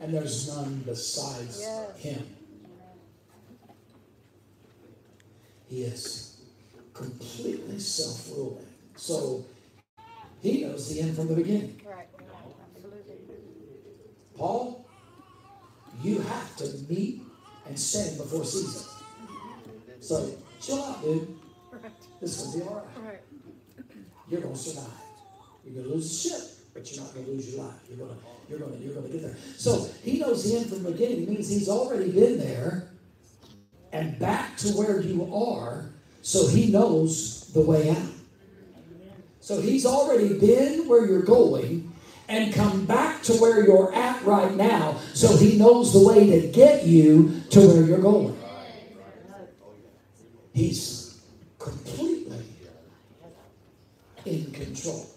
and 0.03 0.14
there's 0.14 0.49
none 0.49 0.84
besides 0.85 1.65
him. 1.97 2.35
He 5.69 5.84
is 5.84 6.41
completely 6.93 7.80
self 7.80 8.30
ruling. 8.35 8.68
So 8.97 9.45
he 10.41 10.65
knows 10.65 10.93
the 10.93 10.99
end 10.99 11.15
from 11.15 11.30
the 11.30 11.35
beginning. 11.35 11.81
Right. 11.85 12.07
Paul, 14.38 14.85
you 16.01 16.19
have 16.19 16.55
to 16.57 16.65
meet 16.89 17.22
and 17.68 17.80
stand 17.80 18.18
before 18.18 18.43
Caesar. 18.43 18.89
So 20.01 20.35
chill 20.60 20.84
out, 20.84 21.01
dude. 21.01 21.27
This 22.19 22.39
is 22.39 22.47
gonna 22.47 22.64
be 22.64 22.69
all 22.69 22.76
right. 22.76 23.07
Right. 23.07 23.22
You're 24.30 24.41
gonna 24.41 24.55
survive. 24.55 24.89
You're 25.65 25.84
gonna 25.84 25.95
lose 25.95 26.10
the 26.10 26.30
ship, 26.30 26.41
but 26.73 26.91
you're 26.91 27.03
not 27.03 27.14
gonna 27.14 27.27
lose 27.27 27.53
your 27.53 27.65
life. 27.65 27.76
You're 27.89 27.97
gonna, 27.99 28.19
you're 28.49 28.60
gonna, 28.60 28.77
you're 28.77 28.93
gonna 28.93 29.10
get 29.10 29.22
there. 29.22 29.38
So 29.57 29.88
he 30.03 30.19
knows 30.19 30.49
the 30.49 30.57
end 30.57 30.69
from 30.69 30.84
the 30.84 30.91
beginning. 30.91 31.23
It 31.23 31.30
means 31.30 31.49
he's 31.49 31.69
already 31.69 32.11
been 32.11 32.38
there 32.39 32.89
and 33.91 34.18
back 34.19 34.57
to 34.57 34.69
where 34.69 34.99
you 35.01 35.34
are, 35.34 35.91
so 36.22 36.47
he 36.47 36.72
knows 36.72 37.51
the 37.53 37.61
way 37.61 37.91
out. 37.91 37.97
So 39.39 39.61
he's 39.61 39.85
already 39.85 40.39
been 40.39 40.88
where 40.88 41.05
you're 41.05 41.22
going 41.22 41.93
and 42.27 42.53
come 42.53 42.85
back 42.85 43.21
to 43.23 43.33
where 43.33 43.65
you're 43.65 43.93
at 43.93 44.23
right 44.23 44.55
now, 44.55 44.97
so 45.13 45.35
he 45.35 45.57
knows 45.57 45.93
the 45.93 46.07
way 46.07 46.41
to 46.41 46.47
get 46.47 46.85
you 46.85 47.41
to 47.49 47.59
where 47.59 47.83
you're 47.83 48.01
going. 48.01 48.37
He's 50.53 51.21
completely 51.59 52.45
in 54.25 54.51
control. 54.51 55.09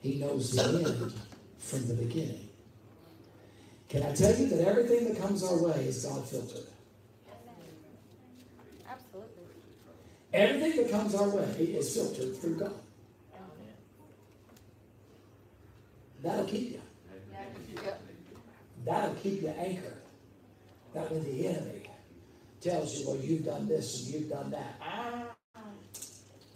He 0.00 0.16
knows 0.16 0.52
the 0.52 0.64
end 0.64 1.12
from 1.58 1.88
the 1.88 1.94
beginning. 1.94 2.48
Can 3.88 4.02
I 4.02 4.12
tell 4.14 4.34
you 4.36 4.48
that 4.48 4.66
everything 4.66 5.12
that 5.12 5.20
comes 5.20 5.44
our 5.44 5.62
way 5.62 5.84
is 5.84 6.04
God 6.04 6.26
filtered? 6.26 6.66
Absolutely. 8.88 9.44
Everything 10.32 10.82
that 10.82 10.90
comes 10.90 11.14
our 11.14 11.28
way 11.28 11.52
is 11.58 11.94
filtered 11.94 12.36
through 12.36 12.56
God. 12.56 12.74
That'll 16.22 16.44
keep 16.44 16.72
you. 16.72 16.80
That'll 18.84 19.14
keep 19.14 19.42
you 19.42 19.48
anchored. 19.48 20.02
That 20.94 21.10
when 21.10 21.24
the 21.24 21.46
enemy 21.46 21.82
tells 22.60 22.94
you, 22.94 23.08
well, 23.08 23.16
you've 23.16 23.44
done 23.44 23.66
this 23.66 24.04
and 24.04 24.14
you've 24.14 24.30
done 24.30 24.50
that. 24.50 24.80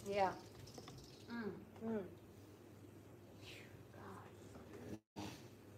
Yeah. 0.09 0.29
Mm. 1.31 1.99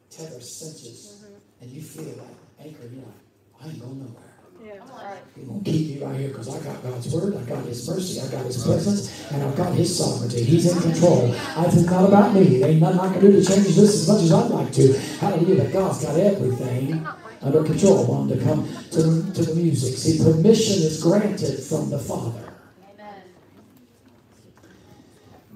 Tether 0.09 0.41
cinches 0.41 1.25
and 1.61 1.71
you 1.71 1.81
feel 1.81 2.03
that 2.03 2.65
anchor, 2.65 2.83
you're 2.83 3.03
like, 3.03 3.13
I 3.61 3.67
ain't 3.67 3.79
going 3.79 3.99
nowhere. 3.99 4.28
Yeah. 4.61 4.77
Come 4.77 4.91
on. 4.91 5.17
He's 5.35 5.47
gonna 5.47 5.63
keep 5.63 5.89
me 5.89 6.05
right 6.05 6.19
here 6.19 6.27
because 6.29 6.49
I 6.49 6.59
got 6.63 6.83
God's 6.83 7.13
word, 7.13 7.37
I 7.37 7.41
got 7.43 7.63
His 7.65 7.87
mercy, 7.87 8.19
I 8.19 8.27
got 8.27 8.45
His 8.45 8.63
presence, 8.63 9.31
and 9.31 9.43
I've 9.43 9.55
got 9.55 9.73
His 9.73 9.97
sovereignty. 9.97 10.43
He's 10.43 10.71
in 10.71 10.81
control. 10.81 11.33
I 11.33 11.63
think 11.69 11.85
not 11.85 12.05
about 12.05 12.33
me. 12.33 12.59
There 12.59 12.69
ain't 12.69 12.81
nothing 12.81 12.99
I 12.99 13.11
can 13.13 13.21
do 13.21 13.31
to 13.31 13.45
change 13.45 13.67
this 13.67 14.01
as 14.01 14.07
much 14.07 14.21
as 14.23 14.33
I'd 14.33 14.51
like 14.51 14.71
to. 14.73 14.93
Hallelujah! 14.93 15.63
But 15.63 15.73
God's 15.73 16.03
got 16.03 16.19
everything 16.19 17.07
under 17.41 17.63
control. 17.63 18.05
I 18.05 18.09
want 18.09 18.31
him 18.31 18.39
to 18.39 18.45
come 18.45 18.67
to 18.91 19.01
the, 19.01 19.33
to 19.33 19.41
the 19.43 19.55
music. 19.55 19.97
See, 19.97 20.21
permission 20.21 20.83
is 20.83 21.01
granted 21.01 21.63
from 21.63 21.89
the 21.89 21.99
Father. 21.99 22.53
Amen. 22.93 23.21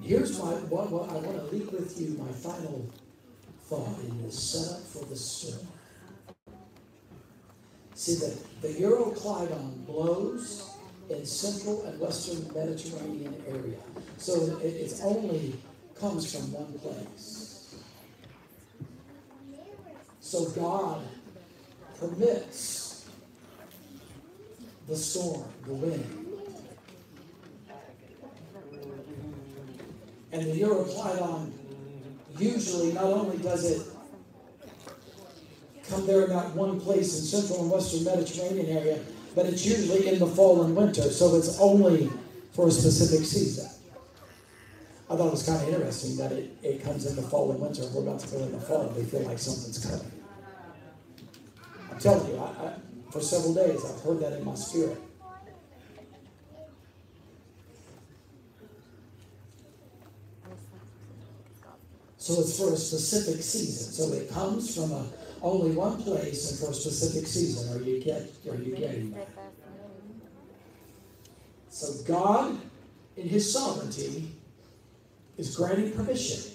Here's 0.02 0.38
my 0.38 0.52
what, 0.72 0.90
what 0.90 1.10
I 1.10 1.14
want 1.14 1.36
to 1.36 1.54
leave 1.54 1.70
with 1.72 2.00
you. 2.00 2.16
My 2.18 2.32
final 2.32 2.88
thought 3.64 3.98
in 4.00 4.22
this 4.22 4.38
setup 4.38 4.82
for 4.86 5.04
the 5.04 5.16
storm. 5.16 5.66
See, 7.94 8.16
the, 8.16 8.36
the 8.60 8.74
Euroclydon 8.74 9.86
blows 9.86 10.70
in 11.08 11.24
central 11.24 11.84
and 11.84 12.00
western 12.00 12.52
Mediterranean 12.52 13.34
area. 13.46 13.78
So 14.18 14.58
it, 14.58 14.66
it's 14.66 15.00
only 15.02 15.54
comes 15.98 16.34
from 16.34 16.52
one 16.52 16.72
place. 16.80 17.76
So 20.20 20.46
God 20.50 21.02
permits 22.00 23.08
the 24.88 24.96
storm, 24.96 25.44
the 25.66 25.74
wind. 25.74 26.26
And 30.32 30.42
the 30.42 30.60
Euroclydon 30.60 31.52
usually 32.38 32.92
not 32.92 33.04
only 33.04 33.38
does 33.38 33.70
it 33.70 33.93
come 35.88 36.06
there 36.06 36.22
in 36.22 36.30
that 36.30 36.54
one 36.54 36.80
place 36.80 37.18
in 37.18 37.24
central 37.24 37.62
and 37.62 37.70
western 37.70 38.04
Mediterranean 38.04 38.76
area, 38.76 38.98
but 39.34 39.46
it's 39.46 39.64
usually 39.64 40.08
in 40.08 40.18
the 40.18 40.26
fall 40.26 40.62
and 40.62 40.74
winter, 40.74 41.02
so 41.02 41.34
it's 41.36 41.58
only 41.60 42.10
for 42.52 42.68
a 42.68 42.70
specific 42.70 43.26
season. 43.26 43.68
I 45.10 45.16
thought 45.16 45.26
it 45.26 45.32
was 45.32 45.42
kind 45.42 45.62
of 45.62 45.68
interesting 45.68 46.16
that 46.16 46.32
it, 46.32 46.56
it 46.62 46.82
comes 46.82 47.04
in 47.06 47.16
the 47.16 47.22
fall 47.22 47.50
and 47.50 47.60
winter. 47.60 47.82
We're 47.92 48.02
about 48.02 48.20
to 48.20 48.28
go 48.28 48.38
in 48.38 48.52
the 48.52 48.60
fall, 48.60 48.88
and 48.88 48.96
we 48.96 49.04
feel 49.04 49.20
like 49.20 49.38
something's 49.38 49.84
coming. 49.84 50.10
I'm 51.90 51.98
telling 51.98 52.32
you, 52.32 52.38
I, 52.38 52.44
I, 52.44 52.72
for 53.10 53.20
several 53.20 53.54
days, 53.54 53.84
I've 53.84 54.00
heard 54.00 54.20
that 54.20 54.32
in 54.32 54.44
my 54.44 54.54
spirit. 54.54 54.98
So 62.16 62.40
it's 62.40 62.58
for 62.58 62.72
a 62.72 62.76
specific 62.76 63.42
season. 63.42 63.92
So 63.92 64.14
it 64.14 64.30
comes 64.30 64.74
from 64.74 64.92
a, 64.92 65.06
only 65.44 65.76
one 65.76 66.02
place 66.02 66.50
and 66.50 66.58
for 66.58 66.70
a 66.70 66.74
specific 66.74 67.26
season. 67.28 67.76
Are 67.76 67.84
you 67.84 68.00
get? 68.00 68.32
Are 68.50 68.56
you 68.56 68.74
getting 68.74 69.10
that? 69.12 69.28
So 71.68 72.02
God, 72.04 72.58
in 73.16 73.28
His 73.28 73.52
sovereignty, 73.52 74.32
is 75.36 75.54
granting 75.54 75.92
permission, 75.92 76.50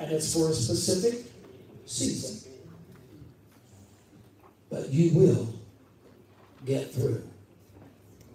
and 0.00 0.10
it's 0.10 0.32
for 0.32 0.48
a 0.48 0.54
specific 0.54 1.26
season. 1.84 2.50
But 4.70 4.88
you 4.88 5.12
will 5.12 5.54
get 6.64 6.94
through. 6.94 7.22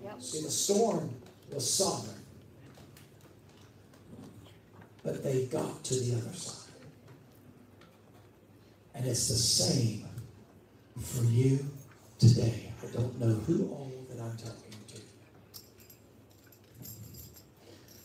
Yep. 0.03 0.22
See, 0.22 0.41
the 0.44 0.52
storm 0.52 1.10
was 1.52 1.73
sovereign 1.73 2.14
but 5.06 5.23
they 5.23 5.45
got 5.45 5.84
to 5.84 5.94
the 5.94 6.18
other 6.18 6.36
side. 6.36 6.73
And 8.95 9.06
it's 9.06 9.27
the 9.27 9.36
same 9.36 10.07
for 10.99 11.23
you 11.26 11.60
today. 12.18 12.73
I 12.84 12.88
don't 12.91 13.19
know 13.19 13.36
who 13.36 13.68
all 13.69 13.91
that 14.10 14.19
I'm 14.19 14.36
talking 14.36 14.73
to, 14.88 15.02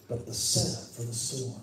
but 0.08 0.26
the 0.26 0.34
setup 0.34 0.90
for 0.94 1.02
the 1.02 1.14
storm 1.14 1.62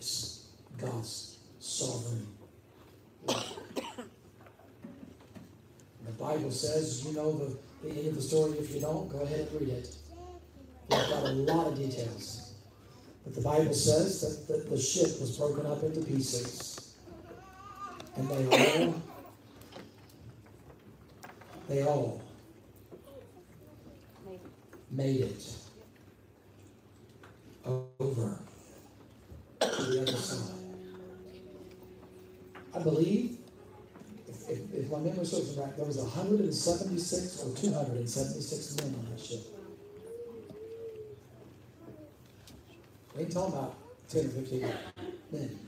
is 0.00 0.46
God's 0.76 1.38
sovereign. 1.60 2.26
The 6.04 6.12
Bible 6.18 6.50
says, 6.50 7.04
you 7.04 7.12
know 7.12 7.38
the, 7.38 7.56
the 7.86 7.94
end 7.96 8.08
of 8.08 8.14
the 8.16 8.22
story. 8.22 8.58
If 8.58 8.74
you 8.74 8.80
don't, 8.80 9.08
go 9.08 9.20
ahead 9.20 9.46
and 9.52 9.60
read 9.60 9.68
it. 9.68 9.97
Got 11.08 11.24
a 11.24 11.32
lot 11.32 11.66
of 11.68 11.78
details. 11.78 12.52
But 13.24 13.34
the 13.34 13.40
Bible 13.40 13.74
says 13.74 14.46
that 14.46 14.52
the, 14.52 14.70
the 14.70 14.80
ship 14.80 15.20
was 15.20 15.36
broken 15.36 15.66
up 15.66 15.82
into 15.82 16.00
pieces. 16.00 16.96
And 18.16 18.28
they 18.28 18.46
all, 18.46 19.02
they 21.68 21.82
all 21.84 22.22
made 24.90 25.20
it 25.20 25.44
over 28.00 28.38
to 29.60 29.82
the 29.82 30.02
other 30.02 30.16
side. 30.16 30.54
I 32.74 32.78
believe, 32.80 33.38
if, 34.26 34.48
if, 34.74 34.90
my 34.90 34.98
memory 34.98 35.24
serves 35.24 35.56
right, 35.56 35.76
there 35.76 35.86
was 35.86 35.98
176 35.98 37.42
or 37.42 37.56
276 37.56 38.76
men 38.76 38.94
on 38.94 39.10
that 39.10 39.20
ship. 39.20 39.57
Ain't 43.18 43.32
talking 43.32 43.52
about 43.52 43.74
10 44.10 44.26
or 44.26 44.28
15 44.28 44.72
men. 45.32 45.58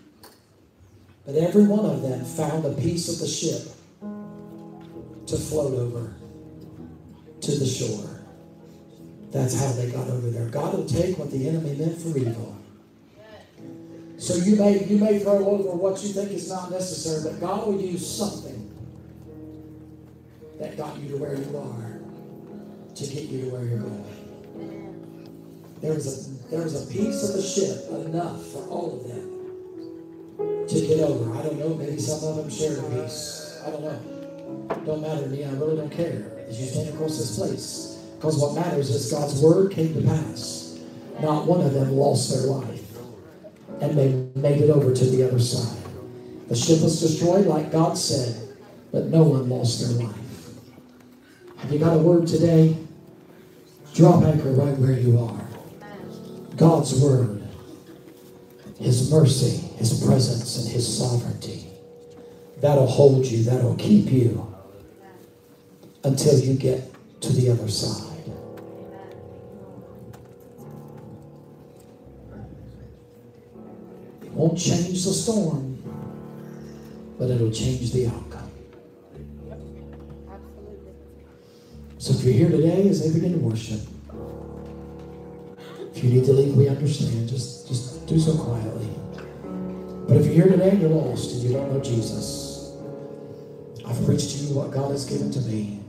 But 1.27 1.35
every 1.35 1.65
one 1.65 1.85
of 1.85 2.03
them 2.03 2.25
found 2.25 2.65
a 2.65 2.73
piece 2.73 3.09
of 3.09 3.19
the 3.19 3.27
ship 3.27 3.63
to 5.27 5.37
float 5.37 5.75
over 5.75 6.15
to 7.41 7.51
the 7.51 7.67
shore. 7.67 8.21
That's 9.33 9.59
how 9.59 9.73
they 9.73 9.91
got 9.91 10.09
over 10.09 10.31
there. 10.31 10.49
God 10.49 10.75
will 10.75 10.87
take 10.87 11.19
what 11.19 11.31
the 11.31 11.49
enemy 11.49 11.75
meant 11.77 12.01
for 12.01 12.17
evil. 12.17 12.57
So 14.19 14.35
you 14.35 14.57
may 14.57 14.85
you 14.85 14.99
may 14.99 15.19
throw 15.19 15.45
over 15.47 15.71
what 15.71 16.03
you 16.03 16.11
think 16.11 16.31
is 16.31 16.49
not 16.49 16.71
necessary, 16.71 17.33
but 17.33 17.41
God 17.41 17.67
will 17.67 17.81
use 17.81 18.07
something 18.07 18.71
that 20.59 20.77
got 20.77 20.99
you 20.99 21.09
to 21.11 21.17
where 21.17 21.35
you 21.35 21.57
are 21.57 22.01
to 22.95 23.07
get 23.07 23.25
you 23.25 23.45
to 23.45 23.51
where 23.51 23.65
you're 23.65 23.79
going. 23.79 24.05
There 25.81 25.95
was 25.95 26.07
a 26.07 26.40
there 26.51 26.63
was 26.63 26.83
a 26.83 26.93
piece 26.93 27.29
of 27.29 27.35
the 27.35 27.43
ship 27.43 27.89
enough 28.07 28.45
for 28.47 28.67
all 28.69 28.97
of 28.97 29.09
them 29.09 30.67
to 30.69 30.81
get 30.87 31.01
over. 31.01 31.33
I 31.39 31.43
don't 31.43 31.59
know, 31.59 31.75
maybe 31.75 31.99
some 31.99 32.29
of 32.29 32.37
them 32.37 32.51
shared 32.51 32.79
a 32.79 33.03
piece. 33.03 33.61
I 33.65 33.71
don't 33.71 33.83
know. 33.83 34.77
Don't 34.85 35.01
matter 35.01 35.23
to 35.23 35.29
me, 35.29 35.45
I 35.45 35.53
really 35.53 35.77
don't 35.77 35.91
care. 35.91 36.45
As 36.49 36.61
you 36.61 36.67
stand 36.67 36.89
across 36.89 37.19
this 37.19 37.37
place. 37.39 38.05
Because 38.17 38.37
what 38.39 38.55
matters 38.55 38.91
is 38.91 39.13
God's 39.13 39.41
word 39.41 39.73
came 39.73 39.95
to 39.95 40.03
pass. 40.03 40.81
Not 41.21 41.47
one 41.47 41.61
of 41.61 41.73
them 41.73 41.93
lost 41.93 42.31
their 42.31 42.51
life. 42.51 42.85
And 43.81 43.97
they 43.97 44.41
made 44.41 44.61
it 44.61 44.71
over 44.71 44.93
to 44.93 45.05
the 45.05 45.27
other 45.27 45.39
side. 45.39 45.79
The 46.49 46.57
ship 46.57 46.83
was 46.83 47.01
destroyed 47.01 47.47
like 47.47 47.71
God 47.71 47.97
said, 47.97 48.57
but 48.91 49.07
no 49.07 49.23
one 49.23 49.49
lost 49.49 49.81
their 49.81 50.07
life. 50.07 50.17
Have 51.59 51.73
you 51.73 51.79
got 51.79 51.97
a 51.97 51.99
word 51.99 52.27
today? 52.27 52.77
Drop 53.95 54.25
anchor 54.25 54.51
right 54.51 54.77
where 54.79 54.99
you 54.99 55.19
are. 55.19 55.40
God's 56.61 57.01
word, 57.01 57.43
His 58.79 59.11
mercy, 59.11 59.67
His 59.79 60.05
presence, 60.05 60.59
and 60.59 60.69
His 60.69 60.99
sovereignty. 60.99 61.69
That'll 62.59 62.87
hold 62.87 63.25
you, 63.25 63.45
that'll 63.45 63.77
keep 63.77 64.13
you 64.13 64.55
until 66.05 66.39
you 66.39 66.53
get 66.53 66.93
to 67.23 67.33
the 67.33 67.49
other 67.49 67.67
side. 67.67 68.07
It 74.23 74.31
won't 74.33 74.59
change 74.59 75.03
the 75.07 75.15
storm, 75.15 75.83
but 77.19 77.31
it'll 77.31 77.51
change 77.51 77.91
the 77.91 78.09
outcome. 78.09 78.51
So 81.97 82.13
if 82.13 82.23
you're 82.23 82.35
here 82.35 82.51
today 82.51 82.87
as 82.87 83.01
they 83.03 83.19
begin 83.19 83.33
to 83.33 83.39
worship, 83.39 83.81
if 86.01 86.05
you 86.05 86.19
need 86.19 86.25
to 86.25 86.33
leave, 86.33 86.57
we 86.57 86.67
understand. 86.67 87.29
Just, 87.29 87.69
just 87.69 88.07
do 88.07 88.19
so 88.19 88.35
quietly. 88.35 88.89
But 90.09 90.17
if 90.17 90.25
you're 90.25 90.35
here 90.35 90.49
today 90.49 90.71
and 90.71 90.81
you're 90.81 90.89
lost 90.89 91.33
and 91.33 91.43
you 91.43 91.53
don't 91.53 91.71
know 91.71 91.79
Jesus, 91.79 92.73
I've 93.87 94.03
preached 94.07 94.31
to 94.31 94.37
you 94.39 94.55
what 94.55 94.71
God 94.71 94.93
has 94.93 95.05
given 95.05 95.31
to 95.31 95.41
me. 95.43 95.83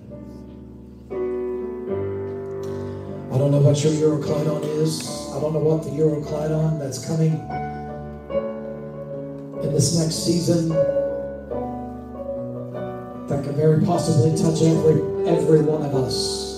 I 3.34 3.38
don't 3.38 3.52
know 3.52 3.62
what 3.62 3.82
your 3.86 3.94
Euroclydon 3.94 4.66
is. 4.82 5.08
I 5.32 5.40
don't 5.40 5.54
know 5.54 5.60
what 5.60 5.84
the 5.84 5.92
Euroclydon 5.92 6.78
that's 6.78 7.08
coming 7.08 7.32
in 9.64 9.74
this 9.74 9.98
next 9.98 10.26
season 10.26 10.68
that 13.30 13.46
could 13.46 13.56
very 13.56 13.82
possibly 13.86 14.32
touch 14.32 14.62
every 14.62 15.00
every 15.26 15.62
one 15.62 15.86
of 15.86 15.96
us. 15.96 16.51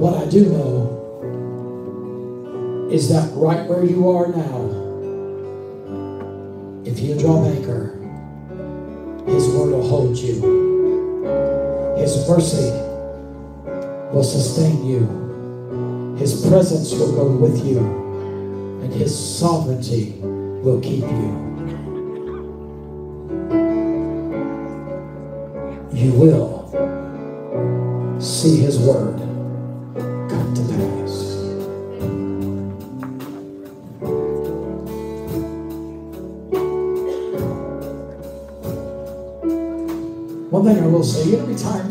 What 0.00 0.16
I 0.16 0.24
do 0.30 0.46
know 0.46 0.96
is 2.90 3.10
that 3.10 3.30
right 3.34 3.68
where 3.68 3.84
you 3.84 4.08
are 4.08 4.28
now, 4.28 4.70
if 6.86 6.98
you 7.00 7.18
drop 7.18 7.44
anchor, 7.44 7.98
his 9.26 9.46
word 9.48 9.72
will 9.72 9.86
hold 9.86 10.16
you. 10.16 10.40
His 11.98 12.26
mercy 12.26 12.70
will 14.10 14.24
sustain 14.24 14.86
you. 14.86 16.16
His 16.18 16.46
presence 16.48 16.92
will 16.92 17.12
go 17.12 17.30
with 17.36 17.64
you. 17.66 17.78
And 18.82 18.92
His 18.92 19.14
sovereignty 19.38 20.14
will 20.22 20.80
keep 20.80 21.02
you. 21.02 21.36
You 25.92 26.12
will 26.12 26.58
see 28.18 28.56
His 28.56 28.78
word 28.78 29.19
thing 40.74 40.84
I 40.84 40.86
will 40.86 41.02
say, 41.02 41.30
you 41.30 41.32
know 41.36 41.56
how 41.56 41.78
many 41.78 41.89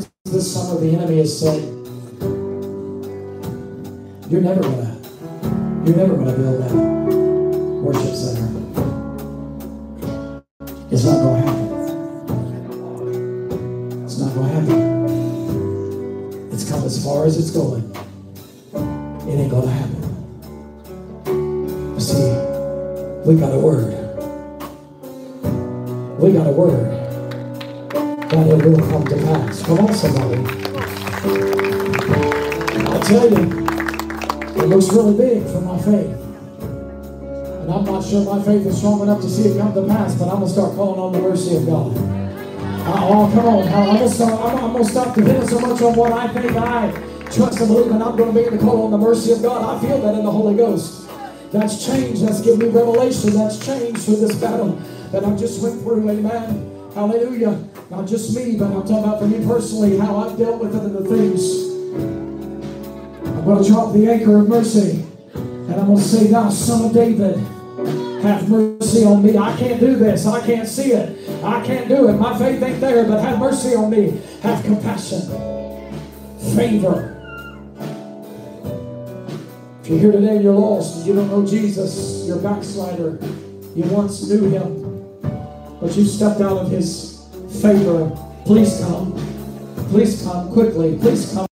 strong 38.79 39.01
enough 39.01 39.19
to 39.21 39.29
see 39.29 39.49
it 39.49 39.57
come 39.59 39.73
to 39.73 39.85
pass, 39.85 40.15
but 40.15 40.29
I'm 40.29 40.39
going 40.39 40.47
to 40.47 40.53
start 40.53 40.73
calling 40.75 40.99
on 40.99 41.11
the 41.11 41.19
mercy 41.19 41.57
of 41.57 41.65
God. 41.65 41.91
Oh, 42.87 43.29
come 43.33 43.45
on. 43.45 43.67
I'm 43.67 43.97
going 43.97 44.09
to 44.09 44.15
start, 44.15 44.33
I'm, 44.33 44.63
I'm 44.63 44.71
going 44.71 44.85
to 44.85 44.89
stop 44.89 45.13
depending 45.13 45.47
so 45.47 45.59
much 45.59 45.81
on 45.81 45.95
what 45.95 46.13
I 46.13 46.27
think 46.29 46.55
I 46.55 46.91
trust 47.29 47.59
and 47.59 47.67
believe, 47.67 47.91
and 47.91 48.01
I'm 48.01 48.15
going 48.15 48.33
to 48.33 48.39
begin 48.39 48.57
to 48.57 48.63
call 48.63 48.83
on 48.83 48.91
the 48.91 48.97
mercy 48.97 49.33
of 49.33 49.41
God. 49.41 49.77
I 49.77 49.85
feel 49.85 50.01
that 50.01 50.15
in 50.15 50.23
the 50.23 50.31
Holy 50.31 50.55
Ghost. 50.55 51.09
That's 51.51 51.85
change. 51.85 52.21
That's 52.21 52.39
given 52.41 52.59
me 52.59 52.65
revelation. 52.67 53.33
That's 53.33 53.63
change 53.63 53.99
through 53.99 54.17
this 54.17 54.35
battle 54.39 54.71
that 55.11 55.25
I 55.25 55.35
just 55.35 55.61
went 55.61 55.81
through. 55.81 56.09
Amen. 56.09 56.91
Hallelujah. 56.95 57.61
Not 57.89 58.07
just 58.07 58.33
me, 58.33 58.55
but 58.55 58.71
I'm 58.71 58.81
talking 58.83 59.03
about 59.03 59.19
for 59.19 59.27
me 59.27 59.45
personally, 59.45 59.97
how 59.97 60.17
I've 60.17 60.37
dealt 60.37 60.61
with 60.61 60.73
it 60.73 60.83
and 60.83 60.95
the 60.95 61.03
things. 61.03 61.67
I'm 63.27 63.43
going 63.43 63.61
to 63.61 63.69
drop 63.69 63.93
the 63.93 64.09
anchor 64.09 64.37
of 64.39 64.47
mercy. 64.47 65.05
And 65.33 65.73
I'm 65.73 65.87
going 65.87 65.97
to 65.97 66.03
say, 66.03 66.27
Thou 66.27 66.49
son 66.49 66.85
of 66.85 66.93
David, 66.93 67.35
have 68.21 68.49
mercy 68.49 69.05
on 69.05 69.23
me. 69.23 69.37
I 69.37 69.55
can't 69.57 69.79
do 69.79 69.95
this. 69.95 70.25
I 70.25 70.45
can't 70.45 70.67
see 70.67 70.91
it. 70.91 71.43
I 71.43 71.65
can't 71.65 71.87
do 71.87 72.09
it. 72.09 72.13
My 72.13 72.37
faith 72.37 72.61
ain't 72.61 72.81
there, 72.81 73.05
but 73.05 73.21
have 73.21 73.39
mercy 73.39 73.75
on 73.75 73.89
me. 73.89 74.21
Have 74.41 74.63
compassion. 74.63 75.21
Favor. 76.55 77.15
If 79.81 79.89
you're 79.89 79.99
here 79.99 80.11
today 80.11 80.35
and 80.35 80.43
you're 80.43 80.53
lost, 80.53 81.05
you 81.05 81.15
don't 81.15 81.29
know 81.29 81.45
Jesus, 81.45 82.25
you're 82.27 82.39
a 82.39 82.41
backslider. 82.41 83.17
You 83.75 83.83
once 83.85 84.27
knew 84.27 84.49
him, 84.49 85.11
but 85.79 85.95
you 85.95 86.05
stepped 86.05 86.41
out 86.41 86.57
of 86.57 86.69
his 86.69 87.27
favor. 87.61 88.09
Please 88.45 88.79
come. 88.81 89.13
Please 89.89 90.21
come 90.21 90.51
quickly. 90.51 90.97
Please 90.99 91.33
come. 91.33 91.48